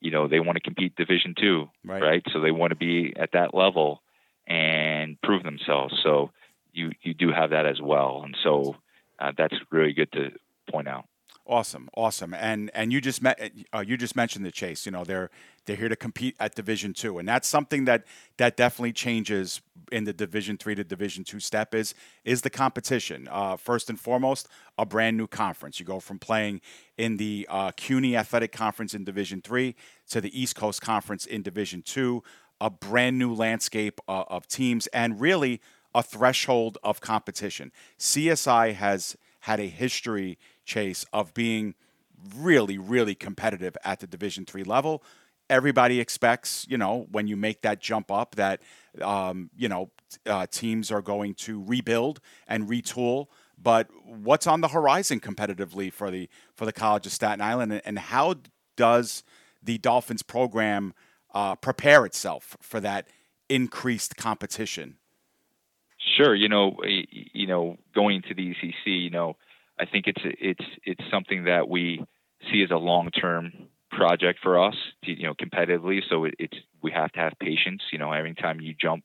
you 0.00 0.10
know 0.10 0.28
they 0.28 0.40
want 0.40 0.56
to 0.56 0.62
compete 0.62 0.96
Division 0.96 1.34
two, 1.38 1.68
right. 1.84 2.02
right? 2.02 2.22
So 2.32 2.40
they 2.40 2.52
want 2.52 2.70
to 2.70 2.76
be 2.76 3.12
at 3.14 3.32
that 3.32 3.52
level 3.52 4.02
and 4.46 5.20
prove 5.20 5.42
themselves. 5.42 5.94
So 6.02 6.30
you 6.72 6.92
you 7.02 7.12
do 7.12 7.32
have 7.32 7.50
that 7.50 7.66
as 7.66 7.82
well, 7.82 8.22
and 8.24 8.34
so 8.42 8.76
uh, 9.18 9.32
that's 9.36 9.56
really 9.70 9.92
good 9.92 10.10
to 10.12 10.30
point 10.72 10.88
out. 10.88 11.04
Awesome, 11.46 11.90
awesome, 11.94 12.32
and 12.32 12.70
and 12.72 12.90
you 12.90 13.02
just 13.02 13.20
met, 13.20 13.52
uh, 13.74 13.84
you 13.86 13.98
just 13.98 14.16
mentioned 14.16 14.46
the 14.46 14.50
chase. 14.50 14.86
You 14.86 14.92
know, 14.92 15.04
they're 15.04 15.28
they're 15.66 15.76
here 15.76 15.90
to 15.90 15.96
compete 15.96 16.34
at 16.40 16.54
Division 16.54 16.94
two, 16.94 17.18
and 17.18 17.28
that's 17.28 17.46
something 17.46 17.84
that 17.84 18.06
that 18.38 18.56
definitely 18.56 18.94
changes 18.94 19.60
in 19.92 20.04
the 20.04 20.14
Division 20.14 20.56
three 20.56 20.74
to 20.74 20.82
Division 20.82 21.22
two 21.22 21.40
step 21.40 21.74
is 21.74 21.94
is 22.24 22.40
the 22.40 22.48
competition. 22.48 23.28
Uh, 23.30 23.58
first 23.58 23.90
and 23.90 24.00
foremost, 24.00 24.48
a 24.78 24.86
brand 24.86 25.18
new 25.18 25.26
conference. 25.26 25.78
You 25.78 25.84
go 25.84 26.00
from 26.00 26.18
playing 26.18 26.62
in 26.96 27.18
the 27.18 27.46
uh, 27.50 27.72
CUNY 27.72 28.16
Athletic 28.16 28.50
Conference 28.52 28.94
in 28.94 29.04
Division 29.04 29.42
three 29.42 29.74
to 30.08 30.22
the 30.22 30.40
East 30.40 30.56
Coast 30.56 30.80
Conference 30.80 31.26
in 31.26 31.42
Division 31.42 31.82
two. 31.82 32.22
A 32.58 32.70
brand 32.70 33.18
new 33.18 33.34
landscape 33.34 34.00
uh, 34.08 34.24
of 34.28 34.46
teams, 34.48 34.86
and 34.88 35.20
really 35.20 35.60
a 35.94 36.02
threshold 36.02 36.78
of 36.82 37.02
competition. 37.02 37.70
CSI 37.98 38.72
has 38.72 39.14
had 39.40 39.60
a 39.60 39.66
history 39.66 40.38
chase 40.64 41.04
of 41.12 41.34
being 41.34 41.74
really, 42.36 42.78
really 42.78 43.14
competitive 43.14 43.76
at 43.84 44.00
the 44.00 44.06
Division 44.06 44.44
three 44.44 44.64
level. 44.64 45.02
Everybody 45.50 46.00
expects, 46.00 46.66
you 46.68 46.78
know, 46.78 47.06
when 47.10 47.26
you 47.26 47.36
make 47.36 47.62
that 47.62 47.80
jump 47.80 48.10
up, 48.10 48.34
that 48.36 48.62
um, 49.02 49.50
you 49.56 49.68
know 49.68 49.90
uh, 50.26 50.46
teams 50.50 50.90
are 50.90 51.02
going 51.02 51.34
to 51.34 51.62
rebuild 51.62 52.20
and 52.48 52.68
retool. 52.68 53.26
But 53.62 53.88
what's 54.04 54.46
on 54.46 54.62
the 54.62 54.68
horizon 54.68 55.20
competitively 55.20 55.92
for 55.92 56.10
the 56.10 56.28
for 56.54 56.64
the 56.64 56.72
College 56.72 57.06
of 57.06 57.12
Staten 57.12 57.40
Island, 57.40 57.72
and, 57.72 57.82
and 57.84 57.98
how 57.98 58.36
does 58.76 59.22
the 59.62 59.78
Dolphins 59.78 60.22
program 60.22 60.94
uh, 61.34 61.54
prepare 61.56 62.04
itself 62.06 62.56
for 62.60 62.80
that 62.80 63.08
increased 63.48 64.16
competition? 64.16 64.96
Sure, 66.16 66.34
you 66.34 66.48
know, 66.48 66.76
you 67.06 67.46
know, 67.46 67.78
going 67.94 68.22
to 68.28 68.34
the 68.34 68.54
ECC, 68.54 69.02
you 69.02 69.10
know, 69.10 69.36
I 69.78 69.86
think 69.86 70.06
it's 70.06 70.22
it's 70.24 70.64
it's 70.84 71.04
something 71.10 71.44
that 71.44 71.68
we 71.68 72.04
see 72.50 72.62
as 72.62 72.70
a 72.70 72.76
long 72.76 73.10
term 73.10 73.52
project 73.90 74.40
for 74.42 74.62
us, 74.62 74.74
to, 75.04 75.10
you 75.12 75.26
know, 75.26 75.34
competitively. 75.34 76.00
So 76.08 76.24
it, 76.24 76.34
it's 76.38 76.56
we 76.82 76.92
have 76.92 77.12
to 77.12 77.20
have 77.20 77.32
patience. 77.40 77.82
You 77.92 77.98
know, 77.98 78.12
every 78.12 78.34
time 78.34 78.60
you 78.60 78.74
jump 78.80 79.04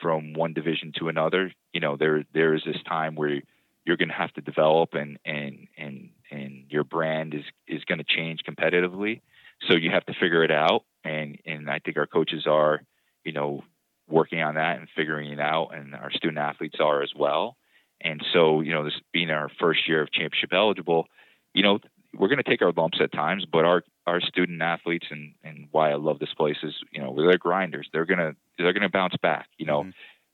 from 0.00 0.32
one 0.34 0.52
division 0.52 0.92
to 0.98 1.08
another, 1.08 1.52
you 1.72 1.80
know, 1.80 1.96
there 1.96 2.24
there 2.32 2.54
is 2.54 2.62
this 2.64 2.82
time 2.88 3.14
where 3.14 3.40
you're 3.84 3.96
going 3.96 4.08
to 4.08 4.14
have 4.14 4.32
to 4.34 4.40
develop 4.40 4.94
and 4.94 5.18
and 5.24 5.68
and 5.76 6.10
and 6.30 6.64
your 6.68 6.84
brand 6.84 7.34
is 7.34 7.44
is 7.66 7.84
going 7.84 7.98
to 7.98 8.04
change 8.04 8.40
competitively. 8.48 9.20
So 9.68 9.74
you 9.76 9.90
have 9.90 10.06
to 10.06 10.14
figure 10.14 10.44
it 10.44 10.52
out, 10.52 10.84
and 11.04 11.38
and 11.44 11.70
I 11.70 11.80
think 11.80 11.96
our 11.96 12.06
coaches 12.06 12.46
are, 12.46 12.80
you 13.24 13.32
know, 13.32 13.62
working 14.08 14.40
on 14.40 14.54
that 14.54 14.78
and 14.78 14.88
figuring 14.96 15.32
it 15.32 15.40
out, 15.40 15.70
and 15.74 15.94
our 15.94 16.10
student 16.10 16.38
athletes 16.38 16.76
are 16.80 17.02
as 17.02 17.12
well. 17.14 17.57
And 18.00 18.24
so, 18.32 18.60
you 18.60 18.72
know, 18.72 18.84
this 18.84 19.00
being 19.12 19.30
our 19.30 19.50
first 19.60 19.88
year 19.88 20.02
of 20.02 20.12
championship 20.12 20.52
eligible, 20.52 21.06
you 21.52 21.62
know, 21.62 21.78
we're 22.16 22.28
going 22.28 22.42
to 22.42 22.48
take 22.48 22.62
our 22.62 22.72
lumps 22.72 22.98
at 23.02 23.12
times, 23.12 23.44
but 23.50 23.64
our 23.64 23.82
our 24.06 24.20
student 24.20 24.62
athletes 24.62 25.06
and 25.10 25.34
and 25.44 25.68
why 25.70 25.90
I 25.90 25.96
love 25.96 26.18
this 26.18 26.32
place 26.34 26.56
is, 26.62 26.74
you 26.92 27.00
know, 27.00 27.14
they're 27.14 27.38
grinders. 27.38 27.88
They're 27.92 28.06
gonna 28.06 28.34
they're 28.56 28.72
gonna 28.72 28.88
bounce 28.88 29.16
back. 29.20 29.48
You 29.58 29.66
know, 29.66 29.80
mm-hmm. 29.80 29.90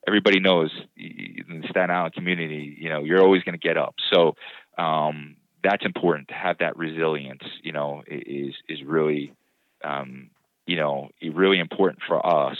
everybody 0.07 0.39
knows 0.39 0.71
in 0.95 1.61
the 1.61 1.67
Staten 1.69 1.91
Island 1.91 2.13
community, 2.13 2.75
you 2.79 2.89
know, 2.89 3.03
you're 3.03 3.21
always 3.21 3.43
going 3.43 3.59
to 3.59 3.67
get 3.67 3.77
up. 3.77 3.95
So 4.13 4.35
um, 4.77 5.35
that's 5.63 5.85
important 5.85 6.29
to 6.29 6.33
have 6.33 6.59
that 6.59 6.77
resilience. 6.77 7.43
You 7.63 7.73
know, 7.73 8.03
is 8.07 8.53
is 8.69 8.81
really 8.83 9.33
um, 9.83 10.29
you 10.65 10.77
know 10.77 11.09
really 11.21 11.59
important 11.59 11.99
for 12.07 12.25
us 12.25 12.57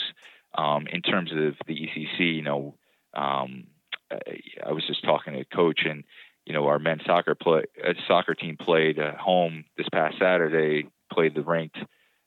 um, 0.55 0.87
in 0.87 1.01
terms 1.01 1.31
of 1.31 1.55
the 1.67 1.73
ECC. 1.73 2.35
You 2.35 2.41
know. 2.41 2.75
Um, 3.13 3.67
I 4.11 4.71
was 4.71 4.85
just 4.87 5.03
talking 5.03 5.33
to 5.33 5.41
a 5.41 5.45
coach, 5.45 5.81
and 5.85 6.03
you 6.45 6.53
know, 6.53 6.67
our 6.67 6.79
men's 6.79 7.05
soccer 7.05 7.35
play 7.35 7.63
uh, 7.83 7.93
soccer 8.07 8.33
team 8.33 8.57
played 8.57 8.99
at 8.99 9.17
home 9.17 9.65
this 9.77 9.87
past 9.91 10.17
Saturday. 10.19 10.89
Played 11.11 11.35
the 11.35 11.43
ranked 11.43 11.77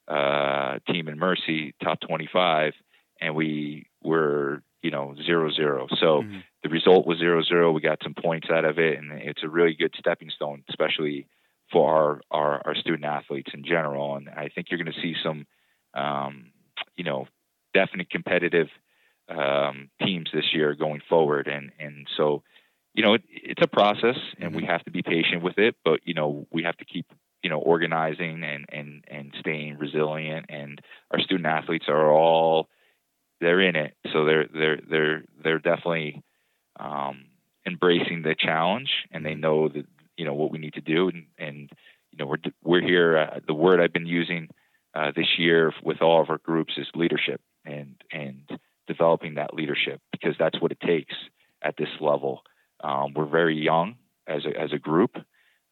uh, 0.06 0.78
team 0.88 1.08
in 1.08 1.18
Mercy, 1.18 1.74
top 1.82 2.00
25, 2.00 2.72
and 3.20 3.34
we 3.34 3.86
were 4.02 4.62
you 4.82 4.90
know 4.90 5.14
zero 5.24 5.50
zero. 5.52 5.86
So 6.00 6.22
mm-hmm. 6.22 6.38
the 6.62 6.68
result 6.68 7.06
was 7.06 7.18
zero 7.18 7.42
zero. 7.42 7.72
We 7.72 7.80
got 7.80 8.02
some 8.02 8.14
points 8.14 8.48
out 8.50 8.64
of 8.64 8.78
it, 8.78 8.98
and 8.98 9.12
it's 9.12 9.42
a 9.42 9.48
really 9.48 9.74
good 9.74 9.94
stepping 9.98 10.30
stone, 10.30 10.64
especially 10.68 11.26
for 11.70 11.92
our 11.92 12.20
our, 12.30 12.62
our 12.66 12.74
student 12.74 13.04
athletes 13.04 13.50
in 13.54 13.64
general. 13.64 14.16
And 14.16 14.28
I 14.28 14.48
think 14.54 14.68
you're 14.70 14.82
going 14.82 14.92
to 14.92 15.00
see 15.00 15.14
some, 15.22 15.46
um, 15.94 16.52
you 16.96 17.04
know, 17.04 17.26
definite 17.74 18.10
competitive 18.10 18.68
um, 19.28 19.90
teams 20.02 20.30
this 20.32 20.52
year 20.52 20.74
going 20.74 21.02
forward. 21.08 21.48
And 21.48 21.70
and 21.78 22.06
so, 22.16 22.42
you 22.94 23.02
know, 23.02 23.14
it, 23.14 23.22
it's 23.28 23.62
a 23.62 23.68
process, 23.68 24.16
and 24.40 24.54
we 24.54 24.62
mm-hmm. 24.62 24.70
have 24.70 24.84
to 24.84 24.90
be 24.90 25.02
patient 25.02 25.42
with 25.42 25.58
it. 25.58 25.76
But 25.84 26.00
you 26.04 26.14
know, 26.14 26.46
we 26.50 26.64
have 26.64 26.76
to 26.78 26.84
keep 26.84 27.06
you 27.42 27.50
know 27.50 27.58
organizing 27.58 28.42
and 28.44 28.66
and 28.70 29.04
and 29.08 29.34
staying 29.38 29.78
resilient. 29.78 30.46
And 30.48 30.80
our 31.10 31.20
student 31.20 31.46
athletes 31.46 31.86
are 31.88 32.10
all 32.10 32.68
they're 33.40 33.60
in 33.60 33.76
it, 33.76 33.94
so 34.12 34.24
they're 34.24 34.48
they're 34.52 34.80
they're 34.88 35.24
they're 35.42 35.58
definitely 35.58 36.22
um, 36.80 37.26
embracing 37.66 38.22
the 38.22 38.34
challenge, 38.38 38.90
and 39.10 39.24
they 39.24 39.32
mm-hmm. 39.32 39.40
know 39.40 39.68
that 39.68 39.86
you 40.16 40.24
know 40.24 40.34
what 40.34 40.50
we 40.50 40.58
need 40.58 40.74
to 40.74 40.80
do. 40.80 41.08
And, 41.08 41.26
and 41.38 41.70
you 42.10 42.18
know, 42.18 42.26
we're 42.26 42.52
we're 42.62 42.86
here. 42.86 43.18
Uh, 43.18 43.40
the 43.46 43.54
word 43.54 43.80
I've 43.80 43.92
been 43.92 44.06
using 44.06 44.48
uh, 44.94 45.12
this 45.14 45.38
year 45.38 45.72
with 45.82 46.02
all 46.02 46.20
of 46.20 46.30
our 46.30 46.38
groups 46.38 46.74
is 46.76 46.86
leadership, 46.94 47.40
and 47.64 47.94
and 48.12 48.58
developing 48.86 49.34
that 49.34 49.54
leadership 49.68 50.00
because 50.12 50.34
that's 50.38 50.60
what 50.60 50.72
it 50.72 50.80
takes 50.80 51.14
at 51.62 51.76
this 51.76 51.88
level. 52.00 52.42
Um, 52.82 53.14
we're 53.14 53.26
very 53.26 53.56
young 53.56 53.96
as 54.26 54.44
a, 54.44 54.60
as 54.60 54.72
a 54.72 54.78
group 54.78 55.16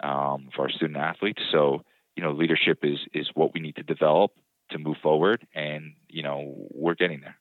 um, 0.02 0.48
for 0.54 0.62
our 0.62 0.70
student 0.70 0.98
athletes, 0.98 1.42
so 1.52 1.82
you 2.16 2.22
know 2.22 2.32
leadership 2.32 2.78
is 2.82 2.98
is 3.14 3.28
what 3.35 3.54
we 3.54 3.61
need 3.61 3.76
to 3.76 3.82
develop 3.82 4.32
to 4.70 4.78
move 4.78 4.96
forward, 5.02 5.46
and 5.54 5.94
you 6.09 6.22
know 6.22 6.68
we're 6.70 6.94
getting 6.94 7.20
there. 7.20 7.37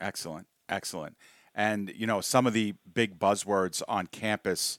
Excellent, 0.00 0.46
excellent. 0.68 1.16
And 1.54 1.92
you 1.94 2.06
know 2.06 2.20
some 2.20 2.46
of 2.46 2.52
the 2.52 2.74
big 2.92 3.18
buzzwords 3.18 3.82
on 3.88 4.08
campus 4.08 4.78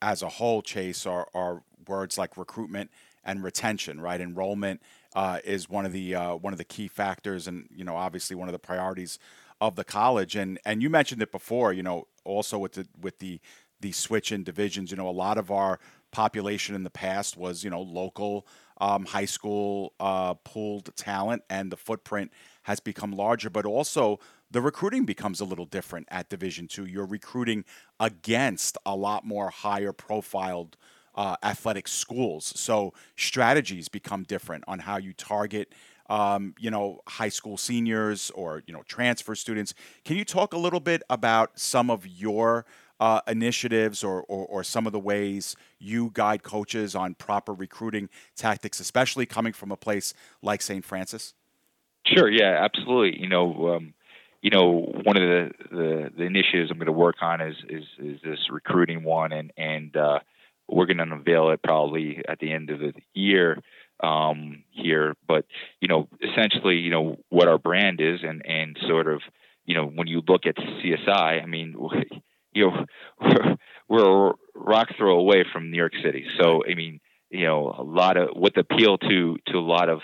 as 0.00 0.22
a 0.22 0.28
whole, 0.28 0.62
Chase, 0.62 1.06
are, 1.06 1.28
are 1.32 1.62
words 1.88 2.18
like 2.18 2.36
recruitment 2.36 2.90
and 3.24 3.42
retention, 3.42 4.00
right? 4.00 4.20
Enrollment 4.20 4.82
uh, 5.14 5.38
is 5.44 5.68
one 5.68 5.86
of 5.86 5.92
the 5.92 6.14
uh, 6.14 6.34
one 6.34 6.52
of 6.52 6.58
the 6.58 6.64
key 6.64 6.88
factors, 6.88 7.48
and 7.48 7.68
you 7.74 7.84
know 7.84 7.96
obviously 7.96 8.36
one 8.36 8.48
of 8.48 8.52
the 8.52 8.58
priorities 8.58 9.18
of 9.62 9.76
the 9.76 9.84
college. 9.84 10.34
And 10.34 10.58
and 10.66 10.82
you 10.82 10.90
mentioned 10.90 11.22
it 11.22 11.30
before, 11.30 11.72
you 11.72 11.84
know, 11.84 12.08
also 12.24 12.58
with 12.58 12.72
the 12.72 12.86
with 13.00 13.20
the 13.20 13.40
the 13.80 13.92
switch 13.92 14.32
in 14.32 14.42
divisions. 14.42 14.90
You 14.90 14.96
know, 14.96 15.08
a 15.08 15.10
lot 15.10 15.38
of 15.38 15.50
our 15.50 15.78
population 16.10 16.74
in 16.74 16.82
the 16.82 16.90
past 16.90 17.36
was 17.36 17.62
you 17.62 17.70
know 17.70 17.80
local 17.80 18.46
um, 18.80 19.06
high 19.06 19.24
school 19.24 19.94
uh, 20.00 20.34
pooled 20.34 20.94
talent, 20.96 21.42
and 21.48 21.70
the 21.70 21.76
footprint 21.76 22.32
has 22.64 22.80
become 22.80 23.12
larger. 23.12 23.48
But 23.48 23.64
also 23.64 24.18
the 24.50 24.60
recruiting 24.60 25.04
becomes 25.04 25.40
a 25.40 25.44
little 25.44 25.64
different 25.66 26.08
at 26.10 26.28
Division 26.28 26.66
Two. 26.66 26.84
You're 26.84 27.06
recruiting 27.06 27.64
against 28.00 28.76
a 28.84 28.96
lot 28.96 29.24
more 29.24 29.50
higher 29.50 29.92
profiled. 29.92 30.76
Uh, 31.14 31.36
athletic 31.42 31.86
schools. 31.86 32.54
So 32.56 32.94
strategies 33.16 33.90
become 33.90 34.22
different 34.22 34.64
on 34.66 34.78
how 34.78 34.96
you 34.96 35.12
target 35.12 35.70
um, 36.12 36.54
you 36.58 36.70
know, 36.70 37.00
high 37.08 37.30
school 37.30 37.56
seniors 37.56 38.30
or, 38.30 38.62
you 38.66 38.72
know, 38.74 38.82
transfer 38.82 39.34
students. 39.34 39.72
Can 40.04 40.16
you 40.16 40.24
talk 40.24 40.52
a 40.52 40.58
little 40.58 40.80
bit 40.80 41.02
about 41.08 41.58
some 41.58 41.90
of 41.90 42.06
your 42.06 42.66
uh, 43.00 43.20
initiatives 43.26 44.04
or, 44.04 44.22
or, 44.28 44.46
or, 44.46 44.62
some 44.62 44.86
of 44.86 44.92
the 44.92 45.00
ways 45.00 45.56
you 45.80 46.10
guide 46.14 46.44
coaches 46.44 46.94
on 46.94 47.14
proper 47.14 47.52
recruiting 47.52 48.08
tactics, 48.36 48.78
especially 48.78 49.26
coming 49.26 49.52
from 49.52 49.72
a 49.72 49.76
place 49.76 50.14
like 50.40 50.62
St. 50.62 50.84
Francis? 50.84 51.34
Sure. 52.06 52.30
Yeah, 52.30 52.62
absolutely. 52.62 53.20
You 53.20 53.28
know, 53.28 53.74
um, 53.74 53.94
you 54.40 54.50
know, 54.50 54.92
one 55.02 55.16
of 55.16 55.22
the, 55.22 55.50
the, 55.70 56.10
the, 56.16 56.22
initiatives 56.22 56.70
I'm 56.70 56.76
going 56.76 56.86
to 56.86 56.92
work 56.92 57.16
on 57.22 57.40
is, 57.40 57.56
is, 57.68 57.84
is 57.98 58.20
this 58.22 58.38
recruiting 58.50 59.02
one, 59.02 59.32
and, 59.32 59.52
and 59.56 59.96
uh, 59.96 60.20
we're 60.68 60.86
going 60.86 60.98
to 60.98 61.04
unveil 61.04 61.50
it 61.50 61.62
probably 61.62 62.22
at 62.28 62.38
the 62.38 62.52
end 62.52 62.70
of 62.70 62.80
the 62.80 62.92
year 63.14 63.58
um, 64.02 64.64
here. 64.70 65.14
But 65.26 65.46
you 65.80 65.88
know, 65.88 66.08
essentially, 66.20 66.76
you 66.76 66.90
know 66.90 67.16
what 67.28 67.48
our 67.48 67.58
brand 67.58 68.00
is, 68.00 68.20
and 68.22 68.44
and 68.44 68.76
sort 68.86 69.06
of, 69.08 69.22
you 69.64 69.74
know, 69.74 69.86
when 69.86 70.06
you 70.06 70.22
look 70.26 70.46
at 70.46 70.56
CSI, 70.56 71.42
I 71.42 71.46
mean, 71.46 71.74
you 72.52 72.70
know, 72.70 72.86
we're, 73.20 73.56
we're 73.88 74.30
a 74.30 74.34
rock 74.54 74.88
throw 74.96 75.18
away 75.18 75.44
from 75.52 75.70
New 75.70 75.76
York 75.76 75.94
City. 76.02 76.26
So 76.38 76.62
I 76.68 76.74
mean, 76.74 77.00
you 77.30 77.46
know, 77.46 77.74
a 77.76 77.82
lot 77.82 78.16
of 78.16 78.30
what 78.34 78.54
the 78.54 78.60
appeal 78.60 78.98
to 78.98 79.38
to 79.46 79.58
a 79.58 79.60
lot 79.60 79.88
of 79.88 80.00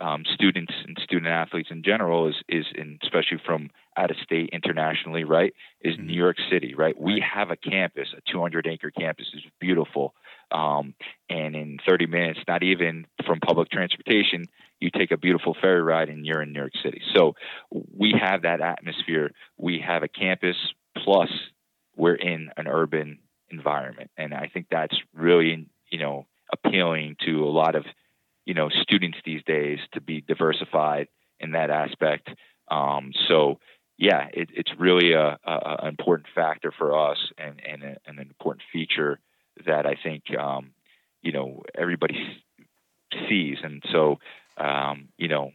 um, 0.00 0.24
students 0.34 0.72
and 0.86 0.98
student 1.02 1.28
athletes 1.28 1.68
in 1.70 1.82
general 1.82 2.28
is 2.28 2.34
is 2.48 2.66
in, 2.74 2.98
especially 3.02 3.38
from 3.44 3.70
out 3.96 4.10
of 4.10 4.16
state 4.22 4.50
internationally, 4.52 5.24
right? 5.24 5.54
Is 5.80 5.94
mm-hmm. 5.94 6.06
New 6.06 6.14
York 6.14 6.36
City, 6.50 6.74
right? 6.74 6.98
We 7.00 7.24
have 7.34 7.50
a 7.50 7.56
campus, 7.56 8.08
a 8.16 8.20
200 8.30 8.66
acre 8.66 8.90
campus, 8.90 9.26
is 9.34 9.42
beautiful, 9.60 10.14
um, 10.50 10.94
and 11.30 11.56
in 11.56 11.78
30 11.86 12.06
minutes, 12.06 12.40
not 12.46 12.62
even 12.62 13.06
from 13.26 13.40
public 13.40 13.70
transportation, 13.70 14.44
you 14.80 14.90
take 14.90 15.10
a 15.10 15.16
beautiful 15.16 15.56
ferry 15.60 15.82
ride 15.82 16.08
and 16.08 16.26
you're 16.26 16.42
in 16.42 16.52
New 16.52 16.60
York 16.60 16.74
City. 16.84 17.00
So 17.14 17.34
we 17.70 18.14
have 18.20 18.42
that 18.42 18.60
atmosphere. 18.60 19.30
We 19.56 19.82
have 19.86 20.02
a 20.02 20.08
campus 20.08 20.56
plus 20.96 21.30
we're 21.96 22.14
in 22.14 22.50
an 22.56 22.68
urban 22.68 23.18
environment, 23.50 24.10
and 24.18 24.34
I 24.34 24.50
think 24.52 24.66
that's 24.70 24.96
really 25.14 25.68
you 25.90 25.98
know 25.98 26.26
appealing 26.52 27.16
to 27.24 27.44
a 27.44 27.50
lot 27.50 27.74
of 27.74 27.84
you 28.46 28.54
know 28.54 28.70
students 28.70 29.18
these 29.24 29.42
days 29.44 29.80
to 29.92 30.00
be 30.00 30.22
diversified 30.22 31.08
in 31.38 31.52
that 31.52 31.70
aspect. 31.70 32.30
Um, 32.68 33.12
so 33.28 33.58
yeah, 33.98 34.28
it, 34.32 34.48
it's 34.54 34.70
really 34.78 35.12
a, 35.12 35.38
a, 35.44 35.76
an 35.82 35.88
important 35.88 36.28
factor 36.34 36.72
for 36.76 37.10
us 37.10 37.18
and, 37.38 37.60
and, 37.66 37.82
a, 37.82 37.96
and, 38.06 38.18
an 38.18 38.26
important 38.26 38.62
feature 38.70 39.18
that 39.66 39.86
I 39.86 39.96
think 40.02 40.24
um, 40.38 40.72
you 41.22 41.32
know 41.32 41.62
everybody 41.76 42.16
sees, 43.28 43.58
and 43.62 43.82
so 43.92 44.18
um, 44.56 45.08
you 45.18 45.28
know 45.28 45.52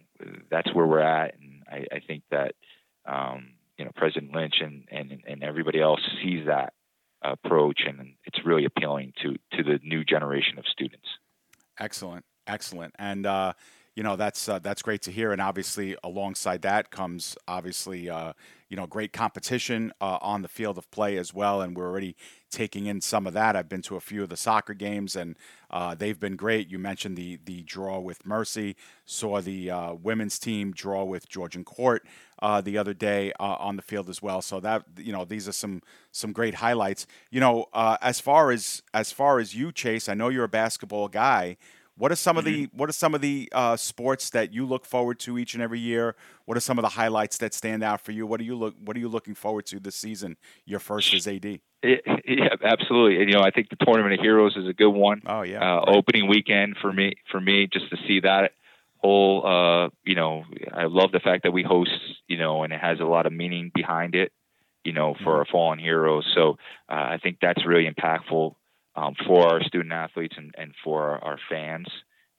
that's 0.50 0.74
where 0.74 0.86
we're 0.86 1.00
at, 1.00 1.36
and 1.40 1.64
I, 1.68 1.96
I 1.96 2.00
think 2.00 2.24
that 2.32 2.56
um, 3.06 3.52
you 3.78 3.86
know 3.86 3.92
President 3.96 4.34
Lynch 4.34 4.56
and, 4.60 4.86
and 4.92 5.24
and 5.28 5.44
everybody 5.44 5.80
else 5.80 6.02
sees 6.22 6.48
that 6.48 6.74
approach, 7.22 7.82
and 7.86 8.14
it's 8.26 8.46
really 8.46 8.66
appealing 8.66 9.14
to 9.22 9.36
to 9.56 9.64
the 9.64 9.80
new 9.84 10.04
generation 10.04 10.58
of 10.58 10.66
students. 10.66 11.08
Excellent. 11.80 12.26
Excellent. 12.48 12.94
And 13.00 13.26
uh, 13.26 13.54
you 13.96 14.04
know 14.04 14.16
that's 14.16 14.48
uh, 14.48 14.60
that's 14.60 14.82
great 14.82 15.02
to 15.04 15.12
hear. 15.12 15.32
And 15.32 15.42
obviously, 15.42 15.96
alongside 16.04 16.62
that 16.64 16.92
comes 16.92 17.36
obviously 17.48 18.10
uh, 18.10 18.34
you 18.70 18.78
know 18.78 18.88
great 18.88 19.14
competition 19.14 19.92
uh, 20.02 20.18
on 20.22 20.42
the 20.42 20.48
field 20.48 20.78
of 20.78 20.90
play 20.92 21.18
as 21.18 21.34
well. 21.34 21.62
And 21.62 21.76
we're 21.76 21.88
already 21.88 22.16
taking 22.50 22.86
in 22.88 23.02
some 23.02 23.28
of 23.28 23.34
that. 23.34 23.56
I've 23.56 23.70
been 23.70 23.82
to 23.84 23.96
a 23.98 24.00
few 24.02 24.24
of 24.24 24.30
the 24.30 24.38
soccer 24.38 24.74
games, 24.74 25.16
and 25.16 25.38
uh, 25.70 25.94
they've 25.96 26.20
been 26.20 26.36
great. 26.36 26.70
You 26.70 26.80
mentioned 26.80 27.18
the 27.18 27.38
the 27.46 27.64
draw 27.64 28.00
with 28.00 28.26
Mercy. 28.26 28.76
Saw 29.06 29.42
the 29.42 29.70
uh, 29.70 29.94
women's 29.94 30.40
team 30.40 30.72
draw 30.72 31.04
with 31.04 31.28
Georgian 31.30 31.66
Court 31.66 32.04
uh, 32.42 32.62
the 32.62 32.78
other 32.78 32.94
day 32.94 33.34
on 33.40 33.76
the 33.76 33.82
field 33.82 34.10
as 34.10 34.22
well. 34.22 34.42
So 34.42 34.60
that 34.62 34.84
you 34.98 35.12
know 35.12 35.26
these 35.26 35.48
are 35.50 35.54
some 35.54 35.82
some 36.12 36.32
great 36.32 36.56
highlights. 36.56 37.08
You 37.30 37.42
know, 37.42 37.66
as 37.74 38.22
far 38.22 38.52
as 38.52 38.82
as 38.94 39.12
far 39.12 39.40
as 39.40 39.54
you, 39.54 39.72
Chase, 39.74 40.08
I 40.08 40.14
know 40.14 40.30
you're 40.30 40.46
a 40.46 40.50
basketball 40.50 41.10
guy. 41.10 41.58
What 41.98 42.12
are 42.12 42.16
some 42.16 42.38
of 42.38 42.46
the 42.46 42.68
mm-hmm. 42.68 42.78
what 42.78 42.90
are 42.90 42.94
some 42.94 43.14
of 43.14 43.22
the 43.22 43.50
uh, 43.52 43.76
sports 43.76 44.30
that 44.32 44.54
you 44.54 44.66
look 44.66 44.86
forward 44.86 45.20
to 45.20 45.38
each 45.38 45.54
and 45.54 45.62
every 45.62 45.80
year? 45.80 46.16
What 46.46 46.58
are 46.58 46.62
some 46.62 46.80
of 46.80 46.84
the 46.84 46.90
highlights 46.90 47.38
that 47.40 47.54
stand 47.54 47.84
out 47.84 48.02
for 48.02 48.12
you? 48.12 48.26
What 48.26 48.40
are 48.40 48.44
you 48.44 48.56
look 48.56 48.76
What 48.84 48.96
are 48.96 49.00
you 49.00 49.10
looking 49.10 49.36
forward 49.36 49.66
to 49.68 49.80
this 49.80 49.96
season? 49.96 50.38
Your 50.66 50.80
first 50.80 51.14
as 51.14 51.28
AD. 51.28 51.60
Yeah, 52.24 52.56
absolutely. 52.64 53.20
And, 53.20 53.30
you 53.30 53.36
know, 53.36 53.44
I 53.44 53.50
think 53.50 53.70
the 53.70 53.76
Tournament 53.84 54.14
of 54.14 54.20
Heroes 54.22 54.56
is 54.56 54.68
a 54.68 54.72
good 54.72 54.92
one. 54.92 55.22
Oh 55.26 55.42
yeah. 55.42 55.60
Uh, 55.60 55.84
opening 55.88 56.30
weekend 56.30 56.78
for 56.80 56.94
me 56.94 57.16
for 57.30 57.42
me 57.42 57.68
just 57.68 57.90
to 57.90 57.98
see 58.08 58.22
that 58.22 58.52
whole. 58.98 59.46
Uh, 59.46 59.90
you 60.06 60.16
know, 60.16 60.46
I 60.72 60.86
love 60.86 61.12
the 61.12 61.20
fact 61.20 61.44
that 61.44 61.52
we 61.52 61.64
host. 61.64 61.92
You 62.28 62.38
know, 62.38 62.64
and 62.64 62.72
it 62.72 62.80
has 62.80 63.00
a 63.00 63.06
lot 63.06 63.26
of 63.26 63.34
meaning 63.34 63.72
behind 63.74 64.16
it. 64.16 64.32
You 64.86 64.94
know, 64.94 65.16
for 65.16 65.20
mm-hmm. 65.20 65.30
our 65.30 65.46
fallen 65.52 65.80
heroes. 65.80 66.32
So 66.34 66.58
uh, 66.90 66.94
I 66.94 67.20
think 67.22 67.38
that's 67.42 67.66
really 67.66 67.90
impactful 67.90 68.56
um, 68.96 69.16
for 69.26 69.48
our 69.48 69.64
student 69.64 69.94
athletes 69.94 70.36
and, 70.38 70.54
and 70.58 70.74
for 70.84 71.24
our, 71.24 71.38
fans 71.50 71.88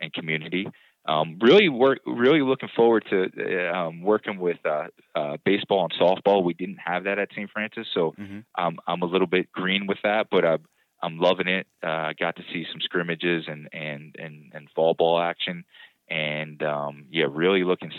and 0.00 0.12
community. 0.12 0.66
Um, 1.06 1.38
really 1.40 1.68
work, 1.68 1.98
really 2.06 2.42
looking 2.42 2.68
forward 2.76 3.04
to 3.10 3.26
uh, 3.36 3.76
um, 3.76 4.02
working 4.02 4.38
with 4.38 4.58
uh, 4.64 4.86
uh, 5.16 5.36
baseball 5.44 5.88
and 5.90 5.92
softball. 6.00 6.44
We 6.44 6.54
didn't 6.54 6.78
have 6.84 7.04
that 7.04 7.18
at 7.18 7.30
St. 7.32 7.50
Francis, 7.50 7.88
so 7.92 8.14
mm-hmm. 8.18 8.40
um, 8.56 8.78
I'm 8.86 9.02
a 9.02 9.06
little 9.06 9.26
bit 9.26 9.50
green 9.50 9.88
with 9.88 9.98
that, 10.04 10.28
but 10.30 10.44
I'm, 10.44 10.64
I'm 11.02 11.18
loving 11.18 11.48
it. 11.48 11.66
Uh, 11.82 11.88
I 11.88 12.12
got 12.12 12.36
to 12.36 12.42
see 12.52 12.64
some 12.70 12.80
scrimmages 12.80 13.46
and 13.48 13.68
and 13.72 14.14
and, 14.16 14.52
and 14.54 14.68
fall 14.76 14.94
ball 14.94 15.20
action, 15.20 15.64
and 16.08 16.62
um, 16.62 17.06
yeah, 17.10 17.26
really 17.28 17.64
looking, 17.64 17.90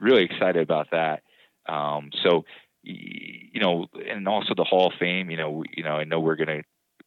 really 0.00 0.24
excited 0.24 0.62
about 0.62 0.92
that. 0.92 1.22
Um, 1.68 2.10
so, 2.22 2.46
you 2.82 3.60
know, 3.60 3.86
and 4.08 4.26
also 4.26 4.54
the 4.56 4.64
Hall 4.64 4.86
of 4.86 4.94
Fame. 4.98 5.30
You 5.30 5.36
know, 5.36 5.64
you 5.70 5.82
know, 5.84 5.96
I 5.96 6.04
know 6.04 6.20
we're 6.20 6.36
gonna 6.36 6.62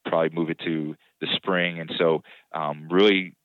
probably 0.10 0.36
move 0.36 0.50
it 0.50 0.60
to 0.65 0.95
the 1.22 1.28
spring. 1.36 1.80
And 1.80 1.91
so, 1.98 2.24
um, 2.54 2.88
really 2.89 3.36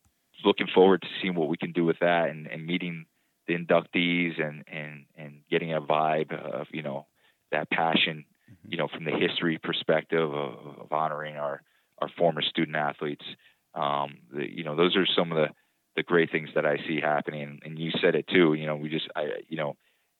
looking 0.44 0.66
forward 0.74 1.02
to 1.02 1.08
seeing 1.20 1.34
what 1.34 1.48
we 1.48 1.56
can 1.56 1.72
do 1.72 1.84
with 1.84 1.98
that 2.00 2.28
and, 2.30 2.46
and 2.46 2.66
meeting 2.66 3.06
the 3.46 3.54
inductees 3.54 4.42
and, 4.42 4.64
and, 4.66 5.04
and 5.16 5.40
getting 5.50 5.72
a 5.72 5.80
vibe 5.80 6.32
of, 6.32 6.66
you 6.72 6.82
know, 6.82 7.06
that 7.52 7.70
passion, 7.70 8.24
mm-hmm. 8.50 8.72
you 8.72 8.78
know, 8.78 8.88
from 8.88 9.04
the 9.04 9.12
history 9.12 9.58
perspective 9.62 10.32
of, 10.32 10.54
of 10.80 10.92
honoring 10.92 11.36
our, 11.36 11.62
our 11.98 12.08
former 12.18 12.42
student 12.42 12.76
athletes. 12.76 13.24
Um, 13.74 14.18
the, 14.32 14.50
you 14.50 14.64
know, 14.64 14.76
those 14.76 14.96
are 14.96 15.06
some 15.06 15.32
of 15.32 15.36
the, 15.36 15.48
the 15.96 16.02
great 16.02 16.30
things 16.30 16.50
that 16.54 16.66
I 16.66 16.76
see 16.88 17.00
happening. 17.00 17.60
And 17.64 17.78
you 17.78 17.90
said 18.00 18.14
it 18.14 18.26
too, 18.28 18.54
you 18.54 18.66
know, 18.66 18.76
we 18.76 18.88
just, 18.88 19.08
I, 19.14 19.24
you 19.48 19.56
know, 19.56 19.76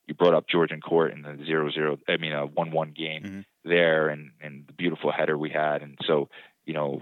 you 0.07 0.13
brought 0.13 0.35
up 0.35 0.47
Georgian 0.47 0.81
Court 0.81 1.13
in 1.13 1.21
the 1.23 1.37
zero 1.45 1.71
zero, 1.71 1.97
I 2.07 2.17
mean, 2.17 2.33
a 2.33 2.45
one 2.45 2.71
one 2.71 2.93
game 2.95 3.23
mm-hmm. 3.23 3.39
There, 3.65 4.09
and 4.09 4.31
and 4.41 4.65
the 4.67 4.73
beautiful 4.73 5.11
header 5.11 5.37
we 5.37 5.49
had, 5.49 5.81
and 5.81 5.97
so 6.05 6.29
you 6.65 6.73
know, 6.73 7.01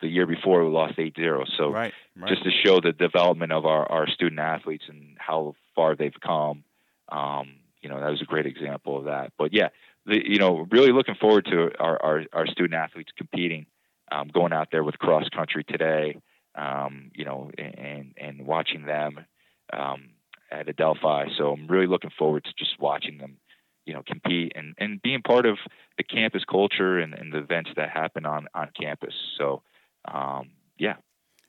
the 0.00 0.08
year 0.08 0.26
before 0.26 0.64
we 0.64 0.70
lost 0.70 0.98
eight 0.98 1.14
zero. 1.16 1.44
So 1.56 1.70
right, 1.70 1.92
right. 2.16 2.28
just 2.28 2.44
to 2.44 2.50
show 2.64 2.80
the 2.80 2.92
development 2.92 3.52
of 3.52 3.66
our 3.66 3.90
our 3.90 4.08
student 4.08 4.40
athletes 4.40 4.84
and 4.88 5.16
how 5.18 5.54
far 5.74 5.96
they've 5.96 6.12
come, 6.24 6.64
um, 7.10 7.56
you 7.80 7.88
know, 7.88 8.00
that 8.00 8.10
was 8.10 8.22
a 8.22 8.26
great 8.26 8.46
example 8.46 8.98
of 8.98 9.04
that. 9.04 9.32
But 9.38 9.52
yeah, 9.52 9.68
the, 10.06 10.20
you 10.24 10.38
know, 10.38 10.66
really 10.70 10.92
looking 10.92 11.16
forward 11.16 11.46
to 11.46 11.70
our 11.78 12.02
our, 12.02 12.24
our 12.32 12.46
student 12.46 12.74
athletes 12.74 13.10
competing, 13.16 13.66
um, 14.12 14.28
going 14.28 14.52
out 14.52 14.68
there 14.70 14.84
with 14.84 14.98
cross 14.98 15.28
country 15.30 15.64
today, 15.64 16.20
um, 16.54 17.10
you 17.14 17.24
know, 17.24 17.50
and 17.56 18.14
and 18.16 18.46
watching 18.46 18.84
them. 18.84 19.24
Um, 19.72 20.10
at 20.50 20.68
Adelphi. 20.68 21.30
So 21.36 21.52
I'm 21.52 21.66
really 21.66 21.86
looking 21.86 22.10
forward 22.18 22.44
to 22.44 22.52
just 22.58 22.78
watching 22.80 23.18
them, 23.18 23.36
you 23.88 23.94
know, 23.94 24.02
compete 24.06 24.52
and, 24.54 24.74
and 24.78 25.00
being 25.02 25.22
part 25.22 25.46
of 25.46 25.56
the 25.96 26.04
campus 26.04 26.44
culture 26.44 26.98
and, 26.98 27.14
and 27.14 27.32
the 27.32 27.38
events 27.38 27.70
that 27.76 27.88
happen 27.88 28.26
on, 28.26 28.46
on 28.54 28.68
campus. 28.78 29.14
So, 29.38 29.62
um, 30.04 30.50
yeah. 30.78 30.96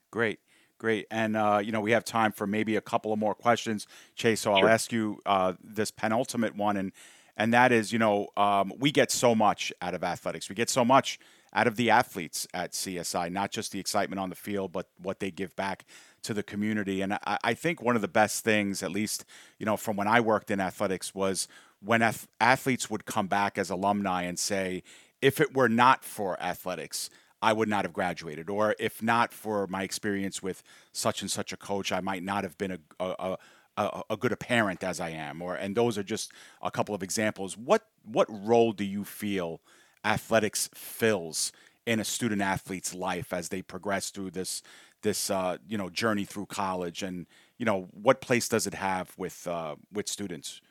Great. 0.09 0.39
Great. 0.77 1.05
And, 1.11 1.35
uh, 1.35 1.59
you 1.61 1.73
know, 1.73 1.81
we 1.81 1.91
have 1.91 2.05
time 2.05 2.31
for 2.31 2.47
maybe 2.47 2.77
a 2.77 2.81
couple 2.81 3.11
of 3.11 3.19
more 3.19 3.35
questions, 3.35 3.85
Chase. 4.15 4.39
So 4.39 4.53
I'll 4.53 4.59
sure. 4.59 4.69
ask 4.69 4.93
you 4.93 5.19
uh, 5.25 5.53
this 5.61 5.91
penultimate 5.91 6.55
one. 6.55 6.77
And, 6.77 6.93
and 7.35 7.53
that 7.53 7.73
is, 7.73 7.91
you 7.91 7.99
know, 7.99 8.27
um, 8.37 8.71
we 8.79 8.91
get 8.91 9.11
so 9.11 9.35
much 9.35 9.73
out 9.81 9.93
of 9.93 10.03
athletics. 10.03 10.47
We 10.47 10.55
get 10.55 10.69
so 10.69 10.85
much 10.85 11.19
out 11.53 11.67
of 11.67 11.75
the 11.75 11.89
athletes 11.89 12.47
at 12.53 12.71
CSI, 12.71 13.29
not 13.31 13.51
just 13.51 13.73
the 13.73 13.79
excitement 13.79 14.19
on 14.19 14.29
the 14.29 14.35
field, 14.35 14.71
but 14.71 14.87
what 14.97 15.19
they 15.19 15.31
give 15.31 15.53
back 15.57 15.83
to 16.23 16.33
the 16.33 16.43
community. 16.43 17.01
And 17.01 17.13
I, 17.13 17.37
I 17.43 17.53
think 17.53 17.81
one 17.81 17.95
of 17.95 18.01
the 18.01 18.07
best 18.07 18.43
things, 18.43 18.83
at 18.83 18.91
least 18.91 19.25
you 19.57 19.65
know 19.65 19.77
from 19.77 19.95
when 19.95 20.07
I 20.07 20.19
worked 20.19 20.51
in 20.51 20.59
athletics, 20.59 21.13
was 21.15 21.47
when 21.81 22.01
ath- 22.01 22.27
athletes 22.39 22.89
would 22.89 23.05
come 23.05 23.27
back 23.27 23.57
as 23.57 23.69
alumni 23.69 24.23
and 24.23 24.37
say, 24.37 24.83
if 25.21 25.39
it 25.39 25.55
were 25.55 25.69
not 25.69 26.03
for 26.03 26.41
athletics, 26.41 27.09
I 27.41 27.53
would 27.53 27.69
not 27.69 27.85
have 27.85 27.93
graduated, 27.93 28.49
or 28.49 28.75
if 28.79 29.01
not 29.01 29.33
for 29.33 29.65
my 29.67 29.83
experience 29.83 30.43
with 30.43 30.61
such 30.91 31.21
and 31.21 31.31
such 31.31 31.53
a 31.53 31.57
coach, 31.57 31.91
I 31.91 32.01
might 32.01 32.23
not 32.23 32.43
have 32.43 32.57
been 32.57 32.71
a, 32.71 32.79
a, 32.99 33.37
a, 33.77 34.03
a 34.09 34.17
good 34.17 34.33
a 34.33 34.37
parent 34.37 34.83
as 34.83 34.99
I 34.99 35.09
am. 35.09 35.41
Or 35.41 35.55
and 35.55 35.75
those 35.75 35.97
are 35.97 36.03
just 36.03 36.31
a 36.61 36.71
couple 36.71 36.93
of 36.93 37.03
examples. 37.03 37.57
What 37.57 37.83
what 38.03 38.27
role 38.29 38.73
do 38.73 38.83
you 38.83 39.03
feel 39.03 39.61
athletics 40.03 40.69
fills 40.73 41.51
in 41.85 41.99
a 41.99 42.05
student 42.05 42.41
athlete's 42.41 42.93
life 42.93 43.33
as 43.33 43.49
they 43.49 43.61
progress 43.61 44.09
through 44.09 44.31
this 44.31 44.61
this 45.01 45.29
uh, 45.29 45.57
you 45.67 45.77
know 45.77 45.89
journey 45.89 46.25
through 46.25 46.47
college, 46.47 47.03
and 47.03 47.25
you 47.57 47.65
know 47.65 47.87
what 47.91 48.21
place 48.21 48.47
does 48.47 48.67
it 48.67 48.73
have 48.73 49.13
with 49.17 49.47
uh, 49.47 49.75
with 49.91 50.07
students? 50.07 50.61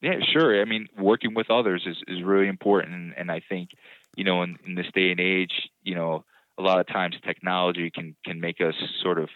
Yeah, 0.00 0.18
sure. 0.32 0.60
I 0.60 0.64
mean, 0.66 0.88
working 0.98 1.32
with 1.34 1.50
others 1.50 1.84
is, 1.86 1.96
is 2.08 2.22
really 2.22 2.48
important, 2.48 3.14
and 3.16 3.30
I 3.30 3.40
think 3.48 3.70
you 4.16 4.24
know 4.24 4.42
in, 4.42 4.58
in 4.66 4.74
this 4.74 4.86
day 4.94 5.10
and 5.10 5.20
age, 5.20 5.70
you 5.82 5.94
know, 5.94 6.24
a 6.58 6.62
lot 6.62 6.80
of 6.80 6.86
times 6.86 7.16
technology 7.24 7.90
can 7.90 8.14
can 8.24 8.40
make 8.40 8.60
us 8.60 8.74
sort 9.02 9.18
of 9.18 9.28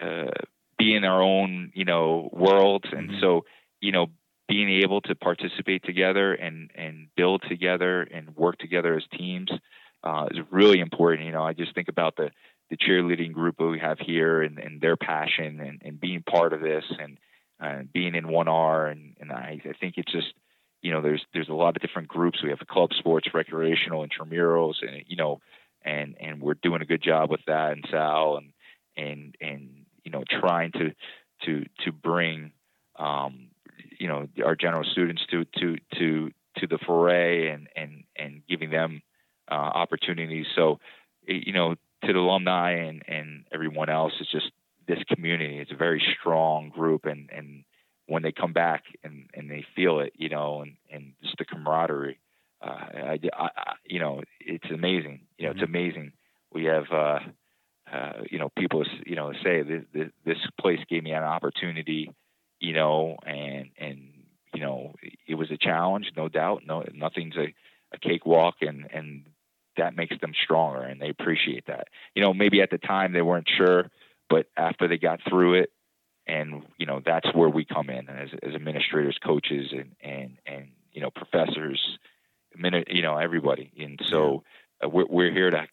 uh, 0.00 0.30
be 0.78 0.94
in 0.94 1.04
our 1.04 1.22
own 1.22 1.72
you 1.74 1.84
know 1.84 2.28
worlds, 2.32 2.86
and 2.92 3.10
mm-hmm. 3.10 3.20
so 3.20 3.44
you 3.80 3.92
know 3.92 4.08
being 4.48 4.82
able 4.82 5.00
to 5.00 5.14
participate 5.14 5.82
together 5.84 6.34
and 6.34 6.70
and 6.74 7.08
build 7.16 7.42
together 7.48 8.02
and 8.02 8.36
work 8.36 8.58
together 8.58 8.94
as 8.96 9.04
teams 9.16 9.50
uh, 10.04 10.26
is 10.30 10.38
really 10.50 10.80
important. 10.80 11.26
You 11.26 11.32
know, 11.32 11.44
I 11.44 11.52
just 11.52 11.74
think 11.74 11.88
about 11.88 12.16
the 12.16 12.30
the 12.72 12.78
cheerleading 12.78 13.34
group 13.34 13.58
that 13.58 13.66
we 13.66 13.78
have 13.78 13.98
here 13.98 14.40
and, 14.40 14.58
and 14.58 14.80
their 14.80 14.96
passion 14.96 15.60
and, 15.60 15.82
and 15.84 16.00
being 16.00 16.22
part 16.22 16.54
of 16.54 16.62
this 16.62 16.84
and 16.98 17.18
uh, 17.60 17.82
being 17.92 18.14
in 18.14 18.24
1R. 18.24 18.90
And, 18.90 19.14
and 19.20 19.30
I, 19.30 19.60
I 19.62 19.74
think 19.78 19.98
it's 19.98 20.10
just, 20.10 20.32
you 20.80 20.90
know, 20.90 21.02
there's 21.02 21.22
there's 21.34 21.50
a 21.50 21.54
lot 21.54 21.76
of 21.76 21.82
different 21.82 22.08
groups. 22.08 22.42
We 22.42 22.48
have 22.48 22.66
club 22.66 22.94
sports, 22.94 23.28
recreational, 23.34 24.06
intramurals, 24.06 24.76
and 24.80 25.04
you 25.06 25.16
know, 25.16 25.40
and 25.84 26.16
and 26.18 26.40
we're 26.40 26.54
doing 26.54 26.80
a 26.80 26.86
good 26.86 27.02
job 27.02 27.30
with 27.30 27.42
that. 27.46 27.72
And 27.72 27.86
Sal 27.90 28.38
and 28.38 28.52
and 28.96 29.36
and 29.38 29.84
you 30.02 30.10
know, 30.10 30.24
trying 30.40 30.72
to 30.72 30.92
to 31.44 31.66
to 31.84 31.92
bring 31.92 32.52
um, 32.98 33.48
you 34.00 34.08
know 34.08 34.28
our 34.44 34.56
general 34.56 34.82
students 34.82 35.22
to 35.30 35.44
to 35.60 35.76
to 35.98 36.30
to 36.56 36.66
the 36.66 36.78
foray 36.78 37.48
and 37.50 37.68
and 37.76 38.04
and 38.16 38.42
giving 38.48 38.70
them 38.70 39.02
uh, 39.48 39.54
opportunities. 39.54 40.46
So 40.56 40.80
you 41.26 41.52
know 41.52 41.76
to 42.04 42.12
the 42.12 42.18
alumni 42.18 42.72
and 42.72 43.02
and 43.06 43.44
everyone 43.52 43.88
else, 43.88 44.12
it's 44.20 44.30
just 44.30 44.50
this 44.86 45.02
community. 45.08 45.58
It's 45.58 45.72
a 45.72 45.76
very 45.76 46.02
strong 46.20 46.70
group, 46.70 47.04
and 47.04 47.30
and 47.30 47.64
when 48.06 48.22
they 48.22 48.32
come 48.32 48.52
back 48.52 48.84
and 49.02 49.28
and 49.34 49.50
they 49.50 49.64
feel 49.74 50.00
it, 50.00 50.12
you 50.16 50.28
know, 50.28 50.62
and 50.62 50.76
and 50.90 51.12
just 51.22 51.38
the 51.38 51.44
camaraderie. 51.44 52.18
Uh, 52.62 52.68
I, 52.68 53.18
I, 53.36 53.48
you 53.84 53.98
know, 53.98 54.22
it's 54.38 54.70
amazing. 54.72 55.22
You 55.36 55.46
know, 55.46 55.50
mm-hmm. 55.52 55.60
it's 55.60 55.68
amazing. 55.68 56.12
We 56.52 56.64
have, 56.66 56.84
uh, 56.92 57.18
uh, 57.92 58.12
you 58.30 58.38
know, 58.38 58.50
people, 58.56 58.84
you 59.04 59.16
know, 59.16 59.32
say 59.42 59.62
this, 59.62 59.82
this, 59.92 60.08
this 60.24 60.36
place 60.60 60.78
gave 60.88 61.02
me 61.02 61.10
an 61.10 61.24
opportunity, 61.24 62.12
you 62.60 62.72
know, 62.72 63.16
and 63.26 63.70
and 63.78 63.98
you 64.54 64.60
know, 64.60 64.94
it 65.26 65.34
was 65.34 65.50
a 65.50 65.56
challenge, 65.56 66.12
no 66.16 66.28
doubt. 66.28 66.62
No, 66.66 66.84
nothing's 66.94 67.36
a, 67.36 67.52
a 67.92 67.98
cakewalk, 67.98 68.56
and 68.60 68.88
and 68.92 69.24
that 69.76 69.96
makes 69.96 70.18
them 70.20 70.32
stronger, 70.44 70.82
and 70.82 71.00
they 71.00 71.08
appreciate 71.08 71.66
that. 71.66 71.88
You 72.14 72.22
know, 72.22 72.34
maybe 72.34 72.60
at 72.60 72.70
the 72.70 72.78
time 72.78 73.12
they 73.12 73.22
weren't 73.22 73.48
sure, 73.56 73.90
but 74.28 74.46
after 74.56 74.88
they 74.88 74.98
got 74.98 75.20
through 75.28 75.54
it, 75.54 75.70
and 76.26 76.62
you 76.78 76.86
know, 76.86 77.00
that's 77.04 77.32
where 77.34 77.48
we 77.48 77.64
come 77.64 77.90
in 77.90 78.08
as 78.08 78.30
as 78.42 78.54
administrators, 78.54 79.18
coaches, 79.24 79.72
and 79.72 79.94
and 80.00 80.38
and 80.46 80.68
you 80.92 81.00
know, 81.00 81.10
professors, 81.10 81.98
you 82.56 83.02
know, 83.02 83.16
everybody. 83.16 83.72
And 83.78 84.00
so 84.04 84.44
uh, 84.84 84.88
we're 84.88 85.06
we're 85.08 85.32
here 85.32 85.50
to 85.50 85.66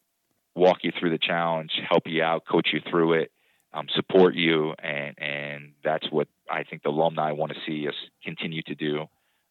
walk 0.56 0.80
you 0.84 0.92
through 0.98 1.12
the 1.12 1.20
challenge, 1.20 1.72
help 1.88 2.04
you 2.08 2.24
out, 2.24 2.44
coach 2.50 2.70
you 2.74 2.82
through 2.90 3.14
it, 3.14 3.32
um, 3.74 3.88
support 3.96 4.36
you, 4.36 4.74
and 4.80 5.16
and 5.20 5.72
that's 5.84 6.10
what 6.12 6.28
I 6.50 6.64
think 6.64 6.84
the 6.84 6.90
alumni 6.90 7.32
want 7.32 7.54
to 7.54 7.60
see 7.66 7.88
us 7.88 7.96
continue 8.24 8.62
to 8.64 8.76
do. 8.76 9.06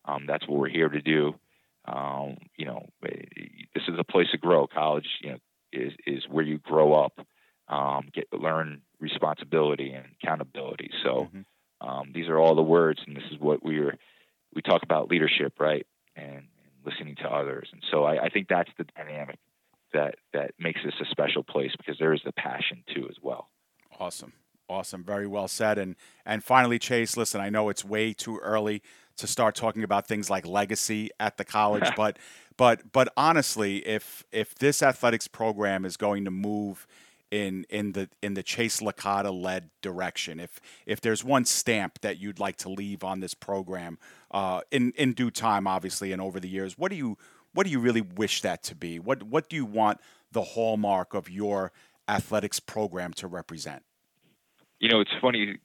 Um, 0.05 0.25
that's 0.27 0.47
what 0.49 0.59
we're 0.59 0.69
here 0.69 0.89
to 0.89 1.01
do. 1.01 1.35
Um, 1.85 2.37
you 2.57 2.67
know, 2.67 2.87
eh, 3.05 3.11
this 3.75 3.85
is 3.89 3.95
a 3.99 4.05
place 4.05 4.29
to 4.33 4.38
grow. 4.49 4.67
College, 4.67 5.07
you 5.23 5.31
know, 5.31 5.39
is 5.73 5.93
is 6.07 6.25
where 6.31 6.45
you 6.45 6.59
grow 6.59 6.95
up, 6.95 7.21
um, 7.69 8.09
get 8.15 8.27
learn 8.33 8.81
responsibility 9.01 9.93
and 9.93 10.07
accountability. 10.23 10.91
So 11.05 11.29
mm-hmm. 11.29 11.89
um, 11.89 12.13
these 12.15 12.29
are 12.29 12.39
all 12.39 12.55
the 12.55 12.63
words, 12.63 13.01
and 13.07 13.17
this 13.17 13.25
is 13.31 13.39
what 13.39 13.63
we're 13.63 13.97
we 14.55 14.63
talk 14.63 14.83
about 14.83 15.11
leadership, 15.11 15.55
right? 15.61 15.87
And, 16.17 16.37
and 16.37 16.47
listening 16.85 17.17
to 17.17 17.29
others. 17.29 17.69
And 17.73 17.83
so 17.91 18.05
I, 18.05 18.25
I 18.25 18.29
think 18.31 18.49
that's 18.49 18.71
the 18.79 18.85
dynamic 18.97 19.39
that 19.93 20.17
that 20.33 20.53
makes 20.59 20.81
this 20.85 20.95
a 21.01 21.11
special 21.11 21.43
place 21.43 21.73
because 21.77 21.99
there 21.99 22.15
is 22.15 22.21
the 22.25 22.33
passion 22.33 22.83
too 22.95 23.07
as 23.09 23.17
well. 23.23 23.49
Awesome. 24.01 24.33
Awesome. 24.71 25.03
Very 25.03 25.27
well 25.27 25.49
said. 25.49 25.79
And 25.79 25.97
and 26.25 26.43
finally, 26.43 26.79
Chase, 26.79 27.17
listen, 27.17 27.41
I 27.41 27.51
know 27.51 27.69
it's 27.69 27.85
way 27.85 28.15
too 28.15 28.39
early 28.39 28.83
to 29.19 29.27
start 29.27 29.55
talking 29.55 29.83
about 29.83 30.07
things 30.07 30.31
like 30.31 30.47
legacy 30.47 31.11
at 31.21 31.37
the 31.37 31.45
college, 31.45 31.89
but 31.97 32.19
but 32.57 32.93
but 32.93 33.13
honestly, 33.17 33.87
if 33.87 34.25
if 34.33 34.55
this 34.55 34.83
athletics 34.83 35.29
program 35.29 35.85
is 35.85 35.97
going 35.97 36.25
to 36.25 36.31
move 36.31 36.87
in 37.31 37.65
in 37.69 37.93
the 37.93 38.09
in 38.23 38.35
the 38.35 38.43
Chase 38.43 38.81
Licata 38.81 39.33
led 39.33 39.71
direction, 39.83 40.41
if 40.41 40.61
if 40.87 41.01
there's 41.01 41.25
one 41.25 41.45
stamp 41.45 42.01
that 42.01 42.19
you'd 42.19 42.41
like 42.41 42.57
to 42.59 42.69
leave 42.69 43.05
on 43.05 43.21
this 43.21 43.35
program, 43.35 43.99
uh, 44.31 44.61
in 44.71 44.93
in 44.97 45.13
due 45.13 45.31
time, 45.31 45.67
obviously, 45.67 46.13
and 46.13 46.23
over 46.23 46.41
the 46.41 46.49
years, 46.49 46.77
what 46.77 46.91
do 46.91 46.97
you 46.97 47.17
what 47.53 47.65
do 47.65 47.71
you 47.71 47.81
really 47.81 48.03
wish 48.03 48.43
that 48.43 48.63
to 48.65 48.75
be? 48.75 48.99
What 48.99 49.23
what 49.23 49.49
do 49.49 49.57
you 49.57 49.65
want 49.65 50.01
the 50.33 50.43
hallmark 50.43 51.15
of 51.15 51.31
your 51.31 51.73
athletics 52.09 52.61
program 52.61 53.13
to 53.15 53.27
represent? 53.27 53.83
You 54.81 54.89
know, 54.89 55.01
it's 55.01 55.11
funny 55.21 55.59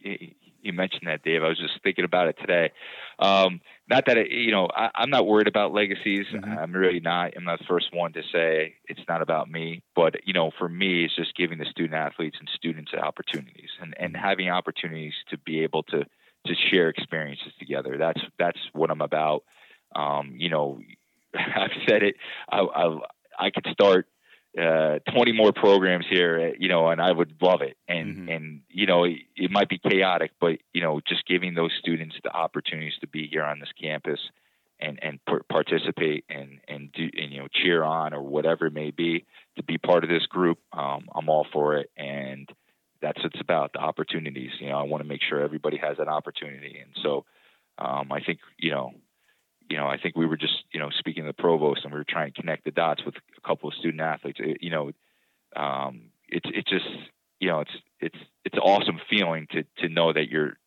you 0.63 0.73
mentioned 0.73 1.07
that, 1.07 1.23
Dave. 1.23 1.43
I 1.43 1.49
was 1.49 1.59
just 1.59 1.81
thinking 1.83 2.05
about 2.05 2.29
it 2.29 2.37
today. 2.39 2.71
Um, 3.19 3.61
not 3.89 4.05
that 4.07 4.17
it, 4.17 4.31
you 4.31 4.51
know, 4.51 4.67
I, 4.73 4.89
am 5.03 5.09
not 5.09 5.27
worried 5.27 5.47
about 5.47 5.73
legacies. 5.73 6.25
Mm-hmm. 6.33 6.57
I'm 6.57 6.71
really 6.73 6.99
not. 6.99 7.33
I'm 7.35 7.43
not 7.43 7.59
the 7.59 7.65
first 7.65 7.93
one 7.93 8.13
to 8.13 8.21
say 8.31 8.75
it's 8.85 9.01
not 9.07 9.21
about 9.21 9.51
me. 9.51 9.83
But 9.95 10.25
you 10.25 10.33
know, 10.33 10.51
for 10.57 10.69
me, 10.69 11.05
it's 11.05 11.15
just 11.15 11.35
giving 11.35 11.57
the 11.59 11.65
student 11.65 11.93
athletes 11.93 12.37
and 12.39 12.49
students 12.55 12.93
opportunities 12.93 13.69
and 13.81 13.93
and 13.99 14.13
mm-hmm. 14.13 14.23
having 14.23 14.49
opportunities 14.49 15.13
to 15.29 15.37
be 15.37 15.63
able 15.63 15.83
to 15.83 16.05
to 16.47 16.55
share 16.55 16.89
experiences 16.89 17.53
together. 17.59 17.97
That's 17.97 18.21
that's 18.39 18.59
what 18.71 18.89
I'm 18.89 19.01
about. 19.01 19.43
Um, 19.95 20.33
you 20.37 20.49
know, 20.49 20.79
I've 21.35 21.71
said 21.87 22.03
it. 22.03 22.15
I, 22.49 22.59
I, 22.59 22.97
I 23.37 23.49
could 23.51 23.67
start 23.71 24.07
uh, 24.59 24.99
20 25.11 25.31
more 25.31 25.51
programs 25.51 26.05
here, 26.09 26.51
uh, 26.51 26.55
you 26.59 26.69
know, 26.69 26.89
and 26.89 27.01
I 27.01 27.11
would 27.11 27.35
love 27.41 27.61
it. 27.61 27.75
And 27.87 28.15
mm-hmm. 28.15 28.29
and 28.29 28.61
you 28.69 28.85
know, 28.85 29.05
it, 29.05 29.17
it, 29.35 29.51
might 29.51 29.67
be 29.67 29.79
chaotic, 29.79 30.31
but 30.39 30.59
you 30.73 30.81
know, 30.81 31.01
just 31.07 31.25
giving 31.25 31.55
those 31.55 31.71
students 31.79 32.15
the 32.23 32.31
opportunities 32.31 32.93
to 33.01 33.07
be 33.07 33.27
here 33.27 33.43
on 33.43 33.59
this 33.59 33.71
campus 33.81 34.19
and 34.79 34.99
and 35.01 35.19
participate 35.49 36.25
and 36.29 36.59
and 36.67 36.91
do 36.91 37.09
and 37.17 37.31
you 37.31 37.39
know 37.39 37.47
cheer 37.51 37.83
on 37.83 38.13
or 38.13 38.21
whatever 38.21 38.67
it 38.67 38.73
may 38.73 38.91
be 38.91 39.25
to 39.55 39.63
be 39.63 39.77
part 39.77 40.03
of 40.03 40.09
this 40.09 40.25
group. 40.27 40.59
Um, 40.71 41.07
I'm 41.15 41.29
all 41.29 41.47
for 41.51 41.77
it, 41.77 41.89
and 41.97 42.47
that's 43.01 43.23
what 43.23 43.33
it's 43.33 43.41
about 43.41 43.73
the 43.73 43.79
opportunities. 43.79 44.51
You 44.59 44.69
know, 44.69 44.77
I 44.77 44.83
want 44.83 45.01
to 45.01 45.09
make 45.09 45.21
sure 45.27 45.41
everybody 45.41 45.77
has 45.77 45.97
an 45.99 46.09
opportunity, 46.09 46.77
and 46.79 46.91
so 47.01 47.25
um, 47.79 48.11
I 48.11 48.19
think 48.23 48.39
you 48.57 48.71
know 48.71 48.93
you 49.69 49.77
know, 49.77 49.87
I 49.87 49.97
think 49.97 50.15
we 50.15 50.25
were 50.25 50.37
just, 50.37 50.63
you 50.71 50.79
know, 50.79 50.89
speaking 50.97 51.23
to 51.23 51.27
the 51.27 51.33
provost 51.33 51.81
and 51.83 51.93
we 51.93 51.99
were 51.99 52.05
trying 52.07 52.31
to 52.31 52.41
connect 52.41 52.65
the 52.65 52.71
dots 52.71 53.03
with 53.05 53.15
a 53.15 53.47
couple 53.47 53.69
of 53.69 53.75
student 53.75 54.01
athletes. 54.01 54.39
It, 54.41 54.57
you 54.61 54.69
know, 54.69 54.91
um, 55.55 56.09
it's 56.27 56.49
it's 56.53 56.69
just, 56.69 56.85
you 57.39 57.49
know, 57.49 57.61
it's 57.61 57.71
it's 57.99 58.17
it's 58.45 58.55
an 58.55 58.61
awesome 58.61 58.99
feeling 59.09 59.47
to 59.51 59.63
to 59.79 59.89
know 59.89 60.13
that 60.13 60.29
you're 60.29 60.57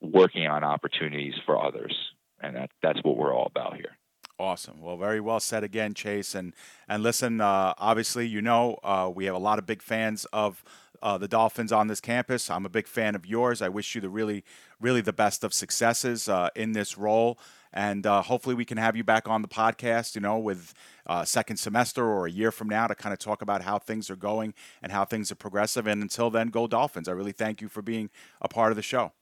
working 0.00 0.46
on 0.46 0.64
opportunities 0.64 1.34
for 1.46 1.62
others, 1.62 1.94
and 2.40 2.56
that 2.56 2.70
that's 2.82 3.00
what 3.02 3.16
we're 3.16 3.34
all 3.34 3.46
about 3.46 3.76
here. 3.76 3.96
Awesome. 4.38 4.80
Well, 4.80 4.96
very 4.96 5.20
well 5.20 5.38
said 5.38 5.62
again, 5.62 5.94
Chase. 5.94 6.34
And 6.34 6.54
and 6.88 7.02
listen, 7.02 7.40
uh, 7.40 7.74
obviously, 7.78 8.26
you 8.26 8.42
know, 8.42 8.78
uh, 8.82 9.10
we 9.14 9.26
have 9.26 9.34
a 9.34 9.38
lot 9.38 9.58
of 9.58 9.66
big 9.66 9.80
fans 9.80 10.26
of 10.32 10.64
uh, 11.02 11.18
the 11.18 11.28
Dolphins 11.28 11.70
on 11.70 11.86
this 11.86 12.00
campus. 12.00 12.50
I'm 12.50 12.66
a 12.66 12.70
big 12.70 12.88
fan 12.88 13.14
of 13.14 13.26
yours. 13.26 13.62
I 13.62 13.68
wish 13.68 13.94
you 13.94 14.00
the 14.00 14.08
really, 14.08 14.44
really 14.80 15.02
the 15.02 15.12
best 15.12 15.44
of 15.44 15.54
successes 15.54 16.28
uh, 16.28 16.48
in 16.56 16.72
this 16.72 16.98
role 16.98 17.38
and 17.74 18.06
uh, 18.06 18.22
hopefully 18.22 18.54
we 18.54 18.64
can 18.64 18.78
have 18.78 18.96
you 18.96 19.04
back 19.04 19.28
on 19.28 19.42
the 19.42 19.48
podcast, 19.48 20.14
you 20.14 20.20
know, 20.20 20.38
with 20.38 20.72
uh, 21.06 21.24
second 21.24 21.56
semester 21.56 22.06
or 22.06 22.26
a 22.26 22.30
year 22.30 22.50
from 22.50 22.68
now 22.68 22.86
to 22.86 22.94
kind 22.94 23.12
of 23.12 23.18
talk 23.18 23.42
about 23.42 23.62
how 23.62 23.78
things 23.78 24.08
are 24.08 24.16
going 24.16 24.54
and 24.80 24.92
how 24.92 25.04
things 25.04 25.30
are 25.30 25.34
progressive. 25.34 25.86
And 25.86 26.00
until 26.00 26.30
then, 26.30 26.48
go 26.48 26.66
Dolphins! 26.66 27.08
I 27.08 27.12
really 27.12 27.32
thank 27.32 27.60
you 27.60 27.68
for 27.68 27.82
being 27.82 28.08
a 28.40 28.48
part 28.48 28.72
of 28.72 28.76
the 28.76 28.82
show. 28.82 29.12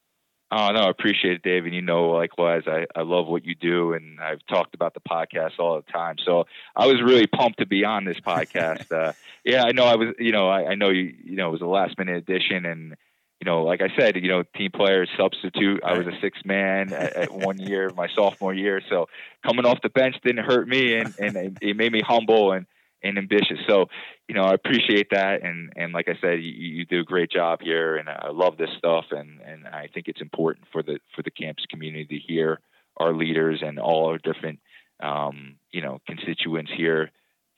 Oh 0.55 0.71
no, 0.71 0.81
I 0.81 0.91
appreciate 0.91 1.33
it, 1.33 1.43
Dave. 1.43 1.65
And 1.65 1.75
you 1.75 1.81
know, 1.81 2.11
likewise, 2.11 2.65
I, 2.67 2.85
I 2.95 3.01
love 3.03 3.27
what 3.27 3.47
you 3.47 3.55
do, 3.55 3.95
and 3.95 4.21
I've 4.21 4.45
talked 4.51 4.75
about 4.75 4.93
the 4.93 5.01
podcast 5.01 5.53
all 5.59 5.77
the 5.77 5.91
time. 5.91 6.17
So 6.27 6.45
I 6.77 6.87
was 6.87 7.01
really 7.03 7.27
pumped 7.27 7.61
to 7.61 7.67
be 7.67 7.87
on 7.87 8.05
this 8.05 8.21
podcast. 8.27 8.93
uh, 8.93 9.15
yeah, 9.47 9.65
I 9.65 9.73
know 9.73 9.85
I 9.85 9.97
was. 9.97 10.09
You 10.19 10.31
know, 10.31 10.51
I, 10.51 10.73
I 10.73 10.75
know 10.75 10.91
you. 10.91 11.15
You 11.25 11.37
know, 11.37 11.49
it 11.49 11.53
was 11.53 11.63
a 11.63 11.67
last 11.67 11.97
minute 11.97 12.17
addition, 12.17 12.67
and 12.67 12.97
you 13.43 13.51
know, 13.51 13.65
like 13.65 13.81
I 13.83 13.89
said, 13.99 14.15
you 14.15 14.29
know, 14.29 14.45
team 14.57 14.71
player 14.71 15.05
substitute. 15.19 15.83
I 15.83 15.99
was 15.99 16.07
a 16.07 16.13
six 16.21 16.39
man 16.45 16.93
at, 16.93 17.17
at, 17.17 17.35
one 17.35 17.59
year, 17.59 17.91
my 17.97 18.07
sophomore 18.15 18.55
year. 18.55 18.81
So 18.89 19.09
coming 19.45 19.67
off 19.67 19.83
the 19.83 19.89
bench 19.89 20.15
didn't 20.25 20.45
hurt 20.45 20.69
me, 20.69 20.95
and 20.95 21.13
and 21.19 21.59
it 21.61 21.77
made 21.77 21.91
me 21.91 22.03
humble 22.07 22.53
and 22.53 22.67
and 23.03 23.19
ambitious. 23.19 23.59
So, 23.69 23.87
you 24.29 24.37
know, 24.37 24.43
I 24.43 24.55
appreciate 24.55 25.09
that, 25.11 25.43
and 25.43 25.73
and 25.75 25.93
like 25.93 26.07
I 26.07 26.15
said, 26.21 26.35
you, 26.35 26.53
you 26.53 26.85
do 26.85 27.01
a 27.01 27.05
great 27.05 27.33
job 27.33 27.59
here, 27.63 27.97
and 27.97 28.09
I 28.09 28.31
love 28.31 28.59
this 28.59 28.71
stuff, 28.79 29.07
and 29.11 29.41
and 29.41 29.67
I 29.67 29.89
think 29.93 30.07
it's 30.07 30.21
important 30.21 30.69
for 30.71 30.85
the 30.85 31.01
for 31.17 31.23
the 31.23 31.33
campus 31.33 31.65
community 31.69 32.07
to 32.07 32.19
hear 32.19 32.61
our 32.99 33.13
leaders 33.13 33.61
and 33.61 33.81
all 33.81 34.07
our 34.07 34.19
different, 34.19 34.61
um, 35.03 35.57
you 35.73 35.83
know, 35.83 35.99
constituents 36.07 36.71
here 36.77 37.11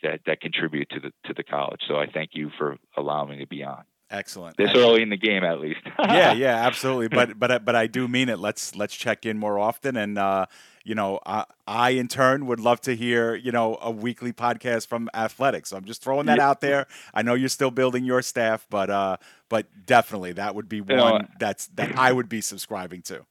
that 0.02 0.20
that 0.24 0.40
contribute 0.40 0.88
to 0.88 1.00
the 1.00 1.12
to 1.26 1.34
the 1.34 1.44
college. 1.44 1.82
So 1.86 1.96
I 1.96 2.06
thank 2.06 2.30
you 2.32 2.50
for 2.56 2.78
allowing 2.96 3.28
me 3.28 3.40
to 3.40 3.46
be 3.46 3.62
on. 3.62 3.84
Excellent. 4.10 4.56
This 4.56 4.68
Excellent. 4.68 4.88
early 4.88 5.02
in 5.02 5.08
the 5.08 5.16
game, 5.16 5.44
at 5.44 5.60
least. 5.60 5.80
yeah, 5.98 6.32
yeah, 6.32 6.66
absolutely. 6.66 7.08
But 7.08 7.38
but 7.38 7.64
but 7.64 7.74
I 7.74 7.86
do 7.86 8.06
mean 8.06 8.28
it. 8.28 8.38
Let's 8.38 8.76
let's 8.76 8.94
check 8.94 9.26
in 9.26 9.38
more 9.38 9.58
often, 9.58 9.96
and 9.96 10.18
uh, 10.18 10.46
you 10.84 10.94
know, 10.94 11.18
I, 11.24 11.44
I 11.66 11.90
in 11.90 12.08
turn 12.08 12.46
would 12.46 12.60
love 12.60 12.80
to 12.82 12.94
hear 12.94 13.34
you 13.34 13.50
know 13.50 13.78
a 13.80 13.90
weekly 13.90 14.32
podcast 14.32 14.86
from 14.86 15.08
athletics. 15.14 15.70
So 15.70 15.76
I'm 15.76 15.84
just 15.84 16.02
throwing 16.02 16.26
that 16.26 16.38
yeah. 16.38 16.48
out 16.48 16.60
there. 16.60 16.86
I 17.14 17.22
know 17.22 17.34
you're 17.34 17.48
still 17.48 17.70
building 17.70 18.04
your 18.04 18.22
staff, 18.22 18.66
but 18.68 18.90
uh, 18.90 19.16
but 19.48 19.66
definitely 19.86 20.32
that 20.34 20.54
would 20.54 20.68
be 20.68 20.80
one 20.80 20.90
you 20.90 20.96
know, 20.96 21.20
that's 21.40 21.68
that 21.68 21.98
I 21.98 22.12
would 22.12 22.28
be 22.28 22.40
subscribing 22.40 23.02
to. 23.02 23.24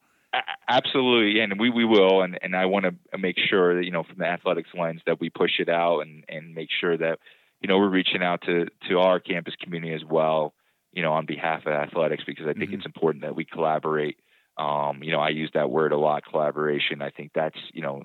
Absolutely, 0.68 1.42
and 1.42 1.60
we, 1.60 1.70
we 1.70 1.86
will, 1.86 2.24
and, 2.24 2.40
and 2.42 2.56
I 2.56 2.66
want 2.66 2.86
to 2.86 3.18
make 3.20 3.38
sure 3.38 3.76
that 3.76 3.86
you 3.86 3.92
know 3.92 4.02
from 4.04 4.18
the 4.18 4.26
athletics 4.26 4.70
lens 4.74 5.02
that 5.06 5.20
we 5.20 5.30
push 5.30 5.60
it 5.60 5.70
out 5.70 6.00
and, 6.00 6.24
and 6.28 6.56
make 6.56 6.70
sure 6.82 6.98
that 6.98 7.20
you 7.62 7.70
know 7.70 7.78
we're 7.78 7.90
reaching 7.90 8.24
out 8.24 8.42
to 8.48 8.66
to 8.90 9.00
our 9.00 9.20
campus 9.20 9.54
community 9.62 9.94
as 9.94 10.04
well 10.04 10.54
you 10.94 11.02
know, 11.02 11.14
on 11.14 11.26
behalf 11.26 11.66
of 11.66 11.74
athletics 11.74 12.24
because 12.26 12.46
I 12.46 12.54
think 12.54 12.66
mm-hmm. 12.66 12.76
it's 12.76 12.86
important 12.86 13.24
that 13.24 13.36
we 13.36 13.46
collaborate. 13.46 14.18
Um, 14.58 15.04
you 15.04 15.12
know, 15.12 15.20
I 15.20 15.30
use 15.30 15.50
that 15.56 15.72
word 15.72 15.92
a 15.92 15.98
lot, 15.98 16.24
collaboration. 16.24 17.02
I 17.02 17.10
think 17.10 17.32
that's, 17.34 17.58
you 17.74 17.82
know, 17.82 18.04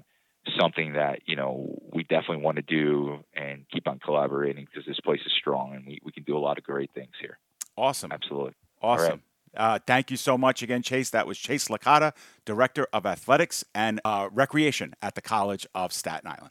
something 0.59 0.95
that, 0.95 1.20
you 1.26 1.36
know, 1.36 1.78
we 1.93 2.05
definitely 2.05 2.43
want 2.43 2.57
to 2.57 2.62
do 2.62 3.22
and 3.34 3.66
keep 3.70 3.86
on 3.86 3.99
collaborating 3.99 4.64
because 4.64 4.86
this 4.86 5.01
place 5.01 5.20
is 5.26 5.32
strong 5.39 5.74
and 5.74 5.86
we, 5.86 5.99
we 6.03 6.12
can 6.12 6.22
do 6.22 6.36
a 6.36 6.41
lot 6.41 6.57
of 6.57 6.64
great 6.64 6.91
things 6.95 7.12
here. 7.20 7.39
Awesome. 7.76 8.11
Absolutely. 8.11 8.55
Awesome. 8.80 9.22
Uh, 9.57 9.78
thank 9.86 10.11
you 10.11 10.16
so 10.16 10.39
much 10.39 10.62
again, 10.62 10.82
Chase. 10.82 11.11
That 11.11 11.26
was 11.26 11.39
Chase 11.39 11.68
Licata, 11.68 12.12
Director 12.45 12.86
of 12.93 13.05
Athletics 13.05 13.64
and 13.74 14.01
uh, 14.05 14.28
Recreation 14.32 14.95
at 15.03 15.14
the 15.14 15.22
College 15.22 15.66
of 15.74 15.93
Staten 15.93 16.28
Island. 16.28 16.51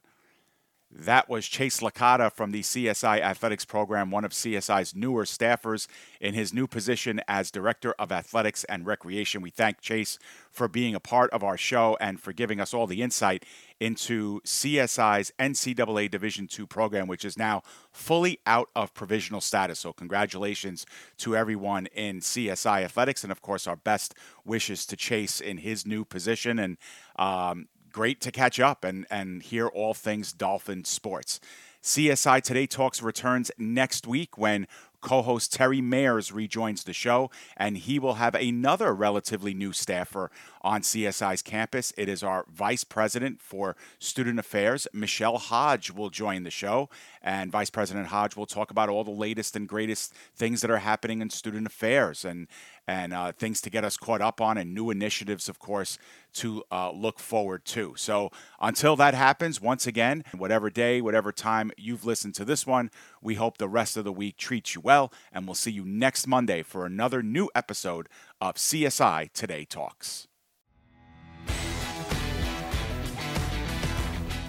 That 0.90 1.28
was 1.28 1.46
Chase 1.46 1.82
Licata 1.82 2.32
from 2.32 2.52
the 2.52 2.62
CSI 2.62 3.20
Athletics 3.20 3.66
Program, 3.66 4.10
one 4.10 4.24
of 4.24 4.32
CSI's 4.32 4.96
newer 4.96 5.26
staffers 5.26 5.86
in 6.22 6.34
his 6.34 6.54
new 6.54 6.66
position 6.66 7.20
as 7.28 7.52
Director 7.52 7.94
of 8.00 8.10
Athletics 8.10 8.64
and 8.64 8.86
Recreation. 8.86 9.42
We 9.42 9.50
thank 9.50 9.82
Chase 9.82 10.18
for 10.50 10.70
being 10.70 10.96
a 10.96 11.02
part 11.02 11.30
of 11.32 11.44
our 11.44 11.58
show 11.58 11.98
and 12.00 12.22
for 12.22 12.32
giving 12.32 12.62
us 12.62 12.74
all 12.74 12.88
the 12.88 13.02
insight 13.02 13.44
into 13.82 14.40
CSI's 14.42 15.34
NCAA 15.38 16.10
Division 16.10 16.48
II 16.58 16.66
program, 16.68 17.08
which 17.08 17.26
is 17.26 17.38
now 17.38 17.64
fully 17.92 18.40
out 18.48 18.70
of 18.74 18.94
provisional 18.94 19.42
status. 19.42 19.80
So, 19.80 19.92
congratulations 19.92 20.86
to 21.18 21.36
everyone 21.36 21.88
in 21.88 22.22
CSI 22.22 22.84
Athletics, 22.84 23.24
and 23.24 23.32
of 23.32 23.42
course, 23.42 23.68
our 23.68 23.76
best 23.76 24.16
wishes 24.46 24.86
to 24.86 24.96
Chase 24.96 25.42
in 25.42 25.58
his 25.58 25.86
new 25.86 26.06
position. 26.06 26.58
And 26.58 26.78
um, 27.18 27.68
great 27.98 28.22
to 28.22 28.32
catch 28.32 28.60
up 28.60 28.84
and, 28.84 29.08
and 29.10 29.42
hear 29.42 29.66
all 29.66 29.92
things 29.92 30.32
Dolphin 30.32 30.86
sports. 30.86 31.40
CSI 31.82 32.44
Today 32.44 32.68
Talks 32.68 33.02
returns 33.02 33.50
next 33.58 34.06
week 34.06 34.38
when 34.38 34.68
co 35.02 35.24
host 35.24 35.52
Terry 35.52 35.82
Mayers 35.82 36.32
rejoins 36.32 36.84
the 36.84 36.94
show, 36.94 37.32
and 37.56 37.76
he 37.76 37.98
will 37.98 38.16
have 38.16 38.36
another 38.36 38.94
relatively 38.94 39.56
new 39.56 39.74
staffer 39.74 40.30
on 40.62 40.82
CSI's 40.82 41.42
campus. 41.42 41.92
It 41.98 42.08
is 42.08 42.22
our 42.22 42.46
Vice 42.54 42.84
President 42.84 43.42
for 43.42 43.76
Student 43.98 44.38
Affairs, 44.38 44.88
Michelle 44.94 45.40
Hodge, 45.40 45.90
will 45.90 46.12
join 46.12 46.44
the 46.44 46.52
show. 46.52 46.92
And 47.24 47.52
Vice 47.52 47.72
President 47.72 48.08
Hodge 48.08 48.36
will 48.36 48.46
talk 48.46 48.70
about 48.70 48.90
all 48.90 49.06
the 49.06 49.10
latest 49.10 49.56
and 49.56 49.68
greatest 49.68 50.14
things 50.36 50.62
that 50.62 50.70
are 50.70 50.78
happening 50.78 51.24
in 51.24 51.32
student 51.32 51.66
affairs 51.66 52.24
and, 52.24 52.48
and 52.88 53.14
uh, 53.14 53.32
things 53.34 53.60
to 53.62 53.70
get 53.70 53.84
us 53.84 53.98
caught 53.98 54.22
up 54.22 54.40
on, 54.40 54.58
and 54.58 54.74
new 54.74 54.90
initiatives, 54.90 55.50
of 55.50 55.60
course, 55.60 55.98
to 56.34 56.64
uh, 56.72 56.92
look 56.92 57.20
forward 57.20 57.66
to. 57.66 57.94
So 57.98 58.32
until 58.62 58.96
that 58.96 59.14
happens, 59.14 59.60
once 59.60 59.86
again, 59.86 60.24
whatever 60.36 60.70
day, 60.70 61.02
whatever 61.02 61.32
time 61.32 61.72
you've 61.78 62.06
listened 62.06 62.36
to 62.36 62.46
this 62.46 62.66
one, 62.66 62.90
we 63.22 63.36
hope 63.36 63.58
the 63.58 63.68
rest 63.68 63.98
of 63.98 64.06
the 64.06 64.12
week 64.12 64.38
treats 64.38 64.76
you 64.76 64.82
well, 64.82 65.12
and 65.34 65.46
we'll 65.46 65.56
see 65.56 65.72
you 65.72 65.84
next 65.84 66.28
Monday 66.28 66.64
for 66.64 66.86
another 66.86 67.22
new 67.22 67.50
episode 67.54 68.08
of 68.40 68.56
CSI 68.56 69.32
Today 69.34 69.66
Talks. 69.66 70.28